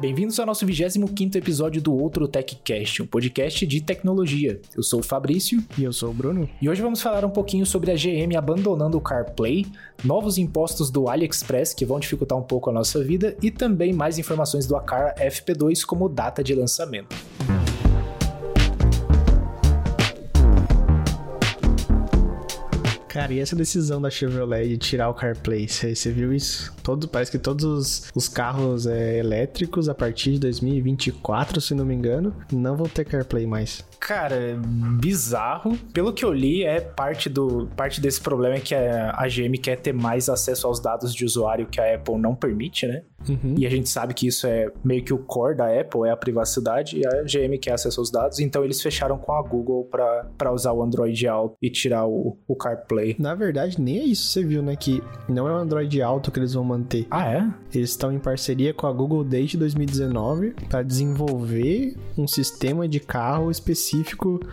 Bem-vindos 0.00 0.40
ao 0.40 0.46
nosso 0.46 0.64
25 0.64 1.10
episódio 1.36 1.82
do 1.82 1.94
Outro 1.94 2.26
TechCast, 2.26 3.02
um 3.02 3.06
podcast 3.06 3.66
de 3.66 3.82
tecnologia. 3.82 4.58
Eu 4.74 4.82
sou 4.82 5.00
o 5.00 5.02
Fabrício. 5.02 5.62
E 5.76 5.84
eu 5.84 5.92
sou 5.92 6.08
o 6.08 6.14
Bruno. 6.14 6.48
E 6.62 6.70
hoje 6.70 6.80
vamos 6.80 7.02
falar 7.02 7.22
um 7.22 7.30
pouquinho 7.30 7.66
sobre 7.66 7.90
a 7.90 7.94
GM 7.94 8.34
abandonando 8.34 8.96
o 8.96 9.00
CarPlay, 9.00 9.66
novos 10.02 10.38
impostos 10.38 10.90
do 10.90 11.06
AliExpress 11.06 11.74
que 11.74 11.84
vão 11.84 12.00
dificultar 12.00 12.38
um 12.38 12.42
pouco 12.42 12.70
a 12.70 12.72
nossa 12.72 13.04
vida 13.04 13.36
e 13.42 13.50
também 13.50 13.92
mais 13.92 14.18
informações 14.18 14.66
do 14.66 14.74
Acar 14.74 15.14
FP2 15.18 15.84
como 15.84 16.08
data 16.08 16.42
de 16.42 16.54
lançamento. 16.54 17.14
Cara, 23.20 23.34
e 23.34 23.38
essa 23.38 23.54
decisão 23.54 24.00
da 24.00 24.08
Chevrolet 24.08 24.66
de 24.66 24.78
tirar 24.78 25.10
o 25.10 25.12
CarPlay, 25.12 25.68
você 25.68 26.10
viu 26.10 26.32
isso? 26.32 26.72
Todo, 26.82 27.06
parece 27.06 27.30
que 27.30 27.38
todos 27.38 27.66
os, 27.66 28.10
os 28.14 28.28
carros 28.28 28.86
é, 28.86 29.18
elétricos 29.18 29.90
a 29.90 29.94
partir 29.94 30.32
de 30.32 30.38
2024, 30.38 31.60
se 31.60 31.74
não 31.74 31.84
me 31.84 31.94
engano, 31.94 32.34
não 32.50 32.74
vão 32.78 32.88
ter 32.88 33.04
CarPlay 33.04 33.46
mais. 33.46 33.84
Cara, 34.00 34.58
bizarro. 34.98 35.76
Pelo 35.92 36.12
que 36.12 36.24
eu 36.24 36.32
li, 36.32 36.64
é 36.64 36.80
parte 36.80 37.28
do 37.28 37.68
parte 37.76 38.00
desse 38.00 38.20
problema 38.20 38.56
é 38.56 38.60
que 38.60 38.74
a, 38.74 39.14
a 39.14 39.28
GM 39.28 39.52
quer 39.62 39.76
ter 39.76 39.92
mais 39.92 40.28
acesso 40.28 40.66
aos 40.66 40.80
dados 40.80 41.14
de 41.14 41.24
usuário 41.24 41.66
que 41.66 41.78
a 41.78 41.94
Apple 41.94 42.16
não 42.16 42.34
permite, 42.34 42.86
né? 42.86 43.02
Uhum. 43.28 43.54
E 43.58 43.66
a 43.66 43.70
gente 43.70 43.90
sabe 43.90 44.14
que 44.14 44.26
isso 44.26 44.46
é 44.46 44.72
meio 44.82 45.04
que 45.04 45.12
o 45.12 45.18
core 45.18 45.54
da 45.54 45.66
Apple, 45.66 46.08
é 46.08 46.10
a 46.10 46.16
privacidade, 46.16 46.98
e 46.98 47.06
a 47.06 47.22
GM 47.22 47.58
quer 47.60 47.74
acesso 47.74 48.00
aos 48.00 48.10
dados, 48.10 48.40
então 48.40 48.64
eles 48.64 48.80
fecharam 48.80 49.18
com 49.18 49.32
a 49.32 49.42
Google 49.42 49.84
para 49.84 50.50
usar 50.50 50.72
o 50.72 50.82
Android 50.82 51.28
Auto 51.28 51.54
e 51.60 51.68
tirar 51.68 52.06
o, 52.06 52.38
o 52.48 52.56
CarPlay. 52.56 53.16
Na 53.18 53.34
verdade, 53.34 53.78
nem 53.78 53.98
é 53.98 54.04
isso, 54.04 54.28
você 54.28 54.42
viu, 54.42 54.62
né? 54.62 54.74
Que 54.74 55.02
não 55.28 55.46
é 55.46 55.52
o 55.52 55.56
Android 55.56 56.00
Auto 56.00 56.30
que 56.30 56.38
eles 56.38 56.54
vão 56.54 56.64
manter. 56.64 57.06
Ah, 57.10 57.30
é? 57.30 57.46
Eles 57.74 57.90
estão 57.90 58.10
em 58.10 58.18
parceria 58.18 58.72
com 58.72 58.86
a 58.86 58.92
Google 58.92 59.22
desde 59.22 59.58
2019 59.58 60.54
para 60.70 60.82
desenvolver 60.82 61.94
um 62.16 62.26
sistema 62.26 62.88
de 62.88 62.98
carro 62.98 63.50
específico 63.50 63.89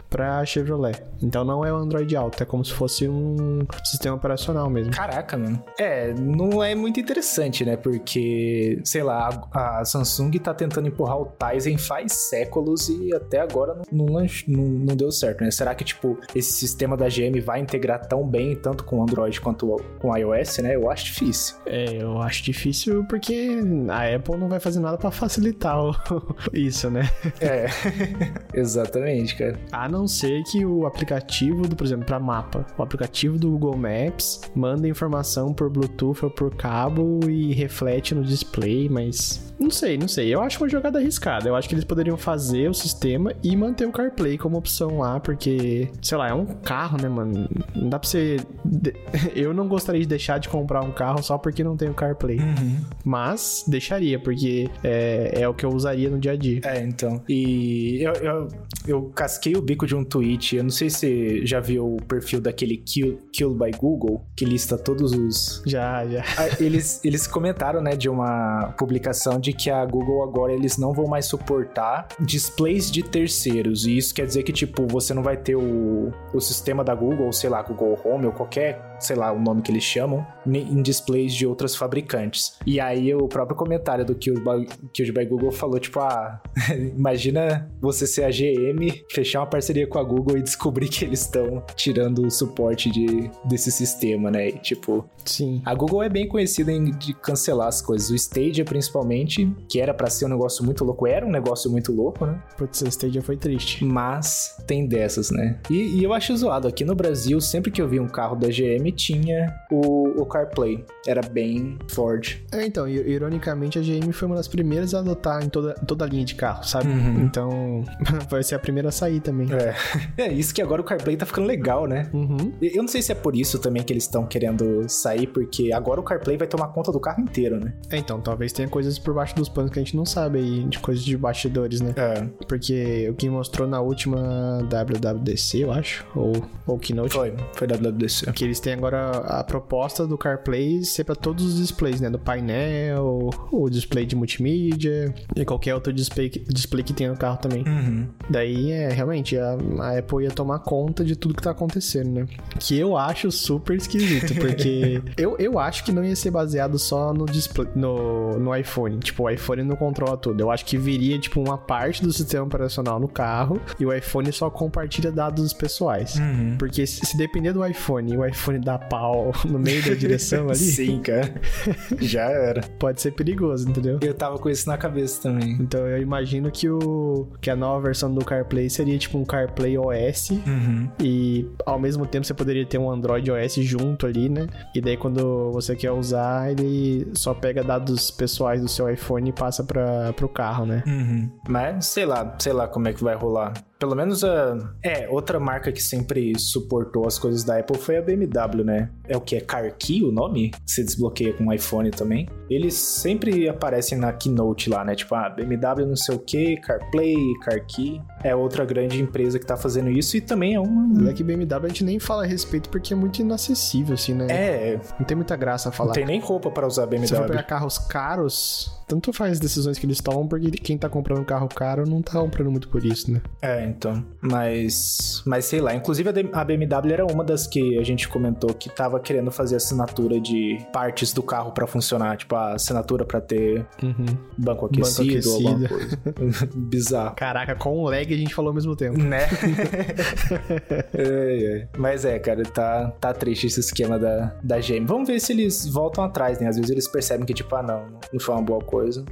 para 0.09 0.45
Chevrolet. 0.45 1.02
Então 1.21 1.43
não 1.43 1.66
é 1.66 1.71
o 1.71 1.75
Android 1.75 2.16
Auto, 2.16 2.41
é 2.41 2.45
como 2.45 2.63
se 2.63 2.73
fosse 2.73 3.07
um 3.07 3.59
sistema 3.83 4.16
operacional 4.16 4.69
mesmo. 4.69 4.93
Caraca, 4.93 5.38
mano. 5.38 5.61
É, 5.80 6.13
não 6.13 6.63
é 6.63 6.75
muito 6.75 6.99
interessante, 6.99 7.65
né? 7.65 7.75
Porque 7.75 8.80
sei 8.83 9.03
lá, 9.03 9.47
a, 9.52 9.83
Samsung 9.85 10.31
tá 10.39 10.53
tentando 10.53 10.88
empurrar 10.88 11.17
o 11.19 11.25
Tizen 11.25 11.77
faz 11.77 12.13
séculos 12.13 12.89
e 12.89 13.13
até 13.13 13.39
agora 13.39 13.81
não, 13.91 14.05
não, 14.05 14.25
não, 14.47 14.63
não, 14.63 14.95
deu 14.95 15.11
certo, 15.11 15.43
né? 15.43 15.52
Será 15.52 15.75
que, 15.75 15.83
tipo, 15.83 16.17
esse 16.35 16.53
sistema 16.53 16.95
da 16.95 17.08
GM 17.08 17.39
vai 17.43 17.59
integrar 17.59 18.05
tão 18.08 18.25
bem, 18.27 18.55
tanto 18.55 18.83
com 18.83 19.02
Android 19.02 19.39
quanto 19.41 19.77
com 19.99 20.15
iOS, 20.15 20.59
né? 20.59 20.75
Eu 20.75 20.89
acho 20.89 21.05
difícil. 21.05 21.55
É, 21.65 22.02
eu 22.02 22.21
acho 22.21 22.43
difícil 22.43 23.05
porque 23.05 23.59
a 23.89 24.15
Apple 24.15 24.38
não 24.38 24.47
vai 24.47 24.59
fazer 24.59 24.80
nada 24.80 24.97
para 24.97 25.11
facilitar 25.11 25.80
o... 25.80 25.95
isso, 26.53 26.89
né? 26.89 27.09
É, 27.39 27.67
exatamente, 28.53 29.27
cara. 29.36 29.59
A 29.72 29.88
não 29.89 30.08
ser 30.08 30.44
que 30.44 30.66
o 30.66 30.86
aplicativo, 30.86 31.67
do, 31.67 31.75
por 31.75 31.86
exemplo, 31.86 32.06
para 32.06 32.20
mapa, 32.20 32.66
o 32.78 32.83
aplicativo 32.83 33.38
do 33.38 33.52
Google 33.52 33.78
Maps 33.78 34.42
manda 34.56 34.88
informação 34.88 35.53
por 35.53 35.70
Bluetooth 35.70 36.23
ou 36.23 36.30
por 36.30 36.56
cabo 36.56 37.20
e 37.30 37.53
reflete 37.53 38.14
no 38.14 38.23
display 38.23 38.38
display, 38.48 38.89
mas 38.89 39.53
não 39.59 39.72
sei, 39.72 39.98
não 39.98 40.08
sei. 40.08 40.33
Eu 40.33 40.42
acho 40.42 40.64
uma 40.64 40.70
jogada 40.70 41.00
arriscada. 41.00 41.50
Eu 41.50 41.55
acho 41.55 41.67
que 41.67 41.73
eles 41.73 41.83
poderiam 41.83 42.16
fazer 42.16 42.70
o 42.70 42.73
sistema 42.73 43.33
e 43.44 43.55
manter 43.55 43.88
o 43.88 43.92
CarPlay 43.92 44.38
como 44.38 44.58
opção 44.58 45.00
lá, 45.00 45.20
porque, 45.20 45.89
sei 46.02 46.17
lá, 46.17 46.30
é 46.30 46.33
um 46.33 46.45
carro, 46.45 47.02
né, 47.02 47.09
mano? 47.09 47.50
Não 47.75 47.89
dá 47.89 48.00
pra 48.00 48.08
você. 48.08 48.38
Eu 49.36 49.53
não 49.53 49.67
gostaria 49.67 50.02
de 50.02 50.08
deixar 50.08 50.39
de 50.39 50.48
comprar 50.48 50.81
um 50.83 50.92
carro 50.92 51.23
só 51.23 51.38
porque 51.38 51.64
não 51.64 51.75
tem 51.75 51.89
o 51.89 51.94
CarPlay. 51.94 52.39
Uhum. 52.39 52.81
Mas 53.03 53.64
deixaria, 53.67 54.20
porque 54.20 54.70
é, 54.83 55.42
é 55.42 55.48
o 55.48 55.53
que 55.53 55.66
eu 55.66 55.70
usaria 55.70 56.09
no 56.09 56.20
dia 56.20 56.33
a 56.33 56.36
dia. 56.36 56.61
É, 56.64 56.81
então. 56.81 57.22
E 57.28 58.02
eu, 58.02 58.14
eu, 58.14 58.48
eu 58.87 59.11
casquei 59.17 59.55
o 59.55 59.61
bico 59.61 59.88
de 59.88 59.95
um 59.95 60.04
tweet. 60.04 60.55
Eu 60.55 60.64
não 60.64 60.70
sei 60.70 60.89
se 60.89 60.98
você 60.98 61.45
já 61.45 61.60
viu 61.60 61.95
o 61.95 62.02
perfil 62.04 62.39
daquele 62.39 62.78
Kill, 62.78 63.20
Killed 63.33 63.58
by 63.58 63.72
Google, 63.76 64.23
que 64.36 64.45
lista 64.45 64.78
todos 64.78 65.14
os. 65.14 65.64
Já, 65.66 66.05
já. 66.05 66.23
Ah, 66.38 66.48
eles, 66.60 67.04
eles 67.04 67.26
comentaram, 67.26 67.82
né, 67.82 67.95
de 67.95 68.08
uma 68.08 68.73
publicação 68.78 69.39
de 69.39 69.48
de 69.48 69.54
que 69.54 69.70
a 69.70 69.86
Google 69.86 70.23
agora 70.23 70.52
eles 70.52 70.78
não 70.78 70.92
vão 70.92 71.08
mais 71.08 71.26
suportar 71.26 72.10
displays 72.20 72.92
de 72.92 73.02
terceiros. 73.02 73.86
E 73.86 73.98
isso 73.98 74.14
quer 74.14 74.26
dizer 74.26 74.44
que, 74.44 74.52
tipo, 74.52 74.86
você 74.88 75.14
não 75.14 75.23
vai 75.23 75.38
ter 75.38 75.55
o, 75.55 76.11
o 76.34 76.42
sistema 76.42 76.84
da 76.84 76.94
Google, 76.94 77.32
sei 77.32 77.49
lá, 77.49 77.61
Google 77.61 77.98
Home 78.04 78.26
ou 78.26 78.34
qualquer 78.34 78.86
sei 78.99 79.15
lá 79.15 79.31
o 79.31 79.39
nome 79.39 79.61
que 79.61 79.71
eles 79.71 79.83
chamam, 79.83 80.25
em 80.45 80.81
displays 80.81 81.33
de 81.33 81.45
outras 81.45 81.75
fabricantes. 81.75 82.58
E 82.65 82.80
aí 82.80 83.13
o 83.13 83.27
próprio 83.27 83.58
comentário 83.58 84.05
do 84.05 84.15
Killed 84.15 84.41
by, 84.41 84.67
Killed 84.93 85.11
by 85.11 85.25
Google 85.25 85.52
falou, 85.52 85.80
tipo, 85.80 85.99
ah, 85.99 86.41
imagina 86.95 87.71
você 87.81 88.07
ser 88.07 88.23
a 88.23 88.30
GM, 88.30 89.03
fechar 89.11 89.39
uma 89.39 89.47
parceria 89.47 89.87
com 89.87 89.99
a 89.99 90.03
Google 90.03 90.37
e 90.37 90.41
descobrir 90.41 90.87
que 90.89 91.05
eles 91.05 91.21
estão 91.21 91.63
tirando 91.75 92.25
o 92.25 92.31
suporte 92.31 92.89
de, 92.89 93.30
desse 93.45 93.71
sistema, 93.71 94.31
né? 94.31 94.49
E, 94.49 94.59
tipo, 94.59 95.09
Sim. 95.30 95.61
A 95.65 95.73
Google 95.75 96.02
é 96.03 96.09
bem 96.09 96.27
conhecida 96.27 96.71
em 96.71 96.91
de 96.91 97.13
cancelar 97.13 97.67
as 97.67 97.81
coisas. 97.81 98.09
O 98.09 98.15
Stadia, 98.15 98.63
principalmente, 98.63 99.52
que 99.69 99.80
era 99.80 99.93
para 99.93 100.09
ser 100.09 100.25
um 100.25 100.30
negócio 100.30 100.63
muito 100.63 100.83
louco, 100.83 101.05
era 101.05 101.25
um 101.25 101.31
negócio 101.31 101.69
muito 101.69 101.91
louco, 101.91 102.25
né? 102.25 102.41
Putz, 102.57 102.81
o 102.81 102.87
Stadia 102.87 103.21
foi 103.21 103.37
triste. 103.37 103.83
Mas 103.83 104.55
tem 104.65 104.87
dessas, 104.87 105.30
né? 105.30 105.59
E, 105.69 105.99
e 105.99 106.03
eu 106.03 106.13
acho 106.13 106.36
zoado. 106.36 106.67
Aqui 106.67 106.86
no 106.86 106.95
Brasil, 106.95 107.39
sempre 107.41 107.71
que 107.71 107.81
eu 107.81 107.87
vi 107.87 107.99
um 107.99 108.07
carro 108.07 108.36
da 108.36 108.47
GM, 108.47 108.86
tinha 108.92 109.53
o, 109.71 110.21
o 110.21 110.25
CarPlay. 110.25 110.86
Era 111.05 111.21
bem 111.21 111.77
forte. 111.87 112.45
É, 112.52 112.65
então, 112.65 112.87
ironicamente, 112.87 113.80
a 113.80 113.81
GM 113.81 114.11
foi 114.11 114.27
uma 114.27 114.36
das 114.36 114.48
primeiras 114.48 114.93
a 114.93 114.99
adotar 114.99 115.43
em 115.43 115.49
toda, 115.49 115.73
toda 115.73 116.05
a 116.05 116.08
linha 116.08 116.25
de 116.25 116.36
carro, 116.36 116.64
sabe? 116.64 116.87
Uhum. 116.87 117.21
Então, 117.23 117.83
vai 118.30 118.43
ser 118.43 118.55
a 118.55 118.59
primeira 118.59 118.89
a 118.89 118.92
sair 118.92 119.20
também. 119.20 119.48
É. 119.52 119.75
é, 120.17 120.33
isso 120.33 120.53
que 120.53 120.61
agora 120.61 120.81
o 120.81 120.83
CarPlay 120.83 121.17
tá 121.17 121.25
ficando 121.25 121.48
legal, 121.48 121.87
né? 121.87 122.09
Uhum. 122.14 122.53
Eu 122.61 122.81
não 122.81 122.87
sei 122.87 123.02
se 123.02 123.11
é 123.11 123.15
por 123.15 123.36
isso 123.36 123.59
também 123.59 123.83
que 123.83 123.93
eles 123.93 124.03
estão 124.03 124.25
querendo 124.25 124.87
sair, 124.87 125.27
porque 125.27 125.71
agora 125.73 125.99
o 125.99 126.04
CarPlay 126.04 126.37
vai 126.37 126.48
tomar 126.48 126.67
conta 126.69 126.92
do 126.92 126.99
carro 126.99 127.21
inteiro, 127.21 127.59
né? 127.59 127.73
É, 127.89 127.98
então, 127.98 128.19
talvez 128.21 128.51
tenha 128.51 128.68
coisas 128.68 128.98
por 129.00 129.13
baixo 129.13 129.36
dos 129.36 129.50
panos 129.50 129.71
que 129.71 129.80
a 129.80 129.83
gente 129.83 129.95
não 129.95 130.06
sabe 130.06 130.39
aí, 130.39 130.63
de 130.63 130.80
coisas 130.80 131.04
de 131.04 131.18
bastidores, 131.18 131.81
né? 131.81 131.94
É. 131.95 132.27
Porque 132.48 133.09
o 133.09 133.15
que 133.15 133.30
mostrou 133.30 133.68
na 133.68 133.81
última 133.81 134.59
WWDC, 134.63 135.63
eu 135.63 135.71
acho, 135.71 136.06
ou, 136.15 136.33
ou 136.65 136.77
Keynote. 136.77 137.13
Foi, 137.13 137.33
foi 137.54 137.68
WWDC. 137.68 138.31
Que 138.33 138.44
eles 138.44 138.59
têm 138.59 138.74
agora 138.77 139.10
a 139.10 139.44
proposta 139.44 140.06
do 140.06 140.18
CarPlay 140.18 140.83
ser 140.83 141.04
para 141.04 141.15
todos 141.15 141.45
os 141.45 141.57
displays, 141.57 142.00
né? 142.00 142.10
Do 142.10 142.19
painel, 142.19 143.30
o 143.51 143.69
display 143.69 144.06
de 144.06 144.15
multimídia 144.15 145.13
e 145.36 145.45
qualquer 145.45 145.74
outro 145.74 145.92
display, 145.92 146.30
display 146.30 146.83
que 146.83 146.94
tenha 146.94 147.12
no 147.12 147.18
carro 147.18 147.38
também. 147.38 147.63
Uhum. 147.68 148.07
Daí, 148.30 148.71
é, 148.71 148.89
realmente, 148.89 149.38
a, 149.38 149.57
a, 149.80 149.98
Apple 149.98 150.24
ia 150.24 150.31
tomar 150.31 150.60
conta 150.60 151.04
de 151.04 151.16
tudo 151.16 151.33
que 151.33 151.42
tá 151.42 151.51
acontecendo, 151.51 152.12
né? 152.12 152.27
Que 152.60 152.77
eu 152.77 152.98
acho 152.98 153.31
super 153.31 153.75
esquisito, 153.75 154.33
porque 154.39 155.01
eu, 155.18 155.36
eu 155.38 155.60
acho 155.60 155.83
que 155.83 155.92
não 155.92 156.04
ia 156.04 156.16
ser 156.16 156.31
baseado 156.31 156.77
só 156.77 157.13
no 157.13 157.25
display, 157.25 157.68
no, 157.75 158.38
no 158.39 158.56
iPhone. 158.56 159.00
Tipo, 159.00 159.24
o 159.24 159.30
iPhone 159.30 159.63
não 159.63 159.75
controla 159.75 160.18
tudo. 160.18 160.39
Eu 160.42 160.51
acho 160.51 160.66
que 160.66 160.77
viria, 160.77 161.19
tipo, 161.19 161.42
uma 161.42 161.57
parte 161.57 162.04
do 162.04 162.12
sistema 162.12 162.45
operacional 162.45 163.00
no 163.00 163.07
carro 163.07 163.60
e 163.80 163.86
o 163.86 163.94
iPhone 163.94 164.31
só 164.31 164.50
compartilha 164.50 165.12
dados 165.12 165.54
pessoais. 165.54 166.16
Uhum. 166.16 166.56
Porque 166.57 166.86
se, 166.86 167.06
se 167.06 167.18
depender 167.18 167.54
do 167.54 167.66
iPhone 167.66 168.13
e 168.13 168.18
o 168.18 168.25
iPhone 168.25 168.60
dá 168.68 168.78
pau 168.78 169.31
no 169.48 169.57
meio 169.57 169.81
da 169.81 169.95
direção 169.95 170.48
ali. 170.48 170.57
Sim, 170.57 171.00
cara. 171.00 171.33
Já 172.00 172.24
era. 172.24 172.62
Pode 172.78 173.01
ser 173.01 173.12
perigoso, 173.12 173.69
entendeu? 173.69 174.00
Eu 174.01 174.13
tava 174.13 174.38
com 174.38 174.50
isso 174.50 174.68
na 174.68 174.78
cabeça 174.78 175.22
também. 175.22 175.54
Então 175.54 175.88
eu 175.88 176.01
imagino 176.01 176.51
que 176.51 176.69
o 176.69 177.28
que 177.39 177.50
a 177.50 177.56
nova 177.56 177.81
versão 177.81 178.13
do 178.13 178.24
CarPlay 178.25 178.69
seria 178.69 178.98
tipo 178.98 179.18
um 179.18 179.24
CarPlay 179.24 179.78
OS 179.78 180.31
uhum. 180.31 180.89
e 181.00 181.48
ao 181.66 181.80
mesmo 181.80 182.06
tempo 182.06 182.25
você 182.25 182.33
poderia 182.33 182.66
ter 182.66 182.78
um 182.78 182.92
Android 182.92 183.31
OS 183.31 183.56
junto 183.56 184.06
ali, 184.06 184.28
né? 184.28 184.48
E 184.75 184.81
daí 184.81 184.98
quando 184.98 185.51
você 185.51 185.75
quer 185.75 185.92
usar, 185.92 186.52
ele 186.52 187.08
só 187.13 187.34
pega 187.34 187.63
dados 187.63 188.12
pessoais 188.12 188.62
do 188.62 188.68
seu 188.68 188.90
iPhone 188.90 189.30
e 189.30 189.34
passa 189.34 189.63
para 189.63 190.12
pro 190.13 190.28
carro, 190.28 190.66
né? 190.66 190.84
Uhum. 190.86 191.30
Mas 191.48 191.86
sei 191.86 192.06
lá, 192.06 192.36
sei 192.40 192.52
lá 192.52 192.68
como 192.68 192.88
é 192.88 192.94
que 192.94 193.04
vai 193.04 193.16
rolar. 193.16 193.54
Pelo 193.79 193.95
menos 193.95 194.24
a. 194.24 194.57
É, 194.83 195.07
outra 195.09 195.39
marca 195.39 195.71
que 195.71 195.81
sempre 195.81 196.38
suportou 196.39 197.06
as 197.06 197.19
coisas 197.19 197.44
da 197.44 197.59
Apple 197.59 197.77
foi 197.77 197.97
a 197.97 198.01
BMW, 198.01 198.63
né? 198.63 198.89
É 199.07 199.15
o 199.15 199.21
que? 199.21 199.35
É 199.35 199.41
CarKey 199.41 200.03
o 200.03 200.12
nome? 200.12 200.51
Você 200.65 200.83
desbloqueia 200.83 201.33
com 201.33 201.45
o 201.45 201.53
iPhone 201.53 201.91
também. 201.91 202.27
Eles 202.50 202.74
sempre 202.74 203.47
aparecem 203.47 203.97
na 203.97 204.12
keynote 204.12 204.69
lá, 204.69 204.83
né? 204.83 204.95
Tipo, 204.95 205.15
ah, 205.15 205.29
BMW 205.29 205.85
não 205.85 205.95
sei 205.95 206.15
o 206.15 206.19
que, 206.19 206.57
CarPlay, 206.57 207.15
CarKey. 207.44 208.01
É 208.24 208.35
outra 208.35 208.65
grande 208.65 209.01
empresa 209.01 209.38
que 209.38 209.45
tá 209.45 209.56
fazendo 209.56 209.89
isso 209.89 210.18
e 210.18 210.21
também 210.21 210.56
é 210.56 210.59
uma. 210.59 211.09
É 211.09 211.13
que 211.13 211.24
BMW 211.24 211.65
a 211.65 211.68
gente 211.68 211.83
nem 211.83 212.00
fala 212.00 212.24
a 212.24 212.25
respeito 212.25 212.69
porque 212.69 212.94
é 212.94 212.95
muito 212.95 213.19
inacessível, 213.19 213.94
assim, 213.94 214.13
né? 214.13 214.27
É. 214.29 214.79
Não 214.97 215.06
tem 215.06 215.15
muita 215.15 215.35
graça 215.35 215.71
falar. 215.71 215.89
Não 215.89 215.94
tem 215.94 216.06
nem 216.06 216.19
roupa 216.19 216.50
para 216.50 216.65
usar 216.65 216.88
BMW. 216.88 217.07
Se 217.07 217.15
for 217.15 217.27
pegar 217.27 217.44
carros 217.44 217.77
caros, 217.77 218.77
tanto 218.88 219.12
faz 219.12 219.33
as 219.33 219.39
decisões 219.39 219.77
que 219.77 219.85
eles 219.85 220.00
tomam, 220.00 220.27
porque 220.27 220.50
quem 220.51 220.77
tá 220.77 220.89
comprando 220.89 221.19
um 221.19 221.25
carro 221.25 221.47
caro 221.50 221.88
não 221.88 222.01
tá 222.01 222.13
comprando 222.19 222.50
muito 222.50 222.69
por 222.69 222.85
isso, 222.85 223.12
né? 223.12 223.21
É, 223.41 223.67
então. 223.68 224.04
Mas, 224.22 225.22
mas 225.25 225.46
sei 225.46 225.62
lá. 225.62 225.74
Inclusive 225.75 226.10
a 226.34 226.44
BMW 226.44 226.94
era 226.94 227.06
uma 227.06 227.24
das 227.24 227.48
que 227.48 227.78
a 227.78 227.84
gente 227.84 228.08
comentou 228.08 228.54
que 228.54 228.69
tava 228.69 229.00
querendo 229.00 229.31
fazer 229.31 229.56
assinatura 229.56 230.19
de 230.19 230.58
partes 230.74 231.14
do 231.14 231.22
carro 231.22 231.52
para 231.52 231.68
funcionar. 231.68 232.18
Tipo, 232.18 232.36
a 232.36 232.54
assinatura 232.54 233.06
para 233.06 233.22
ter 233.22 233.66
uhum. 233.81 234.06
banco 234.38 234.66
aquecido, 234.66 235.31
banco 235.31 235.48
alguma 235.48 235.68
coisa. 235.68 236.00
Bizarro. 236.56 237.16
Caraca, 237.16 237.56
com 237.56 237.78
o 237.78 237.90
lag 237.90 238.14
a 238.14 238.18
gente 238.18 238.34
falou 238.34 238.50
ao 238.50 238.56
mesmo 238.56 238.75
tempo. 238.75 238.98
Né? 238.98 239.28
é, 240.94 241.44
é. 241.44 241.68
Mas 241.78 242.06
é, 242.06 242.18
cara, 242.20 242.44
tá, 242.44 242.92
tá 243.00 243.13
triste 243.13 243.48
esse 243.48 243.60
esquema 243.60 244.00
da, 244.00 244.36
da 244.44 244.60
GM. 244.60 244.86
Vamos 244.86 245.08
ver 245.08 245.20
se 245.20 245.34
eles 245.34 245.68
voltam 245.68 246.04
atrás, 246.04 246.40
né? 246.40 246.48
Às 246.48 246.56
vezes 246.56 246.72
eles 246.72 246.88
percebem 246.88 247.25
que, 247.25 247.34
tipo, 247.34 247.54
ah, 247.56 247.63
não, 247.63 247.86
não 248.12 248.20
foi 248.20 248.36
uma 248.36 248.44
boa 248.44 248.62
coisa. 248.62 249.04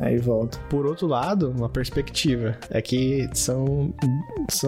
É. 0.00 0.06
Aí 0.06 0.18
volta. 0.18 0.58
Por 0.70 0.86
outro 0.86 1.06
lado, 1.06 1.50
uma 1.50 1.68
perspectiva 1.68 2.56
é 2.70 2.80
que 2.80 3.28
são. 3.34 3.92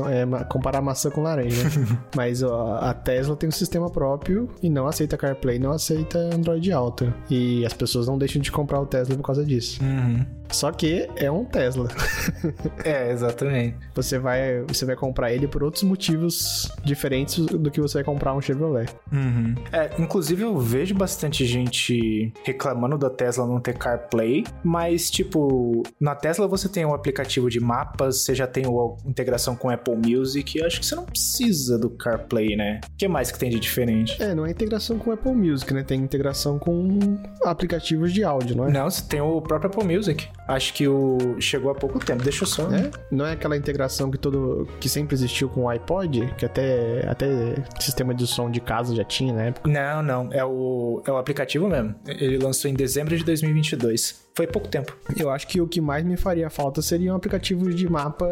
É, 0.08 0.44
comparar 0.44 0.80
maçã 0.80 1.10
com 1.10 1.22
laranja. 1.22 1.68
Mas 2.16 2.42
ó, 2.42 2.78
a 2.80 2.92
Tesla 2.92 3.36
tem 3.36 3.48
um 3.48 3.52
sistema 3.52 3.90
próprio 3.90 4.48
e 4.62 4.68
não 4.68 4.86
aceita 4.86 5.16
CarPlay, 5.16 5.58
não 5.58 5.72
aceita 5.72 6.18
Android 6.18 6.70
Auto. 6.72 7.12
E 7.30 7.64
as 7.64 7.72
pessoas 7.72 8.06
não 8.06 8.18
deixam 8.18 8.40
de 8.40 8.50
comprar 8.50 8.80
o 8.80 8.86
Tesla 8.86 9.16
por 9.16 9.22
causa 9.22 9.44
disso. 9.44 9.82
Uhum. 9.82 10.24
Só 10.50 10.72
que 10.72 11.08
é 11.16 11.30
um 11.30 11.44
Tesla. 11.44 11.88
é, 12.84 13.12
exatamente. 13.12 13.76
Você 13.94 14.18
vai, 14.18 14.62
você 14.66 14.84
vai 14.84 14.96
comprar 14.96 15.32
ele 15.32 15.46
por 15.46 15.62
outros 15.62 15.82
motivos 15.82 16.70
diferentes 16.84 17.44
do 17.46 17.70
que 17.70 17.80
você 17.80 17.98
vai 17.98 18.04
comprar 18.04 18.34
um 18.34 18.40
Chevrolet. 18.40 18.88
Uhum. 19.12 19.54
É, 19.72 19.90
inclusive 19.98 20.42
eu 20.42 20.58
vejo 20.58 20.94
bastante 20.94 21.46
gente 21.46 22.32
reclamando 22.42 22.98
da 22.98 23.08
Tesla 23.08 23.46
não 23.46 23.60
ter 23.60 23.74
CarPlay, 23.74 24.44
mas 24.64 25.10
tipo, 25.10 25.82
na 26.00 26.14
Tesla 26.14 26.48
você 26.48 26.68
tem 26.68 26.84
um 26.84 26.94
aplicativo 26.94 27.48
de 27.48 27.60
mapas, 27.60 28.24
você 28.24 28.34
já 28.34 28.46
tem 28.46 28.64
a 28.66 28.70
integração 29.20 29.54
com 29.54 29.70
Apple 29.70 29.96
Music, 29.96 30.58
eu 30.58 30.66
acho 30.66 30.80
que 30.80 30.86
você 30.86 30.94
não 30.94 31.04
precisa 31.04 31.78
do 31.78 31.90
CarPlay, 31.90 32.56
né? 32.56 32.80
O 32.84 32.96
que 32.96 33.06
mais 33.06 33.30
que 33.30 33.38
tem 33.38 33.50
de 33.50 33.60
diferente? 33.60 34.20
É, 34.22 34.34
não 34.34 34.46
é 34.46 34.50
integração 34.50 34.98
com 34.98 35.12
Apple 35.12 35.34
Music, 35.34 35.72
né? 35.72 35.82
Tem 35.82 36.00
integração 36.00 36.58
com 36.58 36.98
aplicativos 37.44 38.12
de 38.12 38.24
áudio, 38.24 38.56
não 38.56 38.66
é? 38.66 38.72
Não, 38.72 38.90
você 38.90 39.02
tem 39.02 39.20
o 39.20 39.40
próprio 39.40 39.70
Apple 39.70 39.96
Music. 39.96 40.28
Acho 40.48 40.74
que 40.74 40.88
o 40.88 41.36
chegou 41.38 41.70
há 41.70 41.74
pouco 41.74 41.98
tempo. 42.04 42.22
Deixa 42.22 42.44
eu 42.44 42.48
só. 42.48 42.70
É? 42.70 42.90
Não 43.10 43.26
é 43.26 43.32
aquela 43.32 43.56
integração 43.56 44.10
que 44.10 44.18
todo 44.18 44.66
que 44.80 44.88
sempre 44.88 45.14
existiu 45.14 45.48
com 45.48 45.64
o 45.64 45.68
iPod, 45.68 46.34
que 46.36 46.44
até 46.44 47.08
até 47.08 47.28
sistema 47.78 48.14
de 48.14 48.26
som 48.26 48.50
de 48.50 48.60
casa 48.60 48.94
já 48.94 49.04
tinha 49.04 49.32
na 49.32 49.42
época. 49.44 49.70
Não, 49.70 50.02
não, 50.02 50.32
é 50.32 50.44
o 50.44 51.02
é 51.06 51.12
o 51.12 51.16
aplicativo 51.16 51.68
mesmo. 51.68 51.94
Ele 52.06 52.38
lançou 52.38 52.70
em 52.70 52.74
dezembro 52.74 53.16
de 53.16 53.24
2022. 53.24 54.29
Foi 54.34 54.46
pouco 54.46 54.68
tempo. 54.68 54.96
Eu 55.16 55.30
acho 55.30 55.46
que 55.46 55.60
o 55.60 55.66
que 55.66 55.80
mais 55.80 56.04
me 56.04 56.16
faria 56.16 56.48
falta 56.48 56.80
seria 56.80 57.12
um 57.12 57.16
aplicativo 57.16 57.72
de 57.72 57.90
mapa 57.90 58.26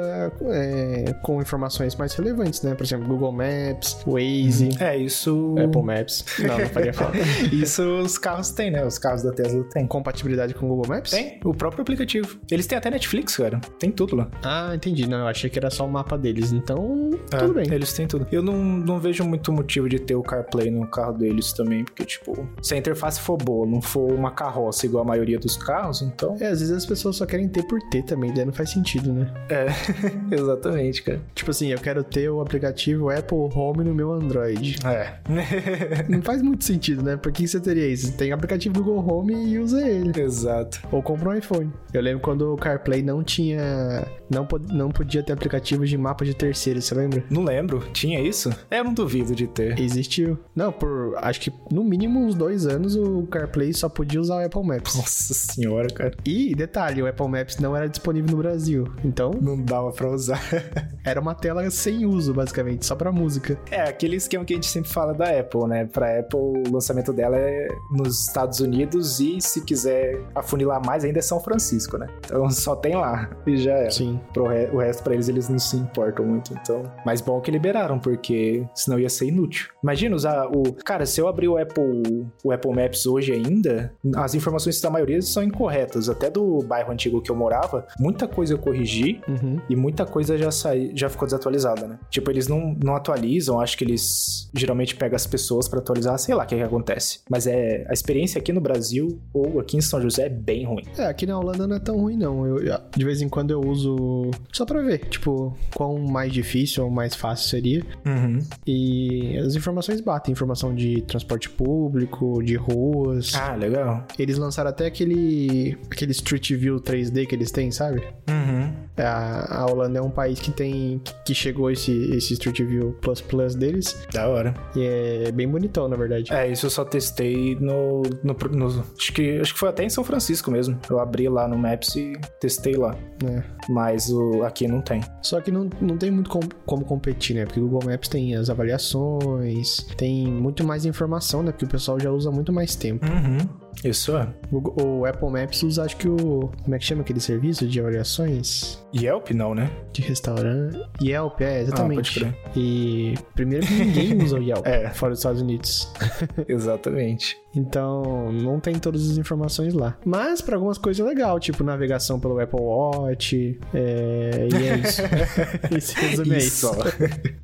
é, 0.50 1.12
com 1.22 1.42
informações 1.42 1.96
mais 1.96 2.14
relevantes, 2.14 2.62
né? 2.62 2.74
Por 2.74 2.84
exemplo, 2.84 3.06
Google 3.08 3.32
Maps, 3.32 3.98
Waze. 4.06 4.70
É, 4.80 4.96
isso. 4.96 5.54
Apple 5.62 5.82
Maps. 5.82 6.24
Não, 6.38 6.58
não 6.58 6.66
faria 6.66 6.92
falta. 6.92 7.18
isso 7.52 7.82
os 7.82 8.16
carros 8.16 8.50
têm, 8.50 8.70
né? 8.70 8.84
Os 8.84 8.98
carros 8.98 9.22
da 9.22 9.32
Tesla 9.32 9.64
têm. 9.64 9.86
Compatibilidade 9.86 10.54
com 10.54 10.66
o 10.66 10.68
Google 10.68 10.96
Maps? 10.96 11.10
Tem, 11.10 11.40
o 11.44 11.52
próprio 11.52 11.82
aplicativo. 11.82 12.38
Eles 12.50 12.66
têm 12.66 12.78
até 12.78 12.90
Netflix, 12.90 13.36
cara. 13.36 13.60
Tem 13.78 13.90
tudo 13.90 14.16
lá. 14.16 14.30
Ah, 14.42 14.72
entendi. 14.74 15.06
Não, 15.06 15.18
eu 15.18 15.26
achei 15.26 15.50
que 15.50 15.58
era 15.58 15.70
só 15.70 15.84
o 15.84 15.90
mapa 15.90 16.16
deles. 16.16 16.52
Então, 16.52 17.10
é, 17.32 17.36
tudo 17.36 17.54
bem. 17.54 17.72
Eles 17.72 17.92
têm 17.92 18.06
tudo. 18.06 18.26
Eu 18.30 18.42
não, 18.42 18.56
não 18.56 18.98
vejo 18.98 19.24
muito 19.24 19.52
motivo 19.52 19.88
de 19.88 19.98
ter 19.98 20.14
o 20.14 20.22
CarPlay 20.22 20.70
no 20.70 20.86
carro 20.86 21.12
deles 21.12 21.52
também, 21.52 21.84
porque, 21.84 22.04
tipo, 22.04 22.48
se 22.62 22.74
a 22.74 22.76
interface 22.78 23.20
for 23.20 23.36
boa, 23.36 23.66
não 23.66 23.82
for 23.82 24.12
uma 24.12 24.30
carroça 24.30 24.86
igual 24.86 25.02
a 25.02 25.06
maioria 25.06 25.38
dos 25.38 25.56
carros, 25.56 25.87
então. 26.04 26.36
É, 26.40 26.48
às 26.48 26.60
vezes 26.60 26.70
as 26.70 26.86
pessoas 26.86 27.16
só 27.16 27.26
querem 27.26 27.48
ter 27.48 27.62
por 27.64 27.80
ter 27.90 28.02
também, 28.02 28.32
daí 28.32 28.44
não 28.44 28.52
faz 28.52 28.70
sentido, 28.70 29.12
né? 29.12 29.32
É, 29.48 29.66
exatamente, 30.34 31.02
cara. 31.02 31.20
Tipo 31.34 31.50
assim, 31.50 31.68
eu 31.68 31.78
quero 31.78 32.02
ter 32.02 32.28
o 32.28 32.40
aplicativo 32.40 33.10
Apple 33.10 33.48
Home 33.54 33.84
no 33.84 33.94
meu 33.94 34.12
Android. 34.12 34.78
É. 34.84 35.18
não 36.08 36.22
faz 36.22 36.42
muito 36.42 36.64
sentido, 36.64 37.02
né? 37.02 37.16
Por 37.16 37.32
que 37.32 37.46
você 37.46 37.60
teria 37.60 37.86
isso? 37.86 38.12
Tem 38.12 38.32
aplicativo 38.32 38.82
Google 38.82 39.04
Home 39.06 39.34
e 39.34 39.58
usa 39.58 39.86
ele. 39.86 40.18
Exato. 40.20 40.80
Ou 40.90 41.02
compra 41.02 41.30
um 41.30 41.34
iPhone. 41.34 41.72
Eu 41.92 42.02
lembro 42.02 42.20
quando 42.20 42.54
o 42.54 42.56
CarPlay 42.56 43.02
não 43.02 43.22
tinha. 43.22 44.06
Não, 44.30 44.44
pod... 44.44 44.72
não 44.72 44.90
podia 44.90 45.22
ter 45.22 45.32
aplicativos 45.32 45.88
de 45.88 45.96
mapa 45.96 46.24
de 46.24 46.34
terceiro, 46.34 46.80
você 46.80 46.94
lembra? 46.94 47.24
Não 47.30 47.42
lembro. 47.42 47.80
Tinha 47.92 48.20
isso? 48.20 48.50
É, 48.70 48.80
eu 48.80 48.84
não 48.84 48.94
duvido 48.94 49.34
de 49.34 49.46
ter. 49.46 49.78
Existiu. 49.78 50.38
Não, 50.54 50.72
por 50.72 51.16
acho 51.18 51.40
que 51.40 51.52
no 51.72 51.84
mínimo 51.84 52.20
uns 52.20 52.34
dois 52.34 52.66
anos 52.66 52.96
o 52.96 53.26
CarPlay 53.26 53.72
só 53.72 53.88
podia 53.88 54.20
usar 54.20 54.36
o 54.36 54.44
Apple 54.44 54.62
Maps. 54.62 54.96
Nossa 54.96 55.34
senhora 55.34 55.77
agora, 55.78 55.88
cara. 55.88 56.12
E, 56.24 56.54
detalhe, 56.54 57.02
o 57.02 57.06
Apple 57.06 57.28
Maps 57.28 57.58
não 57.58 57.76
era 57.76 57.88
disponível 57.88 58.30
no 58.30 58.36
Brasil, 58.38 58.92
então... 59.04 59.30
Não 59.40 59.60
dava 59.60 59.92
pra 59.92 60.10
usar. 60.10 60.40
era 61.04 61.20
uma 61.20 61.34
tela 61.34 61.68
sem 61.70 62.04
uso, 62.04 62.34
basicamente, 62.34 62.84
só 62.84 62.94
pra 62.96 63.12
música. 63.12 63.58
É, 63.70 63.82
aquele 63.82 64.16
esquema 64.16 64.44
que 64.44 64.52
a 64.52 64.56
gente 64.56 64.66
sempre 64.66 64.90
fala 64.90 65.14
da 65.14 65.38
Apple, 65.38 65.66
né? 65.66 65.86
Pra 65.86 66.18
Apple, 66.18 66.38
o 66.38 66.72
lançamento 66.72 67.12
dela 67.12 67.36
é 67.36 67.68
nos 67.92 68.26
Estados 68.26 68.60
Unidos 68.60 69.20
e, 69.20 69.40
se 69.40 69.64
quiser 69.64 70.20
afunilar 70.34 70.84
mais, 70.84 71.04
ainda 71.04 71.18
é 71.18 71.22
São 71.22 71.40
Francisco, 71.40 71.96
né? 71.96 72.08
Então 72.24 72.48
só 72.50 72.74
tem 72.74 72.94
lá 72.96 73.30
e 73.46 73.56
já 73.56 73.74
é. 73.74 73.90
Sim. 73.90 74.20
Pro 74.32 74.48
re 74.48 74.68
o 74.72 74.78
resto, 74.78 75.02
pra 75.02 75.14
eles, 75.14 75.28
eles 75.28 75.48
não 75.48 75.58
se 75.58 75.76
importam 75.76 76.26
muito, 76.26 76.52
então... 76.52 76.82
Mas 77.04 77.20
bom 77.20 77.40
que 77.40 77.50
liberaram, 77.50 77.98
porque 77.98 78.66
senão 78.74 78.98
ia 78.98 79.08
ser 79.08 79.26
inútil. 79.26 79.68
Imagina 79.82 80.14
usar 80.14 80.46
o... 80.46 80.72
Cara, 80.84 81.06
se 81.06 81.20
eu 81.20 81.28
abrir 81.28 81.48
o 81.48 81.56
Apple, 81.56 82.26
o 82.44 82.52
Apple 82.52 82.74
Maps 82.74 83.06
hoje 83.06 83.32
ainda, 83.32 83.92
as 84.16 84.34
informações 84.34 84.80
da 84.80 84.90
maioria 84.90 85.20
são 85.22 85.42
incorretas 85.42 85.67
corretas. 85.68 86.08
Até 86.08 86.30
do 86.30 86.60
bairro 86.62 86.90
antigo 86.90 87.20
que 87.20 87.30
eu 87.30 87.36
morava, 87.36 87.86
muita 87.98 88.26
coisa 88.26 88.54
eu 88.54 88.58
corrigi 88.58 89.20
uhum. 89.28 89.60
e 89.68 89.76
muita 89.76 90.06
coisa 90.06 90.38
já 90.38 90.50
saí, 90.50 90.92
já 90.94 91.10
ficou 91.10 91.26
desatualizada, 91.26 91.86
né? 91.86 91.98
Tipo, 92.10 92.30
eles 92.30 92.48
não, 92.48 92.74
não 92.82 92.96
atualizam, 92.96 93.60
acho 93.60 93.76
que 93.76 93.84
eles 93.84 94.50
geralmente 94.54 94.96
pegam 94.96 95.14
as 95.14 95.26
pessoas 95.26 95.68
para 95.68 95.78
atualizar, 95.78 96.18
sei 96.18 96.34
lá 96.34 96.44
o 96.44 96.46
que, 96.46 96.56
que 96.56 96.62
acontece. 96.62 97.20
Mas 97.30 97.46
é 97.46 97.84
a 97.88 97.92
experiência 97.92 98.38
aqui 98.38 98.52
no 98.52 98.60
Brasil 98.60 99.20
ou 99.32 99.60
aqui 99.60 99.76
em 99.76 99.80
São 99.80 100.00
José 100.00 100.26
é 100.26 100.28
bem 100.28 100.64
ruim. 100.64 100.84
É, 100.96 101.06
aqui 101.06 101.26
na 101.26 101.38
Holanda 101.38 101.66
não 101.66 101.76
é 101.76 101.80
tão 101.80 101.98
ruim, 101.98 102.16
não. 102.16 102.46
Eu, 102.46 102.80
de 102.96 103.04
vez 103.04 103.20
em 103.20 103.28
quando 103.28 103.50
eu 103.50 103.60
uso 103.60 104.30
só 104.52 104.64
pra 104.64 104.80
ver, 104.80 105.06
tipo, 105.08 105.54
quão 105.74 105.98
mais 105.98 106.32
difícil 106.32 106.84
ou 106.84 106.90
mais 106.90 107.14
fácil 107.14 107.48
seria. 107.48 107.84
Uhum. 108.06 108.38
E 108.66 109.36
as 109.38 109.54
informações 109.54 110.00
batem, 110.00 110.32
informação 110.32 110.74
de 110.74 111.02
transporte 111.02 111.50
público, 111.50 112.42
de 112.42 112.56
ruas. 112.56 113.34
Ah, 113.34 113.54
legal. 113.54 114.06
Eles 114.18 114.38
lançaram 114.38 114.70
até 114.70 114.86
aquele 114.86 115.57
aquele 115.90 116.12
Street 116.12 116.52
View 116.52 116.76
3D 116.80 117.26
que 117.26 117.34
eles 117.34 117.50
têm, 117.50 117.70
sabe? 117.70 118.02
Uhum. 118.28 118.72
A, 118.96 119.62
a 119.62 119.66
Holanda 119.66 119.98
é 119.98 120.02
um 120.02 120.10
país 120.10 120.40
que 120.40 120.50
tem 120.50 121.00
que 121.24 121.34
chegou 121.34 121.70
esse 121.70 121.92
esse 122.16 122.34
Street 122.34 122.60
View 122.62 122.96
Plus 123.00 123.20
Plus 123.20 123.54
deles. 123.54 123.96
Da 124.12 124.28
hora. 124.28 124.54
E 124.74 124.82
é 125.26 125.32
bem 125.32 125.48
bonitão, 125.48 125.88
na 125.88 125.96
verdade. 125.96 126.32
É, 126.32 126.50
isso 126.50 126.66
eu 126.66 126.70
só 126.70 126.84
testei 126.84 127.56
no, 127.60 128.02
no, 128.22 128.36
no 128.50 128.84
acho 128.98 129.12
que 129.12 129.38
acho 129.40 129.52
que 129.52 129.58
foi 129.58 129.68
até 129.68 129.84
em 129.84 129.90
São 129.90 130.04
Francisco 130.04 130.50
mesmo. 130.50 130.78
Eu 130.90 130.98
abri 130.98 131.28
lá 131.28 131.46
no 131.46 131.56
Maps 131.56 131.94
e 131.96 132.12
testei 132.40 132.74
lá. 132.74 132.96
É. 133.24 133.42
Mas 133.68 134.10
o 134.10 134.42
aqui 134.42 134.66
não 134.66 134.80
tem. 134.80 135.00
Só 135.22 135.40
que 135.40 135.50
não, 135.50 135.68
não 135.80 135.96
tem 135.96 136.10
muito 136.10 136.30
com, 136.30 136.40
como 136.64 136.84
competir, 136.84 137.36
né? 137.36 137.44
Porque 137.44 137.60
o 137.60 137.68
Google 137.68 137.90
Maps 137.90 138.08
tem 138.08 138.34
as 138.34 138.50
avaliações, 138.50 139.78
tem 139.96 140.26
muito 140.26 140.64
mais 140.66 140.84
informação, 140.84 141.42
né? 141.42 141.52
Porque 141.52 141.64
o 141.64 141.68
pessoal 141.68 141.98
já 142.00 142.10
usa 142.10 142.30
muito 142.30 142.52
mais 142.52 142.74
tempo. 142.74 143.06
Uhum. 143.06 143.38
Isso 143.84 144.16
é. 144.16 144.28
O, 144.50 144.82
o, 144.82 145.06
Apple 145.06 145.30
Maps 145.30 145.62
usa, 145.62 145.84
acho 145.84 145.96
que 145.96 146.08
o. 146.08 146.50
Como 146.62 146.74
é 146.74 146.78
que 146.78 146.84
chama 146.84 147.02
aquele 147.02 147.20
serviço 147.20 147.66
de 147.66 147.80
avaliações? 147.80 148.82
Yelp, 148.94 149.30
não, 149.30 149.54
né? 149.54 149.70
De 149.92 150.02
restaurante. 150.02 150.78
Yelp, 151.02 151.40
é, 151.40 151.60
exatamente. 151.60 152.18
Ah, 152.18 152.24
pode 152.24 152.34
crer. 152.34 152.52
E 152.56 153.14
primeiro 153.34 153.66
que 153.66 153.72
ninguém 153.74 154.16
usa 154.22 154.38
o 154.38 154.42
Yelp 154.42 154.66
é. 154.66 154.90
fora 154.90 155.10
dos 155.10 155.20
Estados 155.20 155.42
Unidos. 155.42 155.92
exatamente. 156.48 157.36
Então, 157.54 158.30
não 158.32 158.60
tem 158.60 158.78
todas 158.78 159.10
as 159.10 159.18
informações 159.18 159.74
lá. 159.74 159.96
Mas 160.04 160.40
para 160.40 160.56
algumas 160.56 160.78
coisas 160.78 161.04
é 161.04 161.08
legal, 161.08 161.40
tipo 161.40 161.64
navegação 161.64 162.20
pelo 162.20 162.38
Apple 162.38 162.60
Watch. 162.60 163.58
É... 163.74 164.48
E 164.52 164.68
é 164.68 164.76
isso. 164.76 165.02
isso 165.76 166.00
resume 166.00 166.36
isso. 166.36 166.70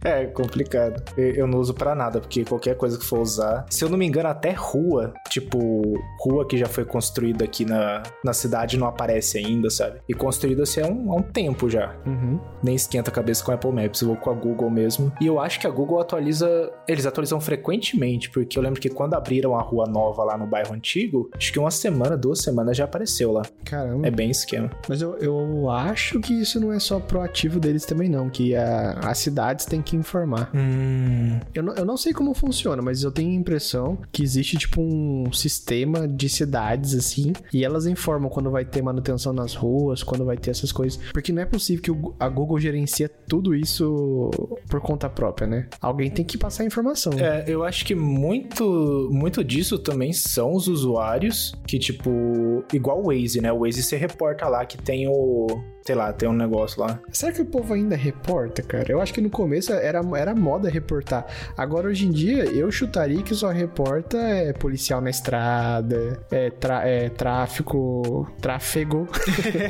é 0.05 0.27
complicado. 0.27 1.03
Eu 1.17 1.47
não 1.47 1.59
uso 1.59 1.75
para 1.75 1.95
nada, 1.95 2.21
porque 2.21 2.45
qualquer 2.45 2.77
coisa 2.77 2.99
que 2.99 3.05
for 3.05 3.21
usar. 3.21 3.67
Se 3.71 3.85
eu 3.85 3.89
não 3.89 3.99
me 3.99 4.07
engano, 4.07 4.29
até 4.29 4.53
rua, 4.53 5.13
tipo, 5.31 5.83
rua 6.21 6.47
que 6.47 6.57
já 6.57 6.67
foi 6.67 6.85
construída 6.85 7.45
aqui 7.45 7.65
na, 7.65 8.03
na 8.23 8.33
cidade 8.33 8.77
não 8.77 8.87
aparece 8.87 9.39
ainda, 9.39 9.69
sabe? 9.71 10.01
E 10.09 10.15
construída 10.15 10.63
assim 10.63 10.81
há 10.81 10.87
um, 10.87 11.13
há 11.13 11.17
um 11.17 11.23
tempo 11.35 11.69
já. 11.69 11.95
Uhum. 12.07 12.38
Nem 12.62 12.76
esquenta 12.76 13.11
a 13.11 13.12
cabeça 13.12 13.45
com 13.45 13.50
a 13.50 13.55
Apple 13.57 13.73
Maps, 13.73 14.00
eu 14.00 14.09
vou 14.09 14.17
com 14.17 14.31
a 14.31 14.35
Google 14.35 14.71
mesmo. 14.71 15.12
E 15.21 15.26
eu 15.26 15.41
acho 15.41 15.59
que 15.59 15.67
a 15.67 15.71
Google 15.71 16.00
atualiza. 16.00 16.73
Eles 16.87 17.05
atualizam 17.05 17.41
frequentemente, 17.41 18.31
porque 18.31 18.57
eu 18.57 18.62
lembro 18.62 18.81
que 18.81 18.88
quando 18.88 19.14
abriram 19.14 19.57
a 19.57 19.61
rua 19.61 19.87
nova 19.87 20.23
lá 20.23 20.38
no 20.38 20.47
bairro 20.47 20.73
antigo, 20.73 21.29
acho 21.35 21.53
que 21.53 21.59
uma 21.59 21.71
semana, 21.71 22.17
duas 22.17 22.41
semanas 22.41 22.76
já 22.76 22.85
apareceu 22.85 23.33
lá. 23.33 23.43
Caramba. 23.64 24.07
É 24.07 24.11
bem 24.11 24.31
esquema. 24.31 24.71
Mas 24.88 25.03
eu, 25.03 25.17
eu 25.19 25.69
acho 25.69 26.21
que 26.21 26.33
isso 26.33 26.61
não 26.61 26.73
é 26.73 26.79
só 26.79 27.00
proativo 27.00 27.59
deles 27.59 27.85
também, 27.85 28.09
não. 28.09 28.31
Que 28.31 28.55
a, 28.55 28.93
as 29.03 29.19
cidades 29.19 29.67
têm 29.67 29.83
que 29.83 29.97
informar. 29.97 30.50
Hum. 30.55 31.41
Eu 31.53 31.62
não, 31.62 31.75
eu 31.75 31.85
não 31.85 31.97
sei 31.97 32.12
como 32.12 32.33
funciona, 32.33 32.81
mas 32.81 33.03
eu 33.03 33.11
tenho 33.11 33.31
a 33.31 33.35
impressão 33.35 33.99
que 34.12 34.23
existe, 34.23 34.57
tipo, 34.57 34.81
um 34.81 35.33
sistema 35.33 36.07
de 36.07 36.29
cidades, 36.29 36.95
assim, 36.95 37.33
e 37.53 37.64
elas 37.64 37.87
informam 37.87 38.31
quando 38.31 38.50
vai 38.50 38.64
ter 38.64 38.83
manutenção 38.83 39.33
nas 39.33 39.55
ruas, 39.55 40.03
quando 40.03 40.25
vai 40.25 40.37
ter 40.37 40.50
essas 40.50 40.71
coisas. 40.71 41.00
Porque 41.12 41.24
não 41.33 41.43
é 41.43 41.47
possível 41.47 41.83
que 41.83 42.14
a 42.19 42.28
Google 42.28 42.59
gerencia 42.59 43.09
tudo 43.09 43.54
isso 43.54 44.31
por 44.69 44.81
conta 44.81 45.09
própria, 45.09 45.47
né? 45.47 45.69
Alguém 45.81 46.11
tem 46.11 46.25
que 46.25 46.38
passar 46.38 46.62
a 46.62 46.66
informação. 46.66 47.12
É, 47.14 47.45
eu 47.47 47.64
acho 47.64 47.85
que 47.85 47.95
muito, 47.95 49.09
muito 49.12 49.43
disso 49.43 49.78
também 49.78 50.12
são 50.12 50.54
os 50.54 50.69
usuários 50.69 51.54
que, 51.66 51.78
tipo, 51.78 52.64
igual 52.73 53.02
o 53.02 53.07
Waze, 53.07 53.40
né? 53.40 53.52
O 53.52 53.61
Waze 53.61 53.83
você 53.83 53.97
reporta 53.97 54.49
lá 54.49 54.64
que 54.64 54.78
tem 54.78 55.09
o. 55.09 55.47
Sei 55.87 55.95
lá, 55.95 56.12
tem 56.14 56.26
um 56.29 56.33
negócio 56.33 56.81
lá. 56.81 56.99
Será 57.11 57.31
que 57.33 57.43
o 57.43 57.45
povo 57.45 57.75
ainda 57.75 57.95
reporta, 57.95 58.62
cara? 58.62 58.91
Eu 58.91 59.00
acho 59.03 59.12
que 59.12 59.21
no 59.21 59.29
começo 59.29 59.71
era, 59.73 60.00
era 60.17 60.35
moda 60.35 60.71
reportar. 60.71 61.26
Agora, 61.59 61.88
hoje 61.88 62.07
em 62.07 62.11
dia, 62.11 62.45
eu 62.47 62.71
chutaria 62.73 63.23
que 63.23 63.35
só 63.35 63.50
reporta 63.50 64.17
é 64.17 64.53
policial 64.55 65.00
na 65.03 65.11
estrada, 65.11 66.19
é, 66.31 66.49
tra- 66.50 66.88
é 66.88 67.11
tráfico. 67.11 68.26
tráfego. 68.41 69.07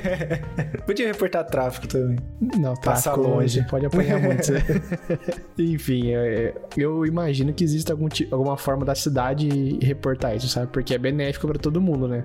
Podia 0.86 1.06
reportar 1.08 1.44
tráfico 1.46 1.88
também. 1.88 2.16
Não, 2.58 2.74
Passa 2.74 3.10
tráfico 3.10 3.20
longe. 3.28 3.58
longe. 3.58 3.68
Pode 3.70 3.86
apanhar 3.86 4.20
muito. 4.20 4.52
Enfim, 5.58 6.12
é, 6.14 6.54
eu 6.76 7.04
imagino 7.06 7.52
que 7.52 7.64
exista 7.64 7.92
algum, 7.92 8.08
alguma 8.30 8.56
forma 8.56 8.84
da 8.84 8.94
cidade 8.94 9.78
reportar 9.82 10.36
isso, 10.36 10.48
sabe? 10.48 10.68
Porque 10.72 10.94
é 10.94 10.98
benéfico 10.98 11.46
pra 11.46 11.58
todo 11.58 11.80
mundo, 11.80 12.06
né? 12.08 12.24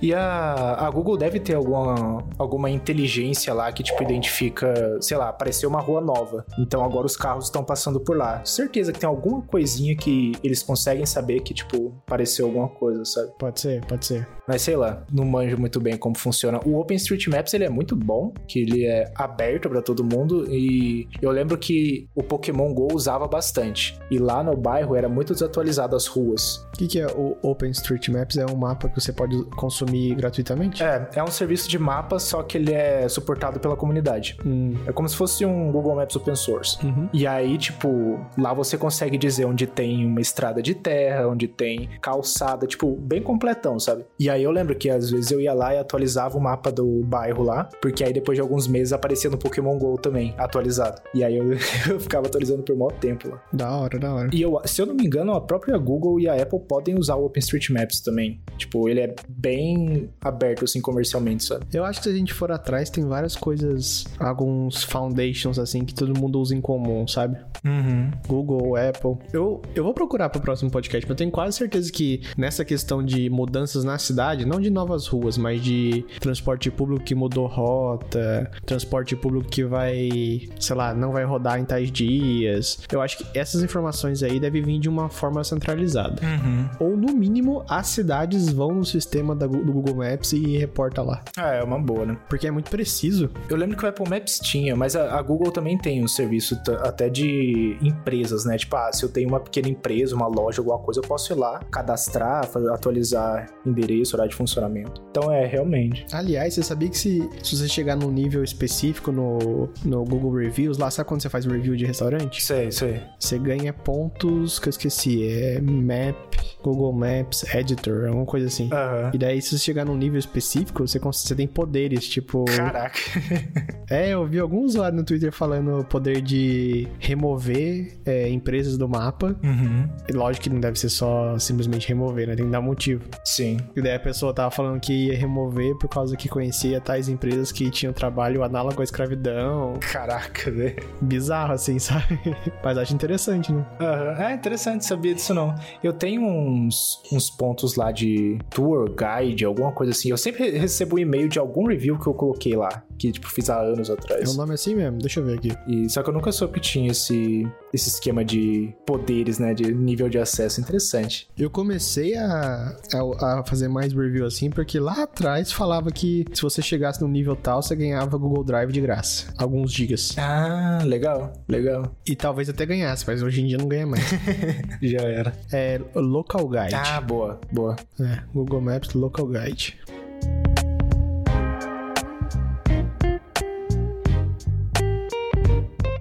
E 0.00 0.14
a, 0.14 0.76
a 0.86 0.90
Google 0.90 1.16
deve 1.16 1.40
ter 1.40 1.54
alguma, 1.54 2.22
alguma 2.38 2.70
inteligência 2.92 3.52
lá 3.54 3.72
que, 3.72 3.82
tipo, 3.82 4.02
identifica, 4.02 4.98
sei 5.00 5.16
lá, 5.16 5.28
apareceu 5.30 5.68
uma 5.68 5.80
rua 5.80 6.00
nova. 6.00 6.44
Então 6.58 6.84
agora 6.84 7.06
os 7.06 7.16
carros 7.16 7.46
estão 7.46 7.64
passando 7.64 7.98
por 7.98 8.16
lá. 8.16 8.44
Certeza 8.44 8.92
que 8.92 9.00
tem 9.00 9.08
alguma 9.08 9.42
coisinha 9.42 9.96
que 9.96 10.32
eles 10.44 10.62
conseguem 10.62 11.06
saber 11.06 11.40
que, 11.40 11.54
tipo, 11.54 11.92
apareceu 12.06 12.46
alguma 12.46 12.68
coisa, 12.68 13.04
sabe? 13.04 13.32
Pode 13.38 13.60
ser, 13.60 13.84
pode 13.86 14.04
ser. 14.06 14.28
Mas 14.46 14.62
sei 14.62 14.76
lá, 14.76 15.04
não 15.12 15.24
manjo 15.24 15.56
muito 15.58 15.80
bem 15.80 15.96
como 15.96 16.16
funciona. 16.18 16.60
O 16.64 16.78
OpenStreetMaps 16.80 17.54
ele 17.54 17.64
é 17.64 17.70
muito 17.70 17.94
bom, 17.94 18.32
que 18.48 18.60
ele 18.60 18.84
é 18.86 19.10
aberto 19.14 19.68
pra 19.68 19.80
todo 19.82 20.02
mundo 20.04 20.46
e 20.52 21.06
eu 21.20 21.30
lembro 21.30 21.56
que 21.56 22.08
o 22.14 22.22
Pokémon 22.22 22.72
Go 22.74 22.88
usava 22.92 23.26
bastante. 23.28 23.98
E 24.10 24.18
lá 24.18 24.42
no 24.42 24.56
bairro 24.56 24.96
era 24.96 25.08
muito 25.08 25.32
desatualizado 25.32 25.94
as 25.96 26.06
ruas. 26.06 26.56
O 26.74 26.78
que, 26.78 26.86
que 26.86 27.00
é 27.00 27.06
o 27.06 27.36
OpenStreetMaps? 27.42 28.36
É 28.38 28.46
um 28.46 28.56
mapa 28.56 28.88
que 28.88 29.00
você 29.00 29.12
pode 29.12 29.42
consumir 29.56 30.14
gratuitamente? 30.14 30.82
É, 30.82 31.08
é 31.14 31.22
um 31.22 31.28
serviço 31.30 31.68
de 31.68 31.78
mapa, 31.78 32.18
só 32.18 32.42
que 32.42 32.58
ele 32.58 32.72
é 32.72 33.08
suportado 33.08 33.60
pela 33.60 33.76
comunidade. 33.76 34.36
Hum, 34.44 34.74
É 34.86 34.92
como 34.92 35.08
se 35.08 35.16
fosse 35.16 35.44
um 35.44 35.70
Google 35.70 35.94
Maps 35.94 36.16
open 36.16 36.34
source. 36.34 36.84
uhum. 36.84 37.08
E 37.12 37.26
aí, 37.26 37.56
tipo, 37.58 38.18
lá 38.36 38.52
você 38.52 38.76
consegue 38.76 39.16
dizer 39.16 39.44
onde 39.44 39.66
tem 39.66 40.04
uma 40.04 40.20
estrada 40.20 40.62
de 40.62 40.74
terra, 40.74 41.28
onde 41.28 41.46
tem 41.46 41.88
calçada, 42.00 42.66
tipo, 42.66 42.96
bem 42.96 43.22
completão, 43.22 43.78
sabe? 43.78 44.04
E 44.18 44.28
aí 44.32 44.42
eu 44.42 44.50
lembro 44.50 44.74
que 44.74 44.90
às 44.90 45.10
vezes 45.10 45.30
eu 45.30 45.40
ia 45.40 45.52
lá 45.52 45.74
e 45.74 45.78
atualizava 45.78 46.36
o 46.36 46.40
mapa 46.40 46.72
do 46.72 47.02
bairro 47.04 47.42
lá, 47.42 47.64
porque 47.80 48.02
aí 48.02 48.12
depois 48.12 48.36
de 48.36 48.42
alguns 48.42 48.66
meses 48.66 48.92
aparecia 48.92 49.30
no 49.30 49.38
Pokémon 49.38 49.78
GO 49.78 49.96
também, 49.98 50.34
atualizado. 50.38 51.00
E 51.14 51.22
aí 51.22 51.36
eu, 51.36 51.52
eu 51.88 52.00
ficava 52.00 52.26
atualizando 52.26 52.62
por 52.62 52.76
maior 52.76 52.92
tempo 52.92 53.28
lá. 53.28 53.42
Da 53.52 53.70
hora, 53.76 53.98
da 53.98 54.14
hora. 54.14 54.30
E 54.32 54.40
eu, 54.42 54.60
se 54.64 54.80
eu 54.80 54.86
não 54.86 54.94
me 54.94 55.04
engano, 55.04 55.32
a 55.32 55.40
própria 55.40 55.76
Google 55.78 56.18
e 56.18 56.28
a 56.28 56.34
Apple 56.34 56.60
podem 56.60 56.98
usar 56.98 57.16
o 57.16 57.26
OpenStreetMaps 57.26 58.00
também. 58.00 58.40
Tipo, 58.56 58.88
ele 58.88 59.00
é 59.00 59.14
bem 59.28 60.10
aberto, 60.20 60.64
assim, 60.64 60.80
comercialmente, 60.80 61.44
sabe? 61.44 61.66
Eu 61.72 61.84
acho 61.84 62.00
que 62.00 62.04
se 62.04 62.14
a 62.14 62.16
gente 62.16 62.32
for 62.32 62.50
atrás, 62.50 62.90
tem 62.90 63.04
várias 63.04 63.36
coisas, 63.36 64.04
alguns 64.18 64.82
foundations, 64.84 65.58
assim, 65.58 65.84
que 65.84 65.94
todo 65.94 66.18
mundo 66.18 66.40
usa 66.40 66.54
em 66.54 66.60
comum, 66.60 67.06
sabe? 67.06 67.38
Uhum. 67.64 68.10
Google, 68.26 68.76
Apple. 68.76 69.16
Eu, 69.32 69.62
eu 69.74 69.84
vou 69.84 69.94
procurar 69.94 70.28
pro 70.28 70.40
próximo 70.40 70.70
podcast, 70.70 71.04
mas 71.06 71.10
eu 71.10 71.16
tenho 71.16 71.30
quase 71.30 71.56
certeza 71.56 71.90
que 71.92 72.22
nessa 72.36 72.64
questão 72.64 73.02
de 73.02 73.28
mudanças 73.30 73.84
na 73.84 73.98
cidade, 73.98 74.21
não 74.44 74.60
de 74.60 74.70
novas 74.70 75.06
ruas, 75.06 75.38
mas 75.38 75.62
de 75.62 76.04
transporte 76.20 76.70
público 76.70 77.04
que 77.04 77.14
mudou 77.14 77.46
rota, 77.46 78.50
transporte 78.66 79.14
público 79.14 79.48
que 79.48 79.64
vai, 79.64 80.48
sei 80.58 80.76
lá, 80.76 80.94
não 80.94 81.12
vai 81.12 81.24
rodar 81.24 81.58
em 81.58 81.64
tais 81.64 81.90
dias. 81.90 82.78
Eu 82.90 83.00
acho 83.00 83.18
que 83.18 83.38
essas 83.38 83.62
informações 83.62 84.22
aí 84.22 84.40
devem 84.40 84.62
vir 84.62 84.78
de 84.78 84.88
uma 84.88 85.08
forma 85.08 85.42
centralizada. 85.44 86.20
Uhum. 86.22 86.68
Ou 86.80 86.96
no 86.96 87.12
mínimo, 87.12 87.64
as 87.68 87.88
cidades 87.88 88.50
vão 88.52 88.72
no 88.72 88.84
sistema 88.84 89.34
da 89.34 89.46
do 89.46 89.72
Google 89.72 89.96
Maps 89.96 90.32
e 90.32 90.56
reporta 90.56 91.02
lá. 91.02 91.22
Ah, 91.36 91.54
é 91.54 91.62
uma 91.62 91.78
boa, 91.78 92.06
né? 92.06 92.16
Porque 92.28 92.46
é 92.46 92.50
muito 92.50 92.70
preciso. 92.70 93.30
Eu 93.48 93.56
lembro 93.56 93.76
que 93.76 93.84
o 93.84 93.88
Apple 93.88 94.08
Maps 94.08 94.38
tinha, 94.38 94.74
mas 94.74 94.96
a, 94.96 95.18
a 95.18 95.22
Google 95.22 95.52
também 95.52 95.76
tem 95.76 96.02
um 96.02 96.08
serviço 96.08 96.60
até 96.82 97.08
de 97.08 97.76
empresas, 97.82 98.44
né? 98.44 98.56
Tipo, 98.56 98.76
ah, 98.76 98.92
se 98.92 99.04
eu 99.04 99.08
tenho 99.08 99.28
uma 99.28 99.40
pequena 99.40 99.68
empresa, 99.68 100.14
uma 100.14 100.26
loja, 100.26 100.60
alguma 100.60 100.78
coisa, 100.78 101.00
eu 101.00 101.04
posso 101.04 101.32
ir 101.32 101.36
lá, 101.36 101.60
cadastrar, 101.70 102.48
atualizar 102.72 103.48
endereço, 103.66 104.11
de 104.26 104.34
funcionamento. 104.34 105.02
Então 105.10 105.30
é, 105.30 105.46
realmente. 105.46 106.06
Aliás, 106.12 106.54
você 106.54 106.62
sabia 106.62 106.88
que 106.88 106.98
se, 106.98 107.28
se 107.42 107.56
você 107.56 107.68
chegar 107.68 107.96
num 107.96 108.10
nível 108.10 108.42
específico 108.42 109.12
no, 109.12 109.68
no 109.84 110.04
Google 110.04 110.32
Reviews, 110.34 110.78
lá 110.78 110.90
sabe 110.90 111.08
quando 111.08 111.22
você 111.22 111.28
faz 111.28 111.44
review 111.46 111.76
de 111.76 111.84
restaurante? 111.84 112.38
Isso 112.38 112.84
aí. 112.84 113.00
Você 113.18 113.38
ganha 113.38 113.72
pontos 113.72 114.58
que 114.58 114.68
eu 114.68 114.70
esqueci. 114.70 115.26
É 115.28 115.60
Map, 115.60 116.16
Google 116.62 116.92
Maps, 116.92 117.44
Editor, 117.54 118.06
alguma 118.06 118.26
coisa 118.26 118.46
assim. 118.46 118.68
Aham. 118.72 119.10
E 119.14 119.18
daí, 119.18 119.40
se 119.40 119.50
você 119.50 119.64
chegar 119.64 119.84
num 119.84 119.96
nível 119.96 120.18
específico, 120.18 120.86
você, 120.86 120.98
você 120.98 121.34
tem 121.34 121.46
poderes, 121.46 122.06
tipo. 122.08 122.44
Caraca. 122.44 122.98
É, 123.90 124.08
eu 124.08 124.26
vi 124.26 124.38
algum 124.38 124.64
usuário 124.64 124.96
no 124.96 125.04
Twitter 125.04 125.30
falando 125.30 125.84
poder 125.84 126.22
de 126.22 126.88
remover 126.98 127.98
é, 128.06 128.26
empresas 128.30 128.78
do 128.78 128.88
mapa. 128.88 129.36
uhum. 129.42 129.86
E 130.08 130.12
lógico 130.12 130.44
que 130.44 130.50
não 130.50 130.60
deve 130.60 130.78
ser 130.78 130.88
só 130.88 131.38
simplesmente 131.38 131.88
remover, 131.88 132.26
né? 132.26 132.34
Tem 132.34 132.46
que 132.46 132.50
dar 132.50 132.62
motivo. 132.62 133.02
Sim. 133.22 133.58
E 133.76 133.82
daí 133.82 133.92
pessoa 134.02 134.34
tava 134.34 134.50
falando 134.50 134.80
que 134.80 134.92
ia 135.08 135.16
remover 135.16 135.76
por 135.76 135.88
causa 135.88 136.16
que 136.16 136.28
conhecia 136.28 136.80
tais 136.80 137.08
empresas 137.08 137.50
que 137.52 137.70
tinham 137.70 137.92
trabalho 137.92 138.42
análogo 138.42 138.80
à 138.80 138.84
escravidão. 138.84 139.74
Caraca, 139.80 140.50
velho. 140.50 140.76
Bizarro, 141.00 141.52
assim, 141.52 141.78
sabe? 141.80 142.18
Mas 142.64 142.76
acho 142.78 142.94
interessante, 142.94 143.52
né? 143.52 143.64
Aham. 143.80 144.22
É 144.22 144.34
interessante 144.34 144.84
saber 144.84 145.14
disso 145.14 145.32
não. 145.34 145.54
Eu 145.82 145.92
tenho 145.92 146.22
uns, 146.22 147.00
uns 147.12 147.30
pontos 147.30 147.76
lá 147.76 147.90
de 147.92 148.38
tour, 148.50 148.90
guide, 148.90 149.44
alguma 149.44 149.72
coisa 149.72 149.92
assim. 149.92 150.10
Eu 150.10 150.16
sempre 150.16 150.50
re- 150.50 150.58
recebo 150.58 150.96
um 150.96 150.98
e-mail 150.98 151.28
de 151.28 151.38
algum 151.38 151.66
review 151.66 151.98
que 151.98 152.06
eu 152.06 152.14
coloquei 152.14 152.56
lá, 152.56 152.82
que 152.98 153.10
tipo 153.12 153.28
fiz 153.28 153.48
há 153.50 153.58
anos 153.60 153.88
É 153.88 153.92
atrás. 153.92 154.34
um 154.34 154.36
nome 154.36 154.54
assim 154.54 154.74
mesmo? 154.74 154.98
Deixa 154.98 155.20
eu 155.20 155.24
ver 155.24 155.38
aqui. 155.38 155.52
E, 155.66 155.88
só 155.88 156.02
que 156.02 156.10
eu 156.10 156.14
nunca 156.14 156.32
soube 156.32 156.54
que 156.54 156.60
tinha 156.60 156.90
esse, 156.90 157.46
esse 157.72 157.88
esquema 157.88 158.24
de 158.24 158.74
poderes, 158.86 159.38
né? 159.38 159.54
De 159.54 159.72
nível 159.74 160.08
de 160.08 160.18
acesso. 160.18 160.60
Interessante. 160.60 161.28
Eu 161.38 161.50
comecei 161.50 162.16
a, 162.16 162.76
a, 162.94 163.40
a 163.40 163.44
fazer 163.44 163.68
mais 163.68 163.91
review 164.00 164.24
assim, 164.26 164.50
porque 164.50 164.78
lá 164.78 165.02
atrás 165.02 165.52
falava 165.52 165.90
que 165.90 166.24
se 166.32 166.42
você 166.42 166.62
chegasse 166.62 167.00
no 167.00 167.08
nível 167.08 167.36
tal, 167.36 167.62
você 167.62 167.74
ganhava 167.76 168.16
Google 168.16 168.44
Drive 168.44 168.72
de 168.72 168.80
graça. 168.80 169.32
Alguns 169.38 169.72
gigas. 169.72 170.16
Ah, 170.18 170.80
legal, 170.84 171.32
legal. 171.48 171.94
E 172.06 172.14
talvez 172.16 172.48
até 172.48 172.64
ganhasse, 172.66 173.04
mas 173.06 173.22
hoje 173.22 173.42
em 173.42 173.46
dia 173.46 173.58
não 173.58 173.68
ganha 173.68 173.86
mais. 173.86 174.04
Já 174.82 175.00
era. 175.02 175.32
é 175.52 175.80
Local 175.94 176.48
Guide. 176.48 176.74
Ah, 176.74 177.00
boa, 177.00 177.40
boa. 177.52 177.76
É, 178.00 178.18
Google 178.34 178.60
Maps 178.60 178.94
Local 178.94 179.26
Guide. 179.26 179.78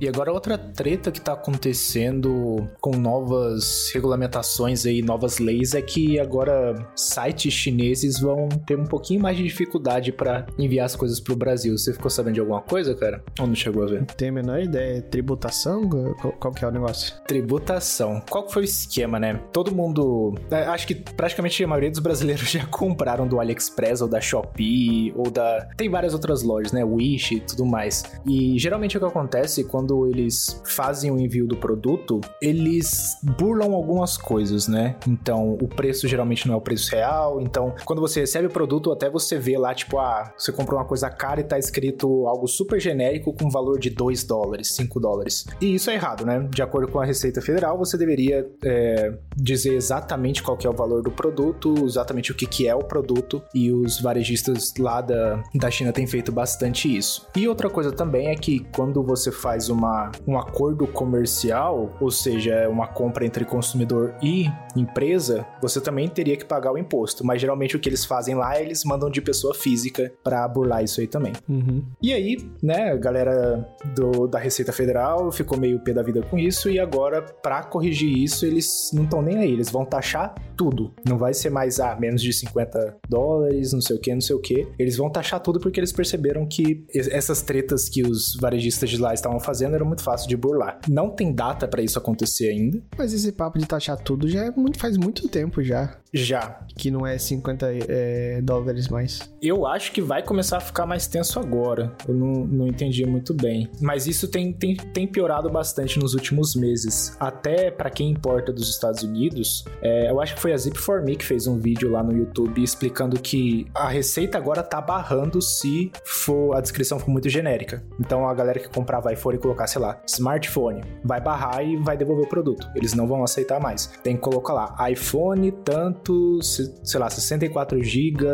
E 0.01 0.07
agora 0.07 0.33
outra 0.33 0.57
treta 0.57 1.11
que 1.11 1.21
tá 1.21 1.33
acontecendo 1.33 2.67
com 2.79 2.97
novas 2.97 3.91
regulamentações 3.93 4.83
aí, 4.83 4.99
novas 5.03 5.37
leis, 5.37 5.75
é 5.75 5.81
que 5.81 6.19
agora 6.19 6.73
sites 6.95 7.53
chineses 7.53 8.19
vão 8.19 8.49
ter 8.49 8.79
um 8.79 8.85
pouquinho 8.87 9.21
mais 9.21 9.37
de 9.37 9.43
dificuldade 9.43 10.11
pra 10.11 10.47
enviar 10.57 10.87
as 10.87 10.95
coisas 10.95 11.19
pro 11.19 11.35
Brasil. 11.35 11.77
Você 11.77 11.93
ficou 11.93 12.09
sabendo 12.09 12.33
de 12.33 12.39
alguma 12.39 12.61
coisa, 12.61 12.95
cara? 12.95 13.23
Ou 13.39 13.45
não 13.45 13.53
chegou 13.53 13.83
a 13.83 13.85
ver? 13.85 14.03
Tem 14.05 14.29
a 14.29 14.31
menor 14.31 14.59
ideia. 14.59 15.03
Tributação? 15.03 15.87
Qual, 15.87 16.33
qual 16.33 16.51
que 16.51 16.65
é 16.65 16.67
o 16.67 16.71
negócio? 16.71 17.13
Tributação. 17.27 18.23
Qual 18.27 18.45
que 18.45 18.53
foi 18.53 18.63
o 18.63 18.65
esquema, 18.65 19.19
né? 19.19 19.39
Todo 19.53 19.71
mundo. 19.71 20.33
é, 20.49 20.63
Acho 20.63 20.87
que 20.87 20.95
praticamente 20.95 21.63
a 21.63 21.67
maioria 21.67 21.91
dos 21.91 21.99
brasileiros 21.99 22.49
já 22.49 22.65
compraram 22.65 23.27
do 23.27 23.39
AliExpress 23.39 24.01
ou 24.01 24.07
da 24.07 24.19
Shopee 24.19 25.13
ou 25.15 25.29
da. 25.29 25.69
Tem 25.77 25.87
várias 25.87 26.15
outras 26.15 26.41
lojas, 26.41 26.71
né? 26.71 26.83
Wish 26.83 27.35
e 27.35 27.39
tudo 27.39 27.67
mais. 27.67 28.03
E 28.25 28.57
geralmente 28.57 28.97
o 28.97 28.99
que 28.99 29.05
acontece 29.05 29.63
quando 29.63 29.90
quando 29.91 30.07
eles 30.07 30.61
fazem 30.63 31.11
o 31.11 31.19
envio 31.19 31.45
do 31.45 31.57
produto, 31.57 32.21
eles 32.41 33.17
burlam 33.21 33.73
algumas 33.73 34.17
coisas, 34.17 34.67
né? 34.67 34.95
Então, 35.07 35.57
o 35.61 35.67
preço 35.67 36.07
geralmente 36.07 36.47
não 36.47 36.55
é 36.55 36.57
o 36.57 36.61
preço 36.61 36.91
real. 36.91 37.41
Então, 37.41 37.75
quando 37.83 37.99
você 37.99 38.21
recebe 38.21 38.47
o 38.47 38.49
produto, 38.49 38.91
até 38.91 39.09
você 39.09 39.37
vê 39.37 39.57
lá, 39.57 39.73
tipo, 39.73 39.99
ah, 39.99 40.33
você 40.37 40.51
comprou 40.51 40.79
uma 40.79 40.85
coisa 40.85 41.09
cara 41.09 41.41
e 41.41 41.43
tá 41.43 41.59
escrito 41.59 42.25
algo 42.27 42.47
super 42.47 42.79
genérico 42.79 43.33
com 43.33 43.49
valor 43.49 43.79
de 43.79 43.89
2 43.89 44.23
dólares, 44.23 44.73
5 44.75 44.99
dólares. 44.99 45.45
E 45.59 45.75
isso 45.75 45.89
é 45.89 45.95
errado, 45.95 46.25
né? 46.25 46.47
De 46.49 46.61
acordo 46.61 46.89
com 46.89 46.99
a 46.99 47.05
Receita 47.05 47.41
Federal, 47.41 47.77
você 47.77 47.97
deveria 47.97 48.49
é, 48.63 49.13
dizer 49.35 49.73
exatamente 49.73 50.41
qual 50.41 50.57
é 50.63 50.69
o 50.69 50.73
valor 50.73 51.01
do 51.01 51.11
produto, 51.11 51.73
exatamente 51.85 52.31
o 52.31 52.35
que, 52.35 52.45
que 52.45 52.67
é 52.67 52.75
o 52.75 52.83
produto, 52.83 53.41
e 53.53 53.71
os 53.71 53.99
varejistas 53.99 54.73
lá 54.77 55.01
da, 55.01 55.43
da 55.55 55.69
China 55.69 55.91
têm 55.91 56.07
feito 56.07 56.31
bastante 56.31 56.95
isso. 56.95 57.27
E 57.35 57.47
outra 57.47 57.69
coisa 57.69 57.91
também 57.91 58.27
é 58.27 58.35
que 58.35 58.59
quando 58.73 59.03
você 59.03 59.31
faz 59.31 59.69
uma, 59.81 60.11
um 60.27 60.37
acordo 60.37 60.85
comercial, 60.85 61.89
ou 61.99 62.11
seja, 62.11 62.53
é 62.53 62.67
uma 62.67 62.87
compra 62.87 63.25
entre 63.25 63.43
consumidor 63.43 64.13
e 64.21 64.45
empresa, 64.75 65.45
você 65.61 65.81
também 65.81 66.07
teria 66.07 66.37
que 66.37 66.45
pagar 66.45 66.71
o 66.71 66.77
imposto. 66.77 67.25
Mas 67.25 67.41
geralmente 67.41 67.75
o 67.75 67.79
que 67.79 67.89
eles 67.89 68.05
fazem 68.05 68.35
lá, 68.35 68.61
eles 68.61 68.83
mandam 68.85 69.09
de 69.09 69.21
pessoa 69.21 69.53
física 69.53 70.13
para 70.23 70.47
burlar 70.47 70.83
isso 70.83 71.01
aí 71.01 71.07
também. 71.07 71.33
Uhum. 71.49 71.83
E 72.01 72.13
aí, 72.13 72.37
né, 72.61 72.91
a 72.91 72.95
galera 72.95 73.67
do, 73.95 74.27
da 74.27 74.37
Receita 74.37 74.71
Federal 74.71 75.31
ficou 75.31 75.57
meio 75.57 75.79
pé 75.79 75.93
da 75.93 76.03
vida 76.03 76.21
com 76.21 76.37
isso 76.37 76.69
e 76.69 76.79
agora, 76.79 77.21
para 77.21 77.63
corrigir 77.63 78.15
isso, 78.15 78.45
eles 78.45 78.91
não 78.93 79.03
estão 79.03 79.21
nem 79.21 79.37
aí. 79.37 79.51
Eles 79.51 79.69
vão 79.69 79.83
taxar 79.83 80.35
tudo. 80.55 80.93
Não 81.07 81.17
vai 81.17 81.33
ser 81.33 81.49
mais, 81.49 81.79
ah, 81.79 81.95
menos 81.99 82.21
de 82.21 82.31
50 82.31 82.97
dólares, 83.09 83.73
não 83.73 83.81
sei 83.81 83.95
o 83.95 83.99
que, 83.99 84.13
não 84.13 84.21
sei 84.21 84.35
o 84.35 84.39
que. 84.39 84.67
Eles 84.77 84.95
vão 84.95 85.09
taxar 85.09 85.39
tudo 85.39 85.59
porque 85.59 85.79
eles 85.79 85.91
perceberam 85.91 86.45
que 86.45 86.85
essas 86.93 87.41
tretas 87.41 87.89
que 87.89 88.03
os 88.03 88.35
varejistas 88.39 88.89
de 88.89 88.97
lá 88.97 89.13
estavam 89.13 89.39
fazendo 89.39 89.70
era 89.75 89.85
muito 89.85 90.03
fácil 90.03 90.27
de 90.27 90.37
burlar. 90.37 90.79
Não 90.87 91.09
tem 91.09 91.33
data 91.33 91.67
para 91.67 91.81
isso 91.81 91.97
acontecer 91.97 92.49
ainda. 92.49 92.81
Mas 92.97 93.13
esse 93.13 93.31
papo 93.31 93.57
de 93.57 93.65
taxar 93.65 93.97
tudo 93.97 94.27
já 94.27 94.45
é 94.45 94.51
muito, 94.51 94.79
faz 94.79 94.97
muito 94.97 95.27
tempo 95.27 95.63
já. 95.63 96.00
Já. 96.13 96.59
Que 96.75 96.91
não 96.91 97.05
é 97.05 97.17
50 97.17 97.67
é, 97.87 98.41
dólares 98.41 98.87
mais. 98.89 99.31
Eu 99.41 99.65
acho 99.65 99.91
que 99.91 100.01
vai 100.01 100.21
começar 100.21 100.57
a 100.57 100.59
ficar 100.59 100.85
mais 100.85 101.07
tenso 101.07 101.39
agora. 101.39 101.95
Eu 102.07 102.13
não, 102.13 102.45
não 102.45 102.67
entendi 102.67 103.05
muito 103.05 103.33
bem. 103.33 103.69
Mas 103.79 104.07
isso 104.07 104.27
tem, 104.27 104.51
tem, 104.51 104.75
tem 104.75 105.07
piorado 105.07 105.49
bastante 105.49 105.99
nos 105.99 106.13
últimos 106.13 106.55
meses. 106.55 107.15
Até 107.19 107.71
para 107.71 107.89
quem 107.89 108.09
importa 108.09 108.51
dos 108.51 108.69
Estados 108.69 109.03
Unidos, 109.03 109.65
é, 109.81 110.09
eu 110.09 110.19
acho 110.19 110.35
que 110.35 110.41
foi 110.41 110.53
a 110.53 110.55
Zip4Me 110.55 111.17
que 111.17 111.25
fez 111.25 111.47
um 111.47 111.57
vídeo 111.57 111.89
lá 111.89 112.03
no 112.03 112.11
YouTube 112.11 112.61
explicando 112.61 113.19
que 113.19 113.67
a 113.73 113.87
receita 113.87 114.37
agora 114.37 114.63
tá 114.63 114.81
barrando 114.81 115.41
se 115.41 115.91
for 116.05 116.55
a 116.55 116.61
descrição 116.61 116.99
for 116.99 117.09
muito 117.09 117.29
genérica. 117.29 117.83
Então 117.99 118.27
a 118.27 118.33
galera 118.33 118.59
que 118.59 118.69
comprava 118.69 119.13
iPhone 119.13 119.37
e 119.37 119.39
colocar, 119.39 119.67
sei 119.67 119.81
lá, 119.81 120.01
smartphone, 120.07 120.83
vai 121.03 121.21
barrar 121.21 121.63
e 121.63 121.77
vai 121.77 121.95
devolver 121.95 122.25
o 122.25 122.29
produto. 122.29 122.67
Eles 122.75 122.93
não 122.93 123.07
vão 123.07 123.23
aceitar 123.23 123.59
mais. 123.59 123.87
Tem 124.03 124.15
que 124.15 124.21
colocar 124.21 124.53
lá, 124.53 124.89
iPhone 124.89 125.51
tanto, 125.63 126.00
sei 126.43 126.99
lá, 126.99 127.09
64 127.09 127.81
GB, 127.83 128.25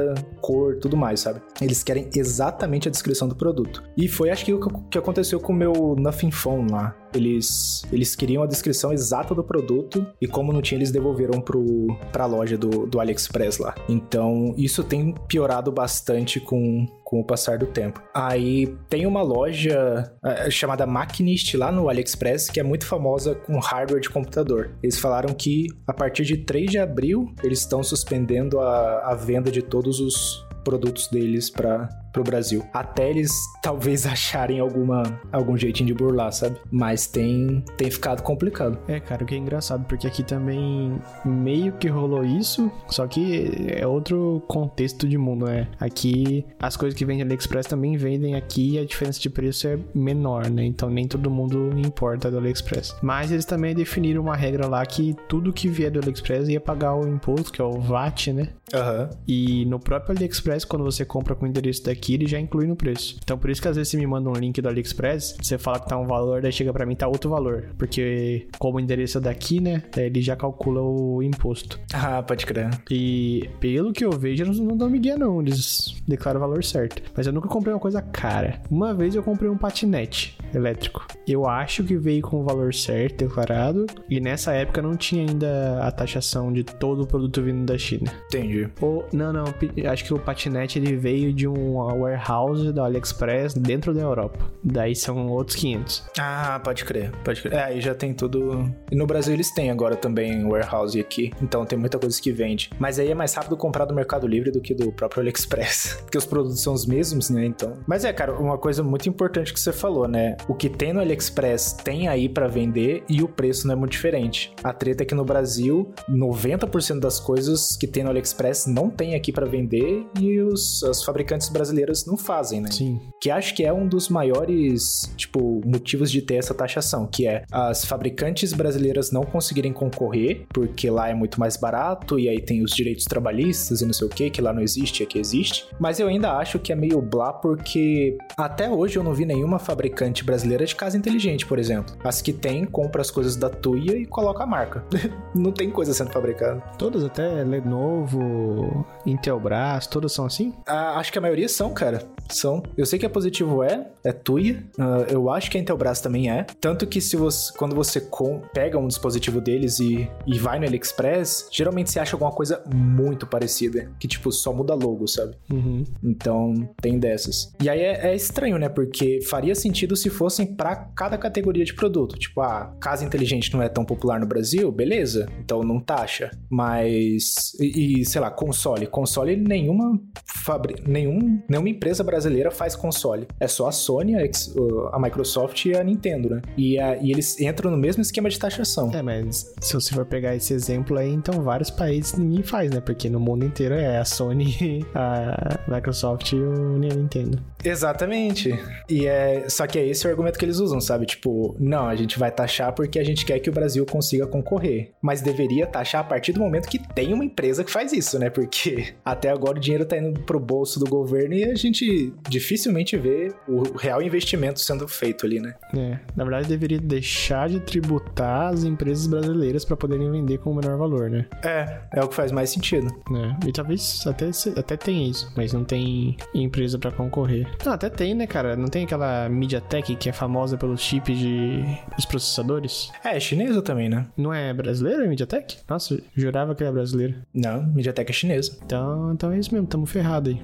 cor, 0.41 0.77
tudo 0.77 0.95
mais, 0.95 1.19
sabe? 1.19 1.41
Eles 1.61 1.83
querem 1.83 2.09
exatamente 2.15 2.87
a 2.87 2.91
descrição 2.91 3.27
do 3.27 3.35
produto. 3.35 3.83
E 3.95 4.07
foi 4.07 4.29
acho 4.29 4.45
que 4.45 4.53
o 4.53 4.59
que 4.89 4.97
aconteceu 4.97 5.39
com 5.39 5.53
o 5.53 5.55
meu 5.55 5.95
Nothing 5.97 6.31
Phone 6.31 6.71
lá. 6.71 6.95
Eles, 7.17 7.83
eles 7.91 8.15
queriam 8.15 8.43
a 8.43 8.47
descrição 8.47 8.93
exata 8.93 9.33
do 9.33 9.43
produto 9.43 10.05
e 10.21 10.27
como 10.27 10.53
não 10.53 10.61
tinha, 10.61 10.77
eles 10.77 10.91
devolveram 10.91 11.41
pro, 11.41 11.87
pra 12.11 12.25
loja 12.25 12.57
do, 12.57 12.85
do 12.85 12.99
AliExpress 12.99 13.57
lá. 13.57 13.75
Então, 13.89 14.53
isso 14.57 14.83
tem 14.83 15.13
piorado 15.27 15.71
bastante 15.71 16.39
com, 16.39 16.85
com 17.03 17.19
o 17.19 17.23
passar 17.23 17.57
do 17.57 17.65
tempo. 17.65 18.01
Aí 18.13 18.67
tem 18.89 19.05
uma 19.05 19.21
loja 19.21 20.11
uh, 20.23 20.51
chamada 20.51 20.85
Machinist 20.85 21.55
lá 21.55 21.71
no 21.71 21.89
AliExpress 21.89 22.49
que 22.49 22.59
é 22.59 22.63
muito 22.63 22.85
famosa 22.85 23.35
com 23.35 23.59
hardware 23.59 24.01
de 24.01 24.09
computador. 24.09 24.71
Eles 24.81 24.99
falaram 24.99 25.33
que 25.33 25.67
a 25.87 25.93
partir 25.93 26.23
de 26.23 26.37
3 26.37 26.71
de 26.71 26.77
abril 26.77 27.33
eles 27.43 27.59
estão 27.59 27.81
suspendendo 27.83 28.59
a, 28.59 29.11
a 29.11 29.15
venda 29.15 29.51
de 29.51 29.61
todos 29.61 29.99
os 29.99 30.45
produtos 30.63 31.07
deles 31.07 31.49
para 31.49 31.87
pro 32.11 32.23
Brasil. 32.23 32.63
Até 32.73 33.09
eles 33.09 33.31
talvez 33.61 34.05
acharem 34.05 34.59
alguma, 34.59 35.03
algum 35.31 35.57
jeitinho 35.57 35.87
de 35.87 35.93
burlar, 35.93 36.31
sabe? 36.31 36.57
Mas 36.71 37.07
tem, 37.07 37.63
tem 37.77 37.89
ficado 37.89 38.21
complicado. 38.23 38.77
É, 38.87 38.99
cara, 38.99 39.23
o 39.23 39.27
que 39.27 39.35
é 39.35 39.37
engraçado, 39.37 39.85
porque 39.85 40.07
aqui 40.07 40.23
também 40.23 40.99
meio 41.25 41.73
que 41.73 41.87
rolou 41.87 42.23
isso, 42.23 42.71
só 42.87 43.07
que 43.07 43.51
é 43.67 43.85
outro 43.85 44.43
contexto 44.47 45.07
de 45.07 45.17
mundo, 45.17 45.45
né? 45.45 45.67
Aqui 45.79 46.45
as 46.59 46.75
coisas 46.77 46.97
que 46.97 47.05
vendem 47.05 47.23
AliExpress 47.23 47.67
também 47.67 47.97
vendem 47.97 48.35
aqui 48.35 48.73
e 48.73 48.79
a 48.79 48.85
diferença 48.85 49.19
de 49.19 49.29
preço 49.29 49.67
é 49.67 49.77
menor, 49.93 50.49
né? 50.49 50.63
Então 50.65 50.89
nem 50.89 51.07
todo 51.07 51.29
mundo 51.29 51.71
importa 51.77 52.31
do 52.31 52.37
AliExpress. 52.37 52.95
Mas 53.01 53.31
eles 53.31 53.45
também 53.45 53.75
definiram 53.75 54.21
uma 54.21 54.35
regra 54.35 54.67
lá 54.67 54.85
que 54.85 55.15
tudo 55.27 55.53
que 55.53 55.67
vier 55.67 55.91
do 55.91 55.99
AliExpress 55.99 56.47
ia 56.49 56.59
pagar 56.59 56.95
o 56.95 57.07
imposto, 57.07 57.51
que 57.51 57.61
é 57.61 57.65
o 57.65 57.79
VAT, 57.79 58.27
né? 58.33 58.49
Aham. 58.73 59.03
Uhum. 59.03 59.17
E 59.27 59.65
no 59.65 59.79
próprio 59.79 60.15
AliExpress, 60.15 60.65
quando 60.65 60.83
você 60.83 61.05
compra 61.05 61.35
com 61.35 61.45
o 61.45 61.47
endereço 61.47 61.83
daqui, 61.83 61.96
aqui, 61.97 62.13
ele 62.13 62.27
já 62.27 62.39
inclui 62.39 62.67
no 62.67 62.75
preço. 62.75 63.17
Então 63.23 63.37
por 63.37 63.49
isso 63.49 63.61
que 63.61 63.67
às 63.67 63.75
vezes 63.75 63.91
você 63.91 63.97
me 63.97 64.07
manda 64.07 64.29
um 64.29 64.33
link 64.33 64.61
do 64.61 64.69
AliExpress, 64.69 65.37
você 65.41 65.57
fala 65.57 65.79
que 65.79 65.87
tá 65.87 65.97
um 65.97 66.05
valor, 66.05 66.41
daí 66.41 66.51
chega 66.51 66.71
para 66.71 66.85
mim 66.85 66.95
tá 66.95 67.07
outro 67.07 67.29
valor. 67.29 67.69
Porque 67.77 68.47
como 68.57 68.77
o 68.77 68.79
endereço 68.79 69.17
é 69.17 69.21
daqui, 69.21 69.59
né? 69.59 69.83
Ele 69.95 70.21
já 70.21 70.35
calcula 70.35 70.81
o 70.81 71.21
imposto. 71.23 71.79
Ah, 71.93 72.21
pode 72.21 72.45
crer. 72.45 72.69
E 72.89 73.49
pelo 73.59 73.91
que 73.91 74.05
eu 74.05 74.11
vejo, 74.11 74.43
eles 74.43 74.59
não 74.59 74.77
dão 74.77 74.89
migué 74.89 75.17
não, 75.17 75.41
eles 75.41 75.95
declaram 76.07 76.39
o 76.39 76.41
valor 76.41 76.63
certo. 76.63 77.01
Mas 77.15 77.25
eu 77.25 77.33
nunca 77.33 77.47
comprei 77.47 77.73
uma 77.73 77.79
coisa 77.79 78.01
cara. 78.01 78.61
Uma 78.69 78.93
vez 78.93 79.15
eu 79.15 79.23
comprei 79.23 79.49
um 79.49 79.57
patinete 79.57 80.36
elétrico. 80.53 81.05
Eu 81.27 81.47
acho 81.47 81.83
que 81.83 81.97
veio 81.97 82.21
com 82.21 82.41
o 82.41 82.43
valor 82.43 82.73
certo 82.73 83.25
declarado 83.25 83.85
e 84.09 84.19
nessa 84.19 84.53
época 84.53 84.81
não 84.81 84.95
tinha 84.95 85.27
ainda 85.27 85.79
a 85.81 85.91
taxação 85.91 86.51
de 86.51 86.63
todo 86.63 87.03
o 87.03 87.07
produto 87.07 87.41
vindo 87.41 87.65
da 87.65 87.77
China. 87.77 88.11
Entendi. 88.27 88.69
Ou, 88.81 89.05
não, 89.11 89.33
não, 89.33 89.45
acho 89.91 90.05
que 90.05 90.13
o 90.13 90.19
patinete 90.19 90.79
ele 90.79 90.95
veio 90.95 91.33
de 91.33 91.47
um 91.47 91.75
warehouse 91.75 92.71
da 92.71 92.85
AliExpress 92.85 93.53
dentro 93.53 93.93
da 93.93 94.01
Europa. 94.01 94.39
Daí 94.63 94.95
são 94.95 95.27
outros 95.27 95.55
500. 95.57 96.05
Ah, 96.19 96.59
pode 96.63 96.85
crer, 96.85 97.11
pode 97.23 97.41
crer. 97.41 97.53
É, 97.53 97.63
aí 97.63 97.81
já 97.81 97.93
tem 97.93 98.13
tudo. 98.13 98.71
E 98.91 98.95
no 98.95 99.05
Brasil 99.05 99.33
eles 99.33 99.53
têm 99.53 99.69
agora 99.69 99.95
também 99.95 100.45
warehouse 100.45 100.99
aqui, 100.99 101.31
então 101.41 101.65
tem 101.65 101.77
muita 101.77 101.99
coisa 101.99 102.21
que 102.21 102.31
vende. 102.31 102.69
Mas 102.79 102.99
aí 102.99 103.11
é 103.11 103.15
mais 103.15 103.33
rápido 103.33 103.57
comprar 103.57 103.85
do 103.85 103.93
Mercado 103.93 104.27
Livre 104.27 104.51
do 104.51 104.61
que 104.61 104.73
do 104.73 104.91
próprio 104.91 105.21
AliExpress, 105.21 105.99
porque 106.03 106.17
os 106.17 106.25
produtos 106.25 106.61
são 106.61 106.73
os 106.73 106.85
mesmos, 106.85 107.29
né? 107.29 107.45
Então. 107.45 107.77
Mas 107.85 108.05
é, 108.05 108.13
cara, 108.13 108.33
uma 108.33 108.57
coisa 108.57 108.83
muito 108.83 109.09
importante 109.09 109.53
que 109.53 109.59
você 109.59 109.73
falou, 109.73 110.07
né? 110.07 110.36
O 110.47 110.53
que 110.53 110.69
tem 110.69 110.93
no 110.93 110.99
AliExpress 110.99 111.73
tem 111.73 112.07
aí 112.07 112.27
para 112.27 112.47
vender 112.47 113.03
e 113.09 113.21
o 113.21 113.27
preço 113.27 113.67
não 113.67 113.73
é 113.73 113.77
muito 113.77 113.91
diferente. 113.91 114.53
A 114.63 114.73
treta 114.73 115.03
é 115.03 115.05
que 115.05 115.15
no 115.15 115.23
Brasil, 115.23 115.91
90% 116.09 116.99
das 116.99 117.19
coisas 117.19 117.75
que 117.75 117.87
tem 117.87 118.03
no 118.03 118.09
AliExpress 118.09 118.67
não 118.67 118.89
tem 118.89 119.15
aqui 119.15 119.31
para 119.31 119.45
vender 119.45 120.05
e 120.19 120.39
os, 120.39 120.81
os 120.83 121.03
fabricantes 121.03 121.49
brasileiros 121.49 121.67
brasileiras 121.67 122.05
não 122.05 122.17
fazem, 122.17 122.61
né? 122.61 122.71
Sim. 122.71 122.99
Que 123.21 123.29
acho 123.29 123.55
que 123.55 123.63
é 123.63 123.71
um 123.71 123.87
dos 123.87 124.09
maiores, 124.09 125.11
tipo, 125.15 125.61
motivos 125.65 126.11
de 126.11 126.21
ter 126.21 126.35
essa 126.35 126.53
taxação, 126.53 127.07
que 127.07 127.27
é 127.27 127.43
as 127.51 127.85
fabricantes 127.85 128.53
brasileiras 128.53 129.11
não 129.11 129.23
conseguirem 129.23 129.71
concorrer, 129.71 130.45
porque 130.49 130.89
lá 130.89 131.09
é 131.09 131.13
muito 131.13 131.39
mais 131.39 131.57
barato, 131.57 132.19
e 132.19 132.27
aí 132.27 132.41
tem 132.41 132.63
os 132.63 132.71
direitos 132.71 133.05
trabalhistas 133.05 133.81
e 133.81 133.85
não 133.85 133.93
sei 133.93 134.07
o 134.07 134.09
que, 134.09 134.29
que 134.29 134.41
lá 134.41 134.53
não 134.53 134.61
existe, 134.61 135.03
aqui 135.03 135.19
existe. 135.19 135.65
Mas 135.79 135.99
eu 135.99 136.07
ainda 136.07 136.33
acho 136.33 136.59
que 136.59 136.71
é 136.71 136.75
meio 136.75 137.01
blá, 137.01 137.33
porque 137.33 138.17
até 138.37 138.69
hoje 138.69 138.97
eu 138.97 139.03
não 139.03 139.13
vi 139.13 139.25
nenhuma 139.25 139.59
fabricante 139.59 140.23
brasileira 140.27 140.65
de 140.65 140.75
casa 140.75 140.97
inteligente, 140.97 141.45
por 141.45 141.57
exemplo. 141.57 141.95
As 142.03 142.21
que 142.21 142.33
tem, 142.33 142.65
compra 142.65 143.01
as 143.01 143.09
coisas 143.09 143.37
da 143.37 143.49
Tuia 143.49 143.97
e 143.97 144.05
coloca 144.05 144.43
a 144.43 144.45
marca. 144.45 144.83
não 145.33 145.53
tem 145.53 145.71
coisa 145.71 145.93
sendo 145.93 146.11
fabricada. 146.11 146.61
Todas, 146.77 147.03
até 147.05 147.43
Lenovo, 147.43 148.85
Intelbras, 149.05 149.87
todas 149.87 150.11
são 150.11 150.25
assim? 150.25 150.53
Ah, 150.65 150.99
acho 150.99 151.11
que 151.11 151.17
a 151.17 151.21
maioria 151.21 151.47
são, 151.47 151.73
cara. 151.73 152.03
São. 152.29 152.61
Eu 152.77 152.85
sei 152.85 152.99
que 152.99 153.05
a 153.05 153.09
Positivo 153.09 153.63
é, 153.63 153.87
é 154.03 154.11
Tuya. 154.11 154.61
Uh, 154.77 155.09
eu 155.09 155.29
acho 155.29 155.49
que 155.49 155.57
a 155.57 155.61
Intelbras 155.61 156.01
também 156.01 156.29
é. 156.29 156.45
Tanto 156.59 156.85
que 156.85 156.99
se 156.99 157.15
você, 157.15 157.53
quando 157.57 157.73
você 157.73 158.01
com, 158.01 158.41
pega 158.53 158.77
um 158.77 158.87
dispositivo 158.87 159.39
deles 159.39 159.79
e, 159.79 160.09
e 160.25 160.37
vai 160.37 160.59
no 160.59 160.65
AliExpress, 160.65 161.47
geralmente 161.49 161.89
você 161.89 161.99
acha 161.99 162.15
alguma 162.15 162.31
coisa 162.31 162.61
muito 162.73 163.25
parecida. 163.25 163.89
Que, 163.97 164.09
tipo, 164.09 164.29
só 164.29 164.51
muda 164.51 164.73
logo, 164.73 165.07
sabe? 165.07 165.37
Uhum. 165.49 165.85
Então, 166.03 166.69
tem 166.81 166.99
dessas. 166.99 167.53
E 167.61 167.69
aí 167.69 167.79
é, 167.79 168.11
é, 168.11 168.15
estranho, 168.15 168.57
né? 168.57 168.67
Porque 168.67 169.21
faria 169.21 169.55
sentido 169.55 169.95
se 169.95 170.09
fossem 170.17 170.45
para 170.55 170.75
cada 170.95 171.17
categoria 171.17 171.63
de 171.63 171.73
produto. 171.73 172.17
Tipo, 172.17 172.41
a 172.41 172.47
ah, 172.47 172.65
casa 172.79 173.05
inteligente 173.05 173.53
não 173.53 173.61
é 173.61 173.69
tão 173.69 173.85
popular 173.85 174.19
no 174.19 174.25
Brasil, 174.25 174.71
beleza. 174.71 175.27
Então 175.39 175.61
não 175.61 175.79
taxa. 175.79 176.31
Mas. 176.49 177.53
E, 177.59 178.01
e 178.01 178.05
sei 178.05 178.19
lá, 178.19 178.31
console. 178.31 178.87
Console 178.87 179.35
nenhuma. 179.35 179.99
Fabri... 180.25 180.75
Nenhum, 180.85 181.41
nenhuma 181.47 181.69
empresa 181.69 182.03
brasileira 182.03 182.49
faz 182.49 182.75
console. 182.75 183.27
É 183.39 183.47
só 183.47 183.67
a 183.67 183.71
Sony, 183.71 184.15
a, 184.15 184.99
Microsoft 184.99 185.65
e 185.65 185.75
a 185.75 185.83
Nintendo, 185.83 186.29
né? 186.29 186.41
E, 186.57 186.79
a, 186.79 186.97
e, 186.97 187.11
eles 187.11 187.39
entram 187.39 187.69
no 187.69 187.77
mesmo 187.77 188.01
esquema 188.01 188.29
de 188.29 188.39
taxação. 188.39 188.91
É, 188.93 189.01
mas 189.01 189.53
se 189.61 189.73
você 189.73 189.93
for 189.93 190.05
pegar 190.05 190.35
esse 190.35 190.53
exemplo 190.53 190.97
aí, 190.97 191.11
então 191.11 191.41
vários 191.43 191.69
países 191.69 192.17
ninguém 192.17 192.43
faz, 192.43 192.71
né? 192.71 192.81
Porque 192.81 193.09
no 193.09 193.19
mundo 193.19 193.45
inteiro 193.45 193.75
é 193.75 193.97
a 193.97 194.05
Sony, 194.05 194.85
a 194.95 195.59
Microsoft 195.67 196.31
e 196.31 196.35
o 196.35 196.77
Nintendo. 196.77 197.41
Exatamente. 197.69 198.57
E 198.89 199.05
é, 199.05 199.49
só 199.49 199.67
que 199.67 199.77
é 199.77 199.85
esse 199.85 200.05
o 200.07 200.09
argumento 200.09 200.39
que 200.39 200.45
eles 200.45 200.59
usam, 200.59 200.79
sabe? 200.79 201.05
Tipo, 201.05 201.55
não, 201.59 201.87
a 201.87 201.95
gente 201.95 202.17
vai 202.17 202.31
taxar 202.31 202.73
porque 202.73 202.99
a 202.99 203.03
gente 203.03 203.25
quer 203.25 203.39
que 203.39 203.49
o 203.49 203.53
Brasil 203.53 203.85
consiga 203.85 204.25
concorrer. 204.25 204.91
Mas 205.01 205.21
deveria 205.21 205.67
taxar 205.67 206.01
a 206.01 206.03
partir 206.03 206.33
do 206.33 206.39
momento 206.39 206.67
que 206.67 206.79
tem 206.79 207.13
uma 207.13 207.25
empresa 207.25 207.63
que 207.63 207.71
faz 207.71 207.91
isso, 207.91 208.17
né? 208.17 208.29
Porque 208.29 208.93
até 209.03 209.29
agora 209.29 209.57
o 209.57 209.59
dinheiro 209.59 209.85
tá 209.85 209.97
indo 209.97 210.19
pro 210.21 210.39
bolso 210.39 210.79
do 210.79 210.85
governo 210.89 211.33
e 211.33 211.43
a 211.43 211.55
gente 211.55 212.13
dificilmente 212.29 212.97
vê 212.97 213.33
o 213.47 213.77
real 213.77 214.01
investimento 214.01 214.59
sendo 214.59 214.87
feito 214.87 215.25
ali, 215.25 215.39
né? 215.39 215.55
É, 215.75 215.99
na 216.15 216.23
verdade 216.23 216.47
deveria 216.47 216.79
deixar 216.79 217.49
de 217.49 217.59
tributar 217.59 218.53
as 218.53 218.63
empresas 218.63 219.07
brasileiras 219.07 219.65
para 219.65 219.75
poderem 219.75 220.09
vender 220.11 220.37
com 220.39 220.51
o 220.51 220.55
menor 220.55 220.77
valor, 220.77 221.09
né? 221.09 221.25
É, 221.43 221.79
é 221.93 222.03
o 222.03 222.07
que 222.07 222.15
faz 222.15 222.31
mais 222.31 222.49
sentido. 222.49 222.87
É, 223.11 223.47
e 223.47 223.51
talvez 223.51 224.05
até, 224.05 224.29
até 224.55 224.77
tenha 224.77 225.09
isso, 225.09 225.31
mas 225.35 225.53
não 225.53 225.63
tem 225.63 226.15
empresa 226.33 226.77
para 226.77 226.91
concorrer. 226.91 227.47
Não, 227.65 227.73
até 227.73 227.89
tem, 227.89 228.13
né, 228.13 228.27
cara? 228.27 228.55
Não 228.55 228.67
tem 228.67 228.85
aquela 228.85 229.27
MediaTek 229.29 229.95
que 229.95 230.09
é 230.09 230.13
famosa 230.13 230.57
pelos 230.57 230.81
chips 230.81 231.17
de 231.17 231.63
os 231.97 232.05
processadores? 232.05 232.91
É, 233.03 233.17
é 233.17 233.19
chinesa 233.19 233.61
também, 233.61 233.89
né? 233.89 234.07
Não 234.15 234.33
é 234.33 234.53
brasileira 234.53 235.03
a 235.03 235.07
MediaTek? 235.07 235.57
Nossa, 235.67 235.99
jurava 236.15 236.55
que 236.55 236.63
era 236.63 236.71
brasileira. 236.71 237.15
Não, 237.33 237.63
MediaTek 237.63 238.09
é 238.09 238.13
chinesa. 238.13 238.57
Então, 238.65 239.13
então 239.13 239.31
é 239.31 239.39
isso 239.39 239.53
mesmo, 239.53 239.67
tamo 239.67 239.85
ferrado 239.85 240.29
aí. 240.29 240.41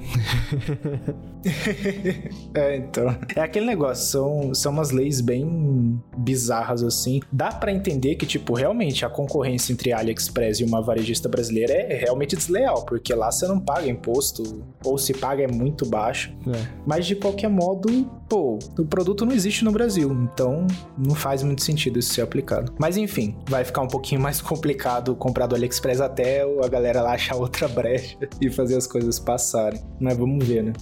é, 2.54 2.78
então. 2.78 3.16
É 3.36 3.42
aquele 3.42 3.66
negócio, 3.66 4.06
são, 4.06 4.54
são 4.54 4.72
umas 4.72 4.92
leis 4.92 5.22
bem 5.22 6.02
bizarras 6.18 6.84
assim. 6.84 7.22
Dá 7.32 7.52
para 7.52 7.72
entender 7.72 8.16
que, 8.16 8.26
tipo, 8.26 8.54
realmente 8.54 9.06
a 9.06 9.10
concorrência 9.10 9.72
entre 9.72 9.92
a 9.92 10.00
AliExpress 10.00 10.60
e 10.60 10.64
uma 10.64 10.82
varejista 10.82 11.30
brasileira 11.30 11.74
é 11.74 11.96
realmente 11.96 12.36
desleal, 12.36 12.86
porque 12.86 13.14
lá 13.14 13.32
você 13.32 13.48
não 13.48 13.60
paga 13.60 13.88
imposto, 13.88 14.64
ou 14.84 14.98
se 14.98 15.14
paga 15.14 15.44
é 15.44 15.48
muito 15.48 15.86
baixo. 15.86 16.34
É. 16.48 16.68
Mas 16.86 16.93
de 17.00 17.16
qualquer 17.16 17.50
modo, 17.50 18.06
pô, 18.28 18.60
o 18.78 18.86
produto 18.86 19.26
não 19.26 19.34
existe 19.34 19.64
no 19.64 19.72
Brasil, 19.72 20.12
então 20.12 20.66
não 20.98 21.16
faz 21.16 21.44
muito 21.44 21.64
sentido 21.64 22.00
isso 22.00 22.14
ser 22.14 22.22
aplicado. 22.22 22.74
Mas 22.80 22.98
enfim, 22.98 23.38
vai 23.48 23.64
ficar 23.64 23.82
um 23.82 23.88
pouquinho 23.88 24.22
mais 24.22 24.40
complicado 24.42 25.16
comprar 25.16 25.48
do 25.48 25.56
AliExpress 25.56 26.02
até 26.02 26.42
a 26.42 26.68
galera 26.68 27.02
lá 27.02 27.14
achar 27.14 27.36
outra 27.36 27.68
brecha 27.68 28.18
e 28.42 28.50
fazer 28.50 28.76
as 28.76 28.88
coisas 28.88 29.20
passarem. 29.20 29.82
Mas 30.00 30.18
vamos 30.18 30.46
ver, 30.46 30.64
né? 30.64 30.74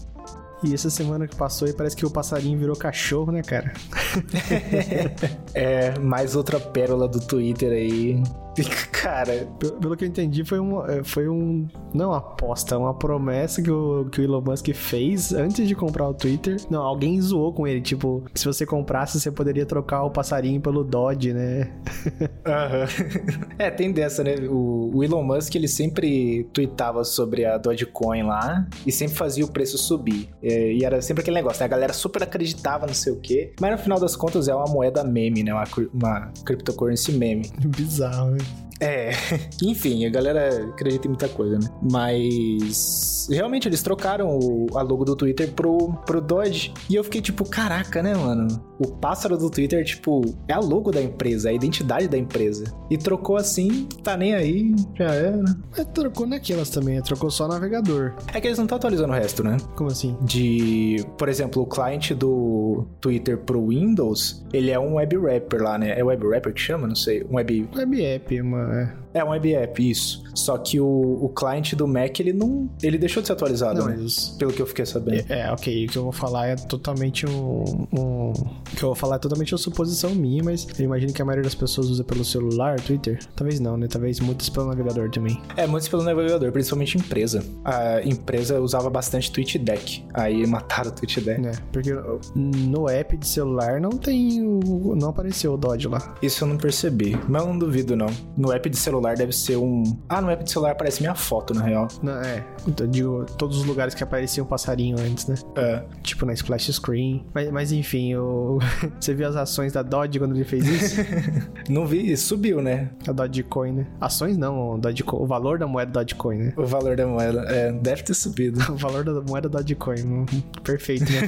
E 0.64 0.76
essa 0.76 0.92
semana 0.92 1.28
que 1.28 1.36
passou 1.36 1.68
aí 1.68 1.74
parece 1.74 1.96
que 1.96 2.06
o 2.06 2.12
passarinho 2.12 2.58
virou 2.58 2.76
cachorro, 2.76 3.32
né, 3.32 3.42
cara? 3.42 3.74
é, 5.54 5.98
mais 6.00 6.36
outra 6.36 6.60
pérola 6.60 7.08
do 7.08 7.20
Twitter 7.20 7.72
aí 7.72 8.22
Cara, 8.92 9.48
pelo 9.80 9.96
que 9.96 10.04
eu 10.04 10.08
entendi, 10.08 10.44
foi 10.44 10.60
um, 10.60 10.86
é, 10.86 11.04
foi 11.04 11.28
um. 11.28 11.68
Não 11.94 12.10
uma 12.10 12.18
aposta, 12.18 12.78
uma 12.78 12.94
promessa 12.94 13.62
que 13.62 13.72
o, 13.72 14.06
que 14.12 14.22
o 14.22 14.24
Elon 14.24 14.42
Musk 14.42 14.68
fez 14.74 15.34
antes 15.34 15.68
de 15.68 15.76
comprar 15.76 16.08
o 16.08 16.14
Twitter. 16.14 16.58
Não, 16.70 16.82
alguém 16.82 17.20
zoou 17.22 17.54
com 17.54 17.68
ele. 17.68 17.82
Tipo, 17.82 18.24
se 18.34 18.46
você 18.46 18.66
comprasse, 18.66 19.20
você 19.20 19.32
poderia 19.32 19.66
trocar 19.66 20.04
o 20.04 20.12
passarinho 20.12 20.60
pelo 20.62 20.84
Dodge, 20.84 21.34
né? 21.34 21.72
Uhum. 22.42 23.48
É, 23.58 23.70
tem 23.70 23.92
dessa, 23.92 24.24
né? 24.24 24.36
O, 24.50 24.92
o, 24.94 25.04
Elon 25.04 25.24
Musk, 25.24 25.54
ele 25.56 25.68
sempre 25.68 26.50
tweetava 26.52 27.04
sobre 27.04 27.46
a 27.46 27.58
Dogecoin 27.58 28.24
lá 28.24 28.68
e 28.86 28.92
sempre 28.92 29.16
fazia 29.16 29.46
o 29.46 29.52
preço 29.52 29.78
subir. 29.78 30.30
E, 30.42 30.80
e 30.80 30.84
era 30.84 31.02
sempre 31.02 31.22
aquele 31.22 31.36
negócio, 31.36 31.60
né? 31.60 31.66
A 31.66 31.70
galera 31.70 31.94
super 31.94 32.24
acreditava, 32.24 32.88
não 32.88 32.94
sei 32.94 33.14
o 33.14 33.20
quê. 33.20 33.54
Mas 33.60 33.72
no 33.72 33.78
final 33.78 34.00
das 34.00 34.16
contas 34.16 34.48
é 34.48 34.56
uma 34.56 34.66
moeda 34.66 35.04
meme, 35.04 35.41
né? 35.44 35.54
Uma, 35.54 35.64
uma 35.94 36.32
cryptocurrency 36.46 37.14
meme. 37.14 37.50
Bizarro? 37.66 38.38
É, 38.82 39.12
enfim, 39.62 40.06
a 40.06 40.10
galera 40.10 40.66
acredita 40.70 41.08
em 41.08 41.12
muita 41.12 41.30
coisa, 41.30 41.60
né? 41.60 41.68
Mas 41.90 43.28
realmente 43.30 43.68
eles 43.68 43.84
trocaram 43.84 44.40
o, 44.40 44.68
a 44.76 44.82
logo 44.82 45.06
do 45.06 45.16
Twitter 45.16 45.52
pro, 45.52 45.94
pro 46.06 46.20
Dodge. 46.20 46.74
E 46.90 46.96
eu 46.96 47.04
fiquei 47.04 47.22
tipo, 47.22 47.48
caraca, 47.48 48.02
né, 48.02 48.16
mano? 48.16 48.48
O 48.80 48.88
pássaro 48.88 49.38
do 49.38 49.50
Twitter, 49.50 49.86
tipo, 49.86 50.22
é 50.48 50.54
a 50.54 50.60
logo 50.60 50.92
da 50.92 51.02
empresa, 51.02 51.50
é 51.50 51.52
a 51.52 51.54
identidade 51.54 52.08
da 52.08 52.18
empresa. 52.18 52.66
E 52.90 52.98
trocou 52.98 53.38
assim, 53.38 53.86
tá 54.04 54.18
nem 54.18 54.34
aí, 54.34 54.74
já 54.96 55.14
era. 55.14 55.44
Mas 55.78 55.86
trocou 55.94 56.26
naquelas 56.26 56.72
também, 56.72 57.00
trocou 57.02 57.30
só 57.30 57.46
o 57.46 57.48
navegador. 57.48 58.14
É 58.34 58.42
que 58.42 58.48
eles 58.48 58.58
não 58.58 58.66
estão 58.66 58.78
atualizando 58.78 59.14
o 59.14 59.16
resto, 59.16 59.44
né? 59.44 59.58
Como 59.76 59.92
assim? 59.92 60.18
De, 60.22 61.06
por 61.18 61.30
exemplo, 61.30 61.62
o 61.62 61.68
cliente 61.68 62.16
do 62.16 62.88
Twitter 63.00 63.38
pro 63.38 63.68
Windows, 63.68 64.44
ele 64.52 64.72
é 64.72 64.80
um 64.80 64.96
web 64.96 65.16
wrapper 65.18 65.62
lá, 65.62 65.78
né? 65.78 65.98
É 65.98 66.04
web 66.04 66.26
wrapper 66.26 66.54
que 66.54 66.62
chama? 66.62 66.88
Não 66.88 66.96
sei. 66.96 67.24
Um 67.30 67.36
web. 67.36 67.70
Web 67.76 68.04
app, 68.04 68.42
uma 68.42 68.71
é. 68.72 69.01
É 69.14 69.24
um 69.24 69.30
web 69.30 69.54
app, 69.54 69.90
isso. 69.90 70.24
Só 70.34 70.58
que 70.58 70.80
o, 70.80 70.86
o 71.22 71.30
cliente 71.30 71.76
do 71.76 71.88
Mac, 71.88 72.20
ele 72.20 72.34
não. 72.34 72.70
Ele 72.82 72.98
deixou 72.98 73.22
de 73.22 73.28
ser 73.28 73.34
atualizado, 73.34 73.82
não, 73.82 73.88
né? 73.88 73.98
Mas... 74.00 74.30
Pelo 74.40 74.54
que 74.54 74.62
eu 74.62 74.66
fiquei 74.66 74.86
sabendo. 74.86 75.26
É, 75.30 75.42
é, 75.42 75.52
ok. 75.52 75.86
O 75.86 75.90
que 75.90 75.98
eu 75.98 76.04
vou 76.04 76.12
falar 76.12 76.48
é 76.48 76.56
totalmente 76.56 77.26
um, 77.26 77.88
um. 77.92 78.32
O 78.32 78.76
que 78.76 78.84
eu 78.84 78.90
vou 78.90 78.96
falar 78.96 79.18
é 79.18 79.20
totalmente 79.20 79.54
uma 79.54 79.58
suposição 79.58 80.12
minha, 80.16 80.44
mas 80.44 80.68
eu 80.78 80.86
imagino 80.86 81.14
que 81.14 81.22
a 81.22 81.26
maioria 81.26 81.44
das 81.44 81.56
pessoas 81.56 81.90
usa 81.90 82.04
pelo 82.04 82.24
celular, 82.24 82.80
Twitter. 82.80 83.20
Talvez 83.36 83.60
não, 83.60 83.76
né? 83.78 83.88
Talvez 83.88 84.20
muitos 84.20 84.50
pelo 84.50 84.68
navegador 84.68 85.10
também. 85.10 85.42
É, 85.58 85.68
muitos 85.68 85.90
pelo 85.90 86.04
navegador, 86.04 86.52
principalmente 86.52 86.98
empresa. 86.98 87.44
A 87.66 88.02
empresa 88.04 88.60
usava 88.60 88.90
bastante 88.90 89.32
TweetDeck. 89.32 90.06
Aí 90.14 90.46
mataram 90.48 90.92
o 90.92 90.94
TweetDeck. 90.94 91.48
É, 91.48 91.52
porque 91.72 91.92
no 92.36 92.90
app 92.90 93.18
de 93.18 93.28
celular 93.28 93.82
não 93.82 93.92
tem 93.92 94.42
o. 94.42 94.96
Não 94.96 95.10
apareceu 95.10 95.54
o 95.54 95.58
Dodge 95.58 95.88
lá. 95.88 96.16
Isso 96.22 96.44
eu 96.44 96.48
não 96.48 96.58
percebi. 96.58 97.18
Mas 97.28 97.42
eu 97.42 97.48
não 97.50 97.58
duvido, 97.58 97.96
não. 97.96 98.08
No 98.38 98.52
app 98.52 98.70
de 98.70 98.78
celular 98.78 99.01
deve 99.16 99.32
ser 99.32 99.58
um. 99.58 99.84
Ah, 100.08 100.22
no 100.22 100.30
app 100.30 100.44
de 100.44 100.52
celular 100.52 100.72
aparece 100.72 101.02
minha 101.02 101.16
foto, 101.16 101.54
na 101.54 101.64
real. 101.64 101.88
Não, 102.02 102.20
é. 102.22 102.46
Então, 102.68 102.88
digo, 102.88 103.26
todos 103.38 103.58
os 103.58 103.66
lugares 103.66 103.94
que 103.94 104.04
aparecia 104.04 104.44
um 104.44 104.46
passarinho 104.46 104.98
antes, 105.00 105.28
né? 105.28 105.36
É. 105.56 105.84
Tipo 106.04 106.26
na 106.26 106.34
splash 106.34 106.72
screen. 106.74 107.26
Mas, 107.34 107.52
mas 107.52 107.72
enfim, 107.72 108.16
o... 108.16 108.60
você 109.00 109.14
viu 109.14 109.28
as 109.28 109.36
ações 109.36 109.74
da 109.74 109.82
Dodge 109.82 110.20
quando 110.20 110.36
ele 110.36 110.44
fez 110.44 110.68
isso? 110.68 111.02
não 111.70 111.86
vi, 111.86 112.16
subiu, 112.18 112.62
né? 112.62 112.90
A 113.08 113.12
Dogecoin, 113.12 113.72
né? 113.72 113.88
Ações 114.00 114.38
não, 114.38 114.76
o, 114.76 114.78
Dogecoin, 114.78 115.22
o 115.22 115.26
valor 115.26 115.58
da 115.58 115.68
moeda 115.68 115.92
Dogecoin, 115.92 116.38
né? 116.38 116.54
O 116.56 116.66
valor 116.66 116.96
da 116.96 117.08
moeda, 117.08 117.42
é, 117.50 117.72
deve 117.72 118.04
ter 118.04 118.14
subido. 118.14 118.60
o 118.72 118.78
valor 118.78 119.04
da 119.04 119.22
moeda 119.22 119.50
Dogecoin, 119.50 120.26
perfeito, 120.64 121.06
né? 121.12 121.22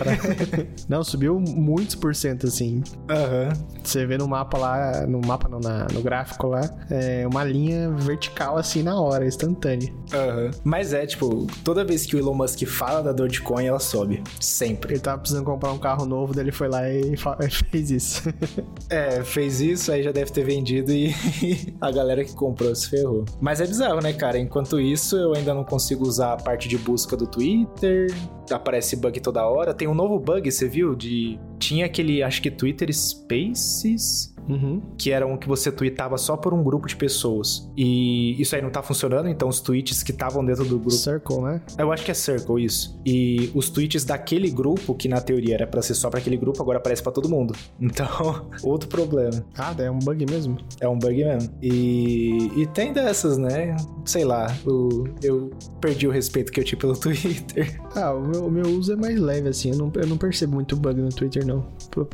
Não, 0.88 1.04
subiu 1.04 1.40
muitos 1.40 1.96
por 1.96 2.16
cento, 2.16 2.48
assim. 2.48 2.84
Aham. 3.10 3.50
Uhum. 3.50 3.64
Você 3.84 4.06
vê 4.06 4.18
no 4.18 4.28
mapa 4.28 4.58
lá, 4.58 5.06
no 5.08 5.20
mapa 5.26 5.50
não, 5.50 5.60
na, 5.60 5.88
no 5.92 6.02
gráfico 6.02 6.48
lá, 6.48 6.62
é 6.90 7.28
uma 7.28 7.44
linha 7.44 7.63
vertical 7.98 8.58
assim 8.58 8.84
na 8.84 9.00
hora, 9.00 9.26
instantânea. 9.26 9.94
Uhum. 10.14 10.52
Mas 10.64 10.94
é, 10.94 11.06
tipo, 11.06 11.48
toda 11.64 11.84
vez 11.84 12.06
que 12.06 12.16
o 12.16 12.20
Elon 12.20 12.34
Musk 12.34 12.64
fala 12.66 13.02
da 13.02 13.12
Dogecoin, 13.12 13.66
ela 13.66 13.80
sobe. 13.80 14.24
Sempre. 14.40 14.94
Ele 14.94 15.00
tava 15.00 15.20
precisando 15.20 15.46
comprar 15.46 15.72
um 15.72 15.78
carro 15.78 16.06
novo, 16.06 16.34
daí 16.34 16.44
ele 16.44 16.52
foi 16.52 16.68
lá 16.68 16.90
e 16.90 17.16
fez 17.72 17.92
isso. 17.92 18.24
é, 18.90 19.24
fez 19.24 19.62
isso, 19.62 19.92
aí 19.92 20.04
já 20.04 20.12
deve 20.12 20.32
ter 20.32 20.44
vendido 20.44 20.92
e 20.92 21.14
a 21.80 21.92
galera 21.92 22.24
que 22.24 22.34
comprou 22.34 22.74
se 22.76 22.90
ferrou. 22.90 23.26
Mas 23.40 23.62
é 23.62 23.68
bizarro, 23.68 24.02
né, 24.02 24.14
cara? 24.14 24.38
Enquanto 24.38 24.80
isso, 24.80 25.16
eu 25.18 25.34
ainda 25.34 25.54
não 25.54 25.64
consigo 25.64 26.08
usar 26.08 26.34
a 26.34 26.38
parte 26.38 26.68
de 26.68 26.78
busca 26.78 27.16
do 27.16 27.28
Twitter, 27.28 28.14
aparece 28.52 28.96
bug 28.96 29.20
toda 29.20 29.46
hora. 29.46 29.74
Tem 29.74 29.88
um 29.88 29.94
novo 29.94 30.20
bug, 30.20 30.52
você 30.52 30.68
viu? 30.68 30.96
De. 30.96 31.40
Tinha 31.60 31.86
aquele, 31.86 32.22
acho 32.22 32.42
que 32.42 32.52
Twitter 32.52 32.94
Spaces 32.94 34.33
Uhum. 34.48 34.82
Que 34.98 35.12
era 35.12 35.26
um 35.26 35.38
que 35.38 35.48
você 35.48 35.72
tweetava 35.72 36.18
só 36.18 36.36
por 36.36 36.54
um 36.54 36.64
grupo 36.64 36.88
de 36.88 36.96
pessoas. 36.96 37.70
E 37.76 38.40
isso 38.42 38.56
aí 38.56 38.62
não 38.62 38.70
tá 38.70 38.82
funcionando, 38.82 39.28
então 39.30 39.48
os 39.48 39.60
tweets 39.60 40.04
que 40.04 40.12
estavam 40.12 40.44
dentro 40.44 40.66
do 40.66 40.78
grupo. 40.78 40.92
Circle, 40.92 41.42
né? 41.42 41.62
Eu 41.78 41.92
acho 41.92 42.04
que 42.04 42.12
é 42.12 42.14
Circle, 42.14 42.64
isso. 42.64 43.00
E 43.06 43.52
os 43.54 43.70
tweets 43.70 44.06
daquele 44.06 44.50
grupo, 44.50 44.94
que 44.94 45.08
na 45.08 45.22
teoria 45.22 45.56
era 45.56 45.68
para 45.68 45.82
ser 45.82 45.96
só 45.96 46.10
para 46.10 46.20
aquele 46.20 46.38
grupo, 46.38 46.62
agora 46.62 46.78
aparece 46.78 47.02
para 47.02 47.12
todo 47.12 47.30
mundo. 47.30 47.54
Então, 47.94 48.48
outro 48.64 48.88
problema. 48.90 49.46
Ah, 49.56 49.76
é 49.78 49.92
um 49.92 50.00
bug 50.00 50.26
mesmo? 50.26 50.58
É 50.80 50.88
um 50.88 50.98
bug 50.98 51.16
mesmo. 51.24 51.50
E, 51.62 52.50
e 52.56 52.66
tem 52.68 52.92
dessas, 52.92 53.38
né? 53.38 53.76
Sei 54.06 54.24
lá, 54.24 54.56
o, 54.66 55.04
eu 55.22 55.52
perdi 55.80 56.08
o 56.08 56.12
respeito 56.12 56.52
que 56.52 56.60
eu 56.60 56.64
tinha 56.64 56.80
pelo 56.80 56.96
Twitter. 56.98 57.80
Ah, 57.96 58.14
o 58.14 58.22
meu, 58.22 58.46
o 58.48 58.52
meu 58.52 58.66
uso 58.66 58.94
é 58.94 58.96
mais 58.96 59.20
leve, 59.20 59.50
assim. 59.50 59.72
Eu 59.72 59.78
não, 59.78 59.92
eu 59.96 60.08
não 60.08 60.18
percebo 60.18 60.56
muito 60.56 60.76
bug 60.76 61.00
no 61.02 61.10
Twitter, 61.10 61.46
não. 61.46 61.66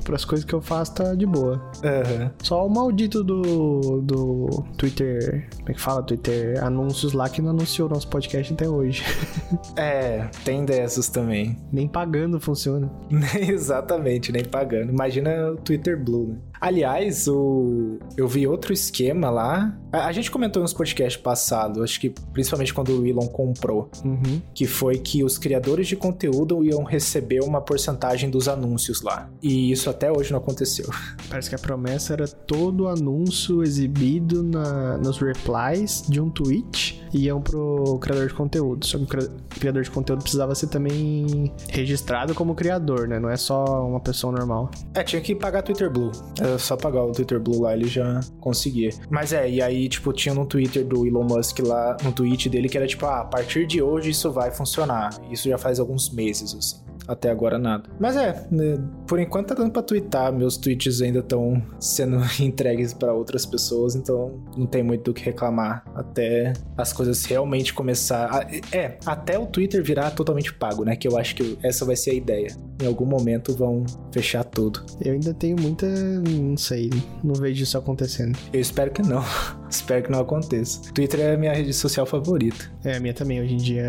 Para 0.03 0.15
as 0.15 0.25
coisas 0.25 0.43
que 0.43 0.53
eu 0.53 0.61
faço, 0.61 0.95
tá 0.95 1.13
de 1.15 1.25
boa. 1.25 1.61
Aham. 1.83 2.18
Uhum. 2.18 2.18
Só 2.43 2.65
o 2.65 2.69
maldito 2.69 3.23
do, 3.23 4.01
do 4.01 4.63
Twitter. 4.77 5.47
Como 5.57 5.69
é 5.69 5.73
que 5.73 5.81
fala? 5.81 6.03
Twitter 6.03 6.63
Anúncios 6.63 7.13
lá 7.13 7.29
que 7.29 7.41
não 7.41 7.51
anunciou 7.51 7.89
nosso 7.89 8.07
podcast 8.07 8.53
até 8.53 8.67
hoje. 8.67 9.03
é, 9.75 10.29
tem 10.43 10.65
dessas 10.65 11.09
também. 11.09 11.57
Nem 11.71 11.87
pagando 11.87 12.39
funciona. 12.39 12.91
Exatamente, 13.39 14.31
nem 14.31 14.43
pagando. 14.43 14.91
Imagina 14.91 15.51
o 15.51 15.57
Twitter 15.57 16.01
Blue, 16.01 16.27
né? 16.27 16.35
Aliás, 16.59 17.27
o... 17.27 17.99
eu 18.17 18.27
vi 18.27 18.45
outro 18.45 18.73
esquema 18.73 19.29
lá. 19.29 19.77
A, 19.91 20.11
gente 20.11 20.29
comentou 20.29 20.61
nos 20.61 20.73
podcasts 20.73 21.21
passados, 21.21 21.81
acho 21.81 21.99
que 21.99 22.13
principalmente 22.33 22.73
quando 22.73 22.99
o 22.99 23.07
Elon 23.07 23.27
comprou, 23.27 23.89
uhum. 24.03 24.41
que 24.53 24.67
foi 24.67 24.97
que 24.97 25.23
os 25.23 25.37
criadores 25.37 25.87
de 25.87 25.95
conteúdo 25.95 26.63
iam 26.63 26.83
receber 26.83 27.41
uma 27.41 27.61
porcentagem 27.61 28.29
dos 28.29 28.47
anúncios 28.47 29.01
lá. 29.01 29.29
E 29.41 29.71
isso 29.71 29.89
até 29.89 30.11
hoje 30.11 30.31
não 30.31 30.39
aconteceu. 30.39 30.89
Parece 31.29 31.49
que 31.49 31.55
a 31.55 31.59
promessa 31.59 32.13
era 32.13 32.27
todo 32.27 32.87
anúncio 32.87 33.63
exibido 33.63 34.43
na, 34.43 34.97
nos 34.97 35.17
replies 35.17 36.03
de 36.07 36.19
um 36.19 36.29
tweet 36.29 37.01
iam 37.13 37.41
pro 37.41 37.97
criador 38.01 38.27
de 38.27 38.33
conteúdo. 38.33 38.85
Só 38.85 38.97
que 38.97 39.03
o 39.03 39.07
criador 39.49 39.83
de 39.83 39.91
conteúdo 39.91 40.21
precisava 40.21 40.53
ser 40.55 40.67
também 40.67 41.51
registrado 41.69 42.33
como 42.33 42.55
criador, 42.55 43.07
né? 43.07 43.19
Não 43.19 43.29
é 43.29 43.37
só 43.37 43.63
uma 43.85 43.99
pessoa 43.99 44.33
normal. 44.33 44.69
É, 44.93 45.03
tinha 45.03 45.21
que 45.21 45.35
pagar 45.35 45.61
Twitter 45.61 45.89
Blue. 45.89 46.11
Era 46.39 46.57
só 46.57 46.75
pagar 46.75 47.03
o 47.03 47.11
Twitter 47.11 47.39
Blue 47.39 47.61
lá, 47.61 47.73
ele 47.73 47.87
já 47.87 48.19
conseguia. 48.39 48.89
Mas 49.09 49.33
é, 49.33 49.49
e 49.49 49.61
aí, 49.61 49.87
tipo, 49.89 50.13
tinha 50.13 50.33
no 50.33 50.45
Twitter 50.45 50.85
do 50.85 51.05
Elon 51.05 51.23
Musk 51.23 51.59
lá, 51.59 51.97
no 52.03 52.11
tweet 52.11 52.49
dele, 52.49 52.69
que 52.69 52.77
era 52.77 52.87
tipo, 52.87 53.05
ah, 53.05 53.21
a 53.21 53.25
partir 53.25 53.65
de 53.65 53.81
hoje 53.81 54.11
isso 54.11 54.31
vai 54.31 54.51
funcionar. 54.51 55.09
Isso 55.31 55.49
já 55.49 55.57
faz 55.57 55.79
alguns 55.79 56.09
meses, 56.09 56.55
assim. 56.55 56.88
Até 57.09 57.31
agora 57.31 57.57
nada. 57.57 57.89
Mas 57.99 58.15
é, 58.15 58.45
né, 58.51 58.77
por 59.07 59.19
enquanto 59.19 59.47
tá 59.47 59.55
dando 59.55 59.71
pra 59.71 59.81
twittar. 59.81 60.31
Meus 60.31 60.57
tweets 60.57 61.01
ainda 61.01 61.19
estão 61.19 61.59
sendo 61.79 62.19
entregues 62.39 62.93
para 62.93 63.11
outras 63.11 63.47
pessoas, 63.47 63.95
então 63.95 64.39
não 64.55 64.67
tem 64.67 64.83
muito 64.83 65.05
do 65.05 65.13
que 65.13 65.23
reclamar 65.23 65.83
até 65.95 66.53
as 66.77 66.93
coisas 66.93 67.25
realmente 67.25 67.73
começar. 67.73 68.47
É, 68.71 68.97
até 69.07 69.39
o 69.39 69.47
Twitter 69.47 69.83
virar 69.83 70.11
totalmente 70.11 70.53
pago, 70.53 70.85
né? 70.85 70.95
Que 70.95 71.07
eu 71.07 71.17
acho 71.17 71.35
que 71.35 71.57
essa 71.63 71.83
vai 71.83 71.95
ser 71.95 72.11
a 72.11 72.13
ideia. 72.13 72.55
Em 72.79 72.85
algum 72.85 73.05
momento 73.05 73.55
vão 73.55 73.83
fechar 74.11 74.43
tudo. 74.43 74.85
Eu 75.03 75.13
ainda 75.13 75.33
tenho 75.33 75.59
muita. 75.59 75.87
Não 75.87 76.57
sei, 76.57 76.91
não 77.23 77.33
vejo 77.33 77.63
isso 77.63 77.75
acontecendo. 77.75 78.37
Eu 78.53 78.61
espero 78.61 78.91
que 78.91 79.01
não. 79.01 79.23
espero 79.67 80.03
que 80.03 80.11
não 80.11 80.19
aconteça. 80.19 80.93
Twitter 80.93 81.21
é 81.21 81.33
a 81.33 81.37
minha 81.37 81.53
rede 81.53 81.73
social 81.73 82.05
favorita. 82.05 82.71
É, 82.83 82.97
a 82.97 82.99
minha 82.99 83.13
também, 83.15 83.41
hoje 83.41 83.55
em 83.55 83.57
dia 83.57 83.87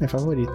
é 0.00 0.06
favorita. 0.06 0.52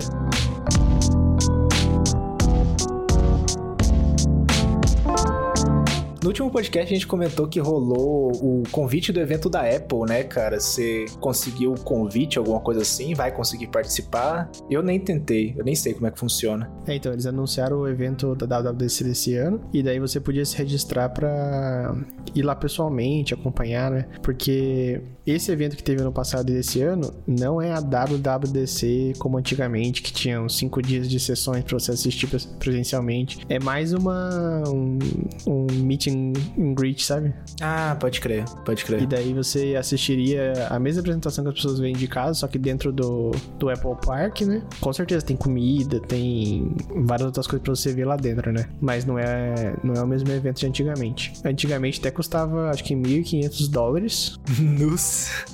No 6.24 6.30
último 6.30 6.50
podcast 6.50 6.90
a 6.90 6.96
gente 6.96 7.06
comentou 7.06 7.50
que 7.50 7.60
rolou 7.60 8.32
o 8.32 8.64
convite 8.72 9.12
do 9.12 9.20
evento 9.20 9.50
da 9.50 9.60
Apple, 9.60 10.06
né, 10.08 10.24
cara? 10.24 10.58
Você 10.58 11.04
conseguiu 11.20 11.74
o 11.74 11.80
convite, 11.82 12.38
alguma 12.38 12.62
coisa 12.62 12.82
assim? 12.82 13.14
Vai 13.14 13.30
conseguir 13.30 13.68
participar? 13.68 14.50
Eu 14.70 14.82
nem 14.82 14.98
tentei, 15.02 15.54
eu 15.58 15.66
nem 15.66 15.76
sei 15.76 15.94
como 15.94 16.08
é 16.08 16.12
que 16.12 16.18
funciona. 16.18 16.72
É, 16.88 16.96
então, 16.96 17.12
eles 17.12 17.26
anunciaram 17.26 17.78
o 17.78 17.90
evento 17.90 18.36
da 18.36 18.46
WWDC 18.62 19.04
desse 19.04 19.36
ano, 19.36 19.60
e 19.74 19.84
daí 19.84 20.00
você 20.00 20.18
podia 20.18 20.46
se 20.46 20.56
registrar 20.56 21.10
para 21.10 21.94
ir 22.34 22.42
lá 22.42 22.56
pessoalmente, 22.56 23.34
acompanhar, 23.34 23.92
né? 23.92 24.08
Porque 24.22 25.02
esse 25.26 25.52
evento 25.52 25.76
que 25.76 25.84
teve 25.84 26.02
ano 26.02 26.12
passado 26.12 26.50
e 26.50 26.56
esse 26.58 26.82
ano 26.82 27.14
não 27.28 27.62
é 27.62 27.72
a 27.72 27.80
WWDC 27.82 29.14
como 29.20 29.38
antigamente, 29.38 30.02
que 30.02 30.14
tinham 30.14 30.48
cinco 30.48 30.82
dias 30.82 31.10
de 31.10 31.20
sessões 31.20 31.66
para 31.66 31.78
você 31.78 31.92
assistir 31.92 32.30
presencialmente. 32.60 33.40
É 33.50 33.60
mais 33.60 33.92
uma 33.92 34.64
um, 34.68 35.00
um 35.48 35.68
meeting 35.84 36.13
em 36.14 36.74
greet, 36.74 37.06
sabe? 37.06 37.34
Ah, 37.62 37.96
pode 38.00 38.20
crer, 38.22 38.46
pode 38.66 38.84
crer. 38.86 39.02
E 39.02 39.06
daí 39.06 39.34
você 39.34 39.76
assistiria 39.76 40.68
a 40.70 40.80
mesma 40.80 41.02
apresentação 41.02 41.44
que 41.44 41.50
as 41.50 41.56
pessoas 41.56 41.80
veem 41.80 41.96
de 41.96 42.08
casa, 42.08 42.34
só 42.34 42.48
que 42.48 42.58
dentro 42.58 42.92
do, 42.92 43.32
do 43.58 43.70
Apple 43.70 43.96
Park, 44.06 44.42
né? 44.42 44.62
Com 44.80 44.94
certeza 44.94 45.26
tem 45.26 45.36
comida, 45.36 46.00
tem 46.00 46.76
várias 46.96 47.26
outras 47.26 47.48
coisas 47.48 47.64
pra 47.64 47.76
você 47.76 47.94
ver 47.94 48.06
lá 48.06 48.16
dentro, 48.16 48.52
né? 48.52 48.68
Mas 48.82 49.06
não 49.06 49.18
é, 49.18 49.76
não 49.84 49.94
é 49.94 50.04
o 50.04 50.08
mesmo 50.08 50.32
evento 50.32 50.60
de 50.60 50.68
antigamente. 50.68 51.34
Antigamente 51.44 52.00
até 52.00 52.12
custava, 52.12 52.70
acho 52.70 52.84
que 52.84 52.96
1.500 52.96 53.70
dólares. 53.70 54.40
Nossa. 54.60 55.46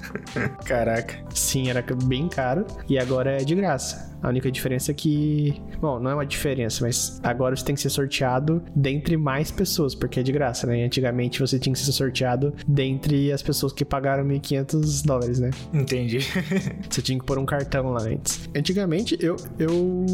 Caraca. 0.66 1.24
Sim, 1.34 1.70
era 1.70 1.84
bem 2.06 2.28
caro. 2.28 2.66
E 2.88 2.98
agora 2.98 3.42
é 3.42 3.44
de 3.44 3.56
graça. 3.56 4.10
A 4.22 4.28
única 4.30 4.52
diferença 4.52 4.92
é 4.92 4.94
que. 4.94 5.62
Bom, 5.80 6.00
não 6.00 6.12
é 6.12 6.14
uma 6.14 6.26
diferença, 6.26 6.84
mas 6.86 7.20
agora 7.24 7.56
você 7.56 7.64
tem 7.64 7.74
que 7.76 7.82
ser 7.82 7.90
sorteado 7.90 8.62
dentre 8.76 9.16
mais 9.16 9.50
pessoas, 9.50 9.96
porque 9.96 10.20
é 10.20 10.24
de 10.24 10.32
graça, 10.32 10.49
né? 10.68 10.84
Antigamente 10.84 11.40
você 11.40 11.60
tinha 11.60 11.74
que 11.74 11.80
ser 11.80 11.92
sorteado 11.92 12.54
dentre 12.68 13.32
as 13.32 13.42
pessoas 13.42 13.74
que 13.74 13.84
pagaram 13.84 14.26
1.500 14.26 15.06
dólares, 15.06 15.40
né? 15.40 15.52
Entendi. 15.74 16.20
você 16.90 17.02
tinha 17.02 17.18
que 17.18 17.26
pôr 17.26 17.38
um 17.38 17.46
cartão 17.46 17.92
lá 17.92 18.04
antes. 18.04 18.50
Antigamente 18.56 19.18
eu, 19.22 19.36
eu 19.58 20.06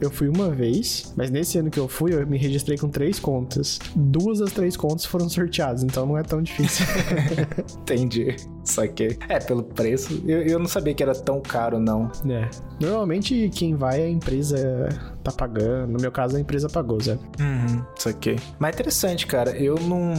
eu 0.00 0.10
fui 0.10 0.28
uma 0.28 0.50
vez, 0.50 1.12
mas 1.16 1.30
nesse 1.30 1.58
ano 1.58 1.70
que 1.70 1.78
eu 1.78 1.88
fui, 1.88 2.12
eu 2.12 2.26
me 2.26 2.36
registrei 2.36 2.76
com 2.76 2.88
três 2.88 3.18
contas. 3.18 3.78
Duas 3.94 4.40
das 4.40 4.52
três 4.52 4.76
contas 4.76 5.06
foram 5.06 5.28
sorteadas, 5.28 5.82
então 5.82 6.06
não 6.06 6.18
é 6.18 6.22
tão 6.22 6.42
difícil. 6.42 6.84
Entendi. 7.80 8.36
Saquei. 8.66 9.16
É, 9.28 9.38
pelo 9.38 9.62
preço, 9.62 10.22
eu, 10.26 10.42
eu 10.42 10.58
não 10.58 10.66
sabia 10.66 10.92
que 10.92 11.02
era 11.02 11.14
tão 11.14 11.40
caro, 11.40 11.78
não. 11.78 12.10
É. 12.28 12.50
Normalmente 12.80 13.48
quem 13.54 13.74
vai 13.74 14.02
é 14.02 14.04
a 14.04 14.10
empresa 14.10 14.88
tá 15.22 15.32
pagando. 15.32 15.92
No 15.92 16.00
meu 16.00 16.12
caso, 16.12 16.36
a 16.36 16.40
empresa 16.40 16.68
pagou, 16.68 17.00
Zé. 17.00 17.18
Uhum, 17.40 17.82
saquei. 17.96 18.38
Mas 18.58 18.70
é 18.70 18.74
interessante, 18.74 19.26
cara. 19.26 19.50
Eu 19.56 19.76
não. 19.76 20.12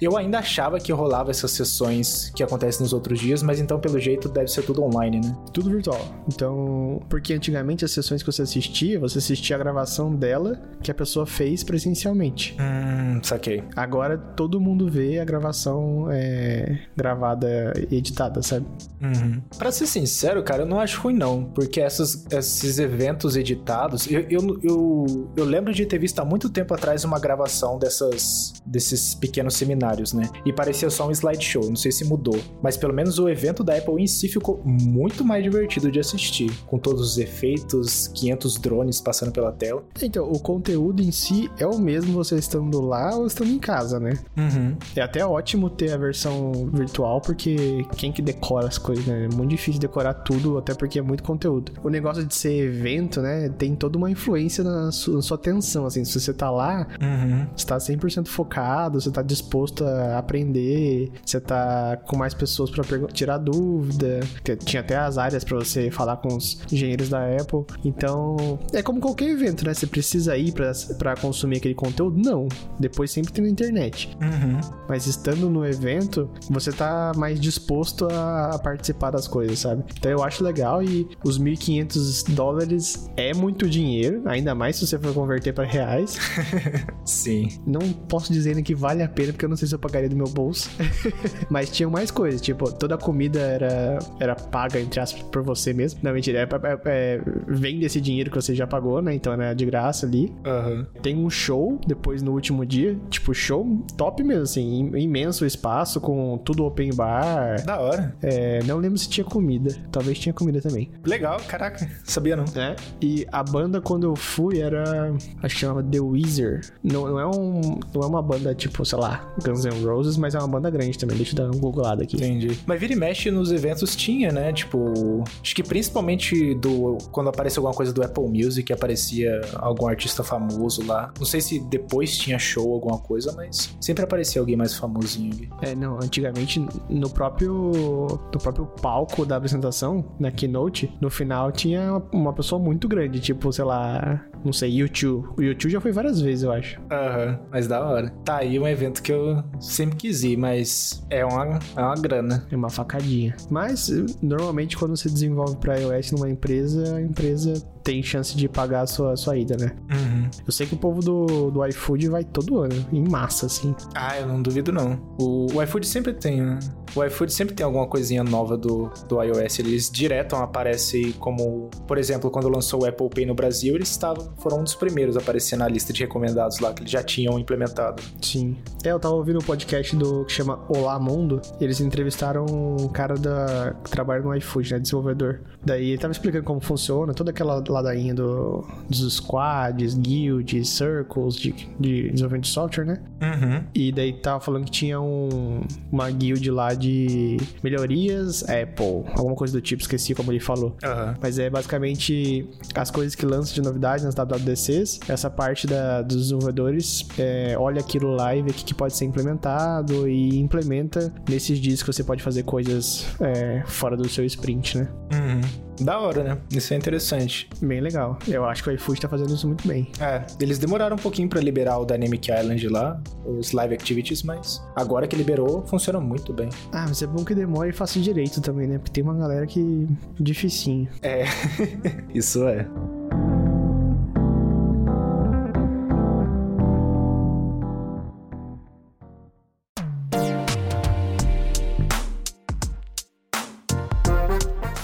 Eu 0.00 0.16
ainda 0.16 0.38
achava 0.38 0.78
que 0.78 0.92
rolava 0.92 1.30
essas 1.30 1.50
sessões 1.50 2.30
que 2.34 2.42
acontecem 2.42 2.82
nos 2.82 2.92
outros 2.92 3.20
dias, 3.20 3.42
mas 3.42 3.60
então, 3.60 3.78
pelo 3.78 3.98
jeito, 3.98 4.28
deve 4.28 4.48
ser 4.48 4.62
tudo 4.62 4.82
online, 4.82 5.20
né? 5.20 5.36
Tudo 5.52 5.70
virtual. 5.70 6.00
Então, 6.26 7.00
porque 7.08 7.34
antigamente 7.34 7.84
as 7.84 7.90
sessões 7.90 8.22
que 8.22 8.30
você 8.30 8.42
assistia, 8.42 8.98
você 8.98 9.18
assistia 9.18 9.56
a 9.56 9.58
gravação 9.58 10.14
dela 10.14 10.60
que 10.82 10.90
a 10.90 10.94
pessoa 10.94 11.26
fez 11.26 11.62
presencialmente. 11.62 12.56
Hum, 12.60 13.20
saquei. 13.22 13.62
Agora 13.76 14.18
todo 14.18 14.60
mundo 14.60 14.88
vê 14.88 15.18
a 15.18 15.24
gravação 15.24 16.08
é, 16.10 16.80
gravada 16.96 17.72
editada, 17.90 18.42
sabe? 18.42 18.66
Uhum. 19.00 19.40
Pra 19.58 19.72
ser 19.72 19.86
sincero, 19.86 20.42
cara, 20.42 20.62
eu 20.62 20.66
não 20.66 20.78
acho 20.78 21.00
ruim, 21.00 21.14
não. 21.14 21.44
Porque 21.44 21.80
essas, 21.80 22.26
esses 22.30 22.78
eventos 22.78 23.36
editados, 23.36 24.10
eu, 24.10 24.20
eu 24.30 24.42
eu, 24.62 25.28
eu, 25.36 25.44
lembro 25.44 25.72
de 25.72 25.86
ter 25.86 25.98
visto 25.98 26.18
há 26.18 26.24
muito 26.24 26.48
tempo 26.48 26.74
atrás 26.74 27.04
uma 27.04 27.18
gravação 27.18 27.78
dessas, 27.78 28.54
desses 28.66 29.14
pequenos 29.14 29.54
seminários, 29.54 30.12
né? 30.12 30.28
E 30.44 30.52
parecia 30.52 30.90
só 30.90 31.06
um 31.06 31.10
slideshow, 31.10 31.68
não 31.68 31.76
sei 31.76 31.92
se 31.92 32.04
mudou. 32.04 32.38
Mas 32.62 32.76
pelo 32.76 32.92
menos 32.92 33.18
o 33.18 33.28
evento 33.28 33.62
da 33.62 33.76
Apple 33.76 34.02
em 34.02 34.06
si 34.06 34.28
ficou 34.28 34.60
muito 34.64 35.24
mais 35.24 35.42
divertido 35.42 35.90
de 35.90 36.00
assistir, 36.00 36.50
com 36.66 36.78
todos 36.78 37.00
os 37.00 37.18
efeitos, 37.18 38.08
500 38.08 38.58
drones 38.58 39.00
passando 39.00 39.32
pela 39.32 39.52
tela. 39.52 39.84
Então, 40.00 40.30
o 40.30 40.38
conteúdo 40.38 41.02
em 41.02 41.10
si 41.10 41.50
é 41.58 41.66
o 41.66 41.78
mesmo 41.78 42.12
você 42.12 42.36
estando 42.36 42.80
lá 42.80 43.14
ou 43.14 43.26
estando 43.26 43.50
em 43.50 43.58
casa, 43.58 44.00
né? 44.00 44.18
Uhum. 44.36 44.76
É 44.96 45.00
até 45.00 45.24
ótimo 45.24 45.70
ter 45.70 45.92
a 45.92 45.96
versão 45.96 46.52
virtual, 46.72 47.20
porque 47.20 47.56
quem 47.96 48.12
que 48.12 48.22
decora 48.22 48.66
as 48.66 48.78
coisas, 48.78 49.06
né? 49.06 49.28
É 49.30 49.34
muito 49.34 49.50
difícil 49.50 49.80
decorar 49.80 50.14
tudo, 50.14 50.58
até 50.58 50.74
porque 50.74 50.98
é 50.98 51.02
muito 51.02 51.22
conteúdo. 51.22 51.72
O 51.82 51.88
negócio 51.88 52.24
de 52.24 52.34
ser 52.34 52.52
evento, 52.52 53.20
né? 53.20 53.48
Tem 53.48 53.74
toda 53.74 53.98
uma 53.98 54.10
influência 54.10 54.32
influência 54.32 54.64
na 54.64 54.90
sua, 54.92 55.16
na 55.16 55.22
sua 55.22 55.36
atenção, 55.36 55.86
assim, 55.86 56.04
se 56.04 56.18
você 56.18 56.32
tá 56.32 56.50
lá, 56.50 56.86
uhum. 57.00 57.46
você 57.54 57.66
tá 57.66 57.76
100% 57.76 58.28
focado, 58.28 59.00
você 59.00 59.10
tá 59.10 59.22
disposto 59.22 59.84
a 59.84 60.18
aprender, 60.18 61.10
você 61.24 61.40
tá 61.40 61.98
com 62.06 62.16
mais 62.16 62.34
pessoas 62.34 62.70
para 62.70 62.84
tirar 63.08 63.38
dúvida, 63.38 64.20
tinha 64.64 64.80
até 64.80 64.96
as 64.96 65.18
áreas 65.18 65.44
para 65.44 65.58
você 65.58 65.90
falar 65.90 66.16
com 66.16 66.36
os 66.36 66.60
engenheiros 66.70 67.08
da 67.08 67.24
Apple, 67.36 67.64
então 67.84 68.58
é 68.72 68.82
como 68.82 69.00
qualquer 69.00 69.28
evento, 69.28 69.64
né? 69.64 69.74
Você 69.74 69.86
precisa 69.86 70.36
ir 70.36 70.52
para 70.52 71.16
consumir 71.16 71.58
aquele 71.58 71.74
conteúdo? 71.74 72.18
Não, 72.18 72.48
depois 72.78 73.10
sempre 73.10 73.32
tem 73.32 73.44
na 73.44 73.50
internet. 73.50 74.16
Uhum. 74.20 74.60
Mas 74.88 75.06
estando 75.06 75.48
no 75.50 75.64
evento, 75.64 76.30
você 76.50 76.72
tá 76.72 77.12
mais 77.16 77.40
disposto 77.40 77.61
a 78.08 78.58
participar 78.58 79.10
das 79.10 79.26
coisas, 79.28 79.58
sabe? 79.58 79.84
Então 79.96 80.10
eu 80.10 80.22
acho 80.22 80.42
legal 80.42 80.82
e 80.82 81.08
os 81.24 81.38
1.500 81.38 82.34
dólares 82.34 83.10
é 83.16 83.34
muito 83.34 83.68
dinheiro, 83.68 84.22
ainda 84.26 84.54
mais 84.54 84.76
se 84.76 84.86
você 84.86 84.98
for 84.98 85.12
converter 85.14 85.52
para 85.52 85.64
reais. 85.64 86.18
Sim. 87.04 87.48
Não 87.66 87.80
posso 87.92 88.32
dizer 88.32 88.60
que 88.62 88.74
vale 88.74 89.02
a 89.02 89.08
pena, 89.08 89.32
porque 89.32 89.44
eu 89.44 89.48
não 89.48 89.56
sei 89.56 89.68
se 89.68 89.74
eu 89.74 89.78
pagaria 89.78 90.08
do 90.08 90.16
meu 90.16 90.26
bolso. 90.26 90.70
Mas 91.50 91.70
tinham 91.70 91.90
mais 91.90 92.10
coisas, 92.10 92.40
tipo, 92.40 92.70
toda 92.72 92.94
a 92.94 92.98
comida 92.98 93.40
era, 93.40 93.98
era 94.20 94.34
paga, 94.34 94.80
entre 94.80 95.00
aspas, 95.00 95.22
por 95.22 95.42
você 95.42 95.72
mesmo. 95.72 96.00
Não, 96.02 96.12
mentira, 96.12 96.40
é, 96.40 96.42
é, 96.42 96.80
é, 96.84 97.20
vem 97.46 97.78
desse 97.78 98.00
dinheiro 98.00 98.30
que 98.30 98.36
você 98.36 98.54
já 98.54 98.66
pagou, 98.66 99.00
né? 99.00 99.14
Então 99.14 99.32
era 99.32 99.54
de 99.54 99.64
graça 99.64 100.06
ali. 100.06 100.32
Uhum. 100.44 100.86
Tem 101.02 101.16
um 101.16 101.30
show 101.30 101.80
depois 101.86 102.22
no 102.22 102.32
último 102.32 102.66
dia, 102.66 102.98
tipo, 103.08 103.34
show 103.34 103.66
top 103.96 104.22
mesmo, 104.22 104.42
assim, 104.42 104.90
imenso 104.96 105.46
espaço, 105.46 106.00
com 106.00 106.38
tudo 106.38 106.64
open 106.64 106.90
bar. 106.94 107.51
Da 107.56 107.80
hora. 107.80 108.14
É, 108.22 108.62
não 108.64 108.78
lembro 108.78 108.98
se 108.98 109.08
tinha 109.08 109.24
comida. 109.24 109.74
Talvez 109.90 110.18
tinha 110.18 110.32
comida 110.32 110.60
também. 110.60 110.90
Legal, 111.04 111.38
caraca, 111.46 111.88
sabia 112.04 112.36
não. 112.36 112.44
É. 112.56 112.76
E 113.00 113.26
a 113.30 113.42
banda, 113.42 113.80
quando 113.80 114.04
eu 114.04 114.16
fui 114.16 114.60
era. 114.60 115.12
Acho 115.42 115.54
que 115.54 115.60
chamava 115.60 115.82
The 115.82 116.00
Weezer. 116.00 116.60
Não, 116.82 117.06
não, 117.06 117.18
é 117.18 117.26
um, 117.26 117.80
não 117.94 118.02
é 118.02 118.06
uma 118.06 118.22
banda 118.22 118.54
tipo, 118.54 118.84
sei 118.84 118.98
lá, 118.98 119.32
Guns 119.44 119.64
N' 119.64 119.84
Roses, 119.84 120.16
mas 120.16 120.34
é 120.34 120.38
uma 120.38 120.48
banda 120.48 120.70
grande 120.70 120.98
também. 120.98 121.16
Deixa 121.16 121.32
eu 121.32 121.36
dar 121.36 121.56
um 121.56 121.60
googlado 121.60 122.02
aqui. 122.02 122.16
Entendi. 122.16 122.58
Mas 122.66 122.80
vira 122.80 122.92
e 122.92 122.96
mexe 122.96 123.30
nos 123.30 123.52
eventos 123.52 123.94
tinha, 123.96 124.30
né? 124.32 124.52
Tipo, 124.52 125.24
acho 125.42 125.54
que 125.54 125.62
principalmente 125.62 126.54
do 126.54 126.98
quando 127.10 127.28
apareceu 127.28 127.60
alguma 127.60 127.76
coisa 127.76 127.92
do 127.92 128.02
Apple 128.02 128.28
Music, 128.28 128.72
aparecia 128.72 129.40
algum 129.56 129.88
artista 129.88 130.22
famoso 130.22 130.84
lá. 130.86 131.12
Não 131.18 131.26
sei 131.26 131.40
se 131.40 131.60
depois 131.60 132.16
tinha 132.16 132.38
show, 132.38 132.72
alguma 132.72 132.98
coisa, 132.98 133.32
mas 133.32 133.74
sempre 133.80 134.04
aparecia 134.04 134.40
alguém 134.40 134.56
mais 134.56 134.74
famosinho 134.74 135.32
ali. 135.32 135.50
É, 135.62 135.74
não, 135.74 135.96
antigamente 135.96 136.64
no 136.88 137.10
próprio 137.10 137.31
próprio, 137.32 138.20
no 138.32 138.38
próprio 138.40 138.66
palco 138.80 139.24
da 139.24 139.36
apresentação, 139.36 140.04
na 140.18 140.30
keynote, 140.30 140.92
no 141.00 141.10
final 141.10 141.50
tinha 141.50 142.02
uma 142.12 142.32
pessoa 142.32 142.60
muito 142.60 142.88
grande, 142.88 143.20
tipo, 143.20 143.52
sei 143.52 143.64
lá, 143.64 144.24
não 144.44 144.52
sei, 144.52 144.70
YouTube. 144.70 145.28
O 145.36 145.42
YouTube 145.42 145.70
já 145.70 145.80
foi 145.80 145.92
várias 145.92 146.20
vezes, 146.20 146.44
eu 146.44 146.52
acho. 146.52 146.80
Aham, 146.90 147.26
uhum, 147.26 147.38
mas 147.50 147.66
da 147.66 147.84
hora. 147.84 148.10
Tá 148.24 148.38
aí 148.38 148.58
um 148.58 148.66
evento 148.66 149.02
que 149.02 149.12
eu 149.12 149.42
sempre 149.60 149.96
quis 149.96 150.22
ir, 150.22 150.36
mas 150.36 151.04
é 151.10 151.24
uma, 151.24 151.58
é 151.76 151.80
uma 151.80 151.94
grana. 151.94 152.46
É 152.50 152.56
uma 152.56 152.70
facadinha. 152.70 153.34
Mas, 153.50 153.88
normalmente, 154.20 154.76
quando 154.76 154.96
você 154.96 155.08
desenvolve 155.08 155.56
para 155.56 155.78
iOS 155.78 156.12
numa 156.12 156.30
empresa, 156.30 156.96
a 156.96 157.00
empresa 157.00 157.62
tem 157.82 158.02
chance 158.02 158.36
de 158.36 158.48
pagar 158.48 158.82
a 158.82 158.86
sua, 158.86 159.12
a 159.12 159.16
sua 159.16 159.36
ida, 159.36 159.56
né? 159.56 159.72
Uhum. 159.90 160.30
Eu 160.46 160.52
sei 160.52 160.66
que 160.66 160.74
o 160.74 160.76
povo 160.76 161.00
do, 161.00 161.50
do 161.50 161.66
iFood 161.66 162.08
vai 162.08 162.24
todo 162.24 162.60
ano, 162.60 162.86
em 162.92 163.06
massa, 163.08 163.46
assim. 163.46 163.74
Ah, 163.94 164.18
eu 164.18 164.26
não 164.26 164.40
duvido, 164.40 164.72
não. 164.72 165.00
O, 165.18 165.46
o 165.54 165.62
iFood 165.62 165.86
sempre 165.86 166.12
tem, 166.12 166.40
né? 166.40 166.58
O 166.94 167.02
iFood 167.04 167.32
sempre 167.32 167.54
tem 167.54 167.64
alguma 167.64 167.86
coisinha 167.86 168.22
nova 168.22 168.56
do, 168.56 168.90
do 169.08 169.22
iOS. 169.22 169.58
Eles 169.60 169.90
direto 169.90 170.36
aparecem 170.36 171.12
como... 171.12 171.70
Por 171.86 171.96
exemplo, 171.96 172.30
quando 172.30 172.48
lançou 172.48 172.82
o 172.82 172.86
Apple 172.86 173.08
Pay 173.08 173.26
no 173.26 173.34
Brasil, 173.34 173.74
eles 173.74 173.90
estavam, 173.90 174.32
foram 174.38 174.60
um 174.60 174.64
dos 174.64 174.74
primeiros 174.74 175.16
a 175.16 175.20
aparecer 175.20 175.56
na 175.56 175.66
lista 175.66 175.92
de 175.92 176.00
recomendados 176.00 176.60
lá, 176.60 176.72
que 176.72 176.82
eles 176.82 176.90
já 176.90 177.02
tinham 177.02 177.38
implementado. 177.38 178.02
Sim. 178.20 178.56
É, 178.84 178.90
eu 178.90 179.00
tava 179.00 179.14
ouvindo 179.14 179.38
um 179.38 179.42
podcast 179.42 179.96
do 179.96 180.24
que 180.24 180.32
chama 180.32 180.60
Olá 180.68 180.98
Mundo. 180.98 181.40
eles 181.60 181.80
entrevistaram 181.80 182.44
um 182.44 182.88
cara 182.88 183.14
da, 183.14 183.74
que 183.82 183.90
trabalha 183.90 184.22
no 184.22 184.34
iFood, 184.36 184.72
né? 184.74 184.78
Desenvolvedor. 184.78 185.40
Daí 185.64 185.90
ele 185.90 185.98
tava 185.98 186.12
explicando 186.12 186.44
como 186.44 186.60
funciona, 186.60 187.14
toda 187.14 187.30
aquela 187.30 187.60
ladainha 187.72 188.14
do, 188.14 188.64
dos 188.88 189.14
squads, 189.14 189.94
guilds, 189.94 190.68
circles 190.68 191.36
de, 191.36 191.52
de 191.78 192.10
desenvolvimento 192.10 192.44
de 192.44 192.50
software, 192.50 192.84
né? 192.84 192.98
Uhum. 193.20 193.64
E 193.74 193.92
daí 193.92 194.12
tava 194.12 194.40
falando 194.40 194.64
que 194.64 194.70
tinha 194.70 195.00
um, 195.00 195.62
uma 195.90 196.10
guild 196.10 196.50
lá 196.50 196.74
de 196.74 197.36
melhorias 197.62 198.42
Apple, 198.44 199.04
alguma 199.16 199.34
coisa 199.34 199.52
do 199.52 199.60
tipo, 199.60 199.82
esqueci 199.82 200.14
como 200.14 200.32
ele 200.32 200.40
falou. 200.40 200.76
Uhum. 200.82 201.14
Mas 201.20 201.38
é 201.38 201.48
basicamente 201.48 202.48
as 202.74 202.90
coisas 202.90 203.14
que 203.14 203.24
lançam 203.24 203.54
de 203.54 203.62
novidade 203.62 204.04
nas 204.04 204.14
WWDCs, 204.14 205.00
essa 205.08 205.30
parte 205.30 205.66
da, 205.66 206.02
dos 206.02 206.22
desenvolvedores 206.22 207.06
é, 207.18 207.56
olha 207.58 207.80
aquilo 207.80 208.14
lá 208.14 208.34
e 208.34 208.42
vê 208.42 208.50
o 208.50 208.54
que, 208.54 208.64
que, 208.64 208.74
pode 208.74 208.96
ser 208.96 209.04
implementado 209.04 210.08
e 210.08 210.38
implementa 210.38 211.12
nesses 211.28 211.58
dias 211.58 211.82
que 211.82 211.86
você 211.86 212.02
pode 212.02 212.22
fazer 212.22 212.42
coisas 212.42 213.06
é, 213.20 213.62
fora 213.66 213.96
do 213.96 214.08
seu 214.08 214.24
sprint, 214.24 214.78
né? 214.78 214.88
Uhum. 215.12 215.40
Da 215.84 215.98
hora, 215.98 216.22
né? 216.22 216.38
Isso 216.50 216.74
é 216.74 216.76
interessante. 216.76 217.48
Bem 217.62 217.80
legal. 217.80 218.18
Eu 218.26 218.44
acho 218.44 218.62
que 218.62 218.70
o 218.70 218.72
iFood 218.72 219.00
tá 219.00 219.08
fazendo 219.08 219.32
isso 219.32 219.46
muito 219.46 219.66
bem. 219.66 219.88
É, 220.00 220.24
eles 220.40 220.58
demoraram 220.58 220.96
um 220.96 220.98
pouquinho 220.98 221.28
para 221.28 221.40
liberar 221.40 221.78
o 221.78 221.84
Dynamic 221.84 222.30
Island 222.30 222.68
lá, 222.68 223.00
os 223.24 223.52
live 223.52 223.74
activities, 223.74 224.24
mas 224.24 224.60
agora 224.74 225.06
que 225.06 225.14
liberou, 225.14 225.64
funciona 225.66 226.00
muito 226.00 226.32
bem. 226.32 226.48
Ah, 226.72 226.86
mas 226.88 227.00
é 227.02 227.06
bom 227.06 227.24
que 227.24 227.34
demore 227.34 227.70
e 227.70 227.72
faça 227.72 228.00
direito 228.00 228.40
também, 228.40 228.66
né? 228.66 228.78
Porque 228.78 228.90
tem 228.90 229.04
uma 229.04 229.14
galera 229.14 229.46
que. 229.46 229.86
dificinho. 230.18 230.88
É, 231.02 231.24
isso 232.12 232.46
é. 232.48 232.66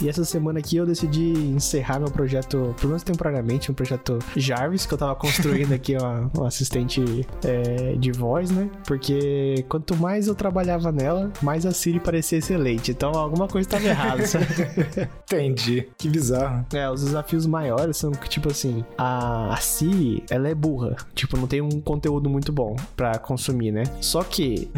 E 0.08 0.10
essa 0.10 0.24
semana 0.24 0.58
aqui 0.58 0.78
eu 0.78 0.86
decidi 0.86 1.32
encerrar 1.32 1.98
meu 1.98 2.10
projeto, 2.10 2.74
pelo 2.78 2.88
menos 2.88 3.02
temporariamente, 3.02 3.70
um 3.70 3.74
projeto 3.74 4.18
Jarvis, 4.34 4.86
que 4.86 4.94
eu 4.94 4.96
tava 4.96 5.14
construindo 5.14 5.74
aqui 5.74 5.94
um 6.34 6.44
assistente 6.46 7.26
é, 7.44 7.92
de 7.94 8.10
voz, 8.10 8.50
né? 8.50 8.70
Porque 8.86 9.66
quanto 9.68 9.94
mais 9.94 10.26
eu 10.26 10.34
trabalhava 10.34 10.90
nela, 10.90 11.30
mais 11.42 11.66
a 11.66 11.72
Siri 11.72 12.00
parecia 12.00 12.38
excelente. 12.38 12.90
Então 12.90 13.10
alguma 13.10 13.46
coisa 13.48 13.68
estava 13.68 13.86
errada, 13.86 14.26
sabe? 14.26 14.46
Entendi. 15.30 15.86
Que 15.98 16.08
bizarro. 16.08 16.64
É, 16.72 16.88
os 16.90 17.04
desafios 17.04 17.44
maiores 17.44 17.98
são 17.98 18.10
que, 18.10 18.30
tipo 18.30 18.50
assim, 18.50 18.82
a, 18.96 19.52
a 19.52 19.56
Siri, 19.58 20.24
ela 20.30 20.48
é 20.48 20.54
burra. 20.54 20.96
Tipo, 21.14 21.36
não 21.36 21.46
tem 21.46 21.60
um 21.60 21.82
conteúdo 21.82 22.30
muito 22.30 22.50
bom 22.50 22.76
para 22.96 23.18
consumir, 23.18 23.72
né? 23.72 23.82
Só 24.00 24.24
que 24.24 24.70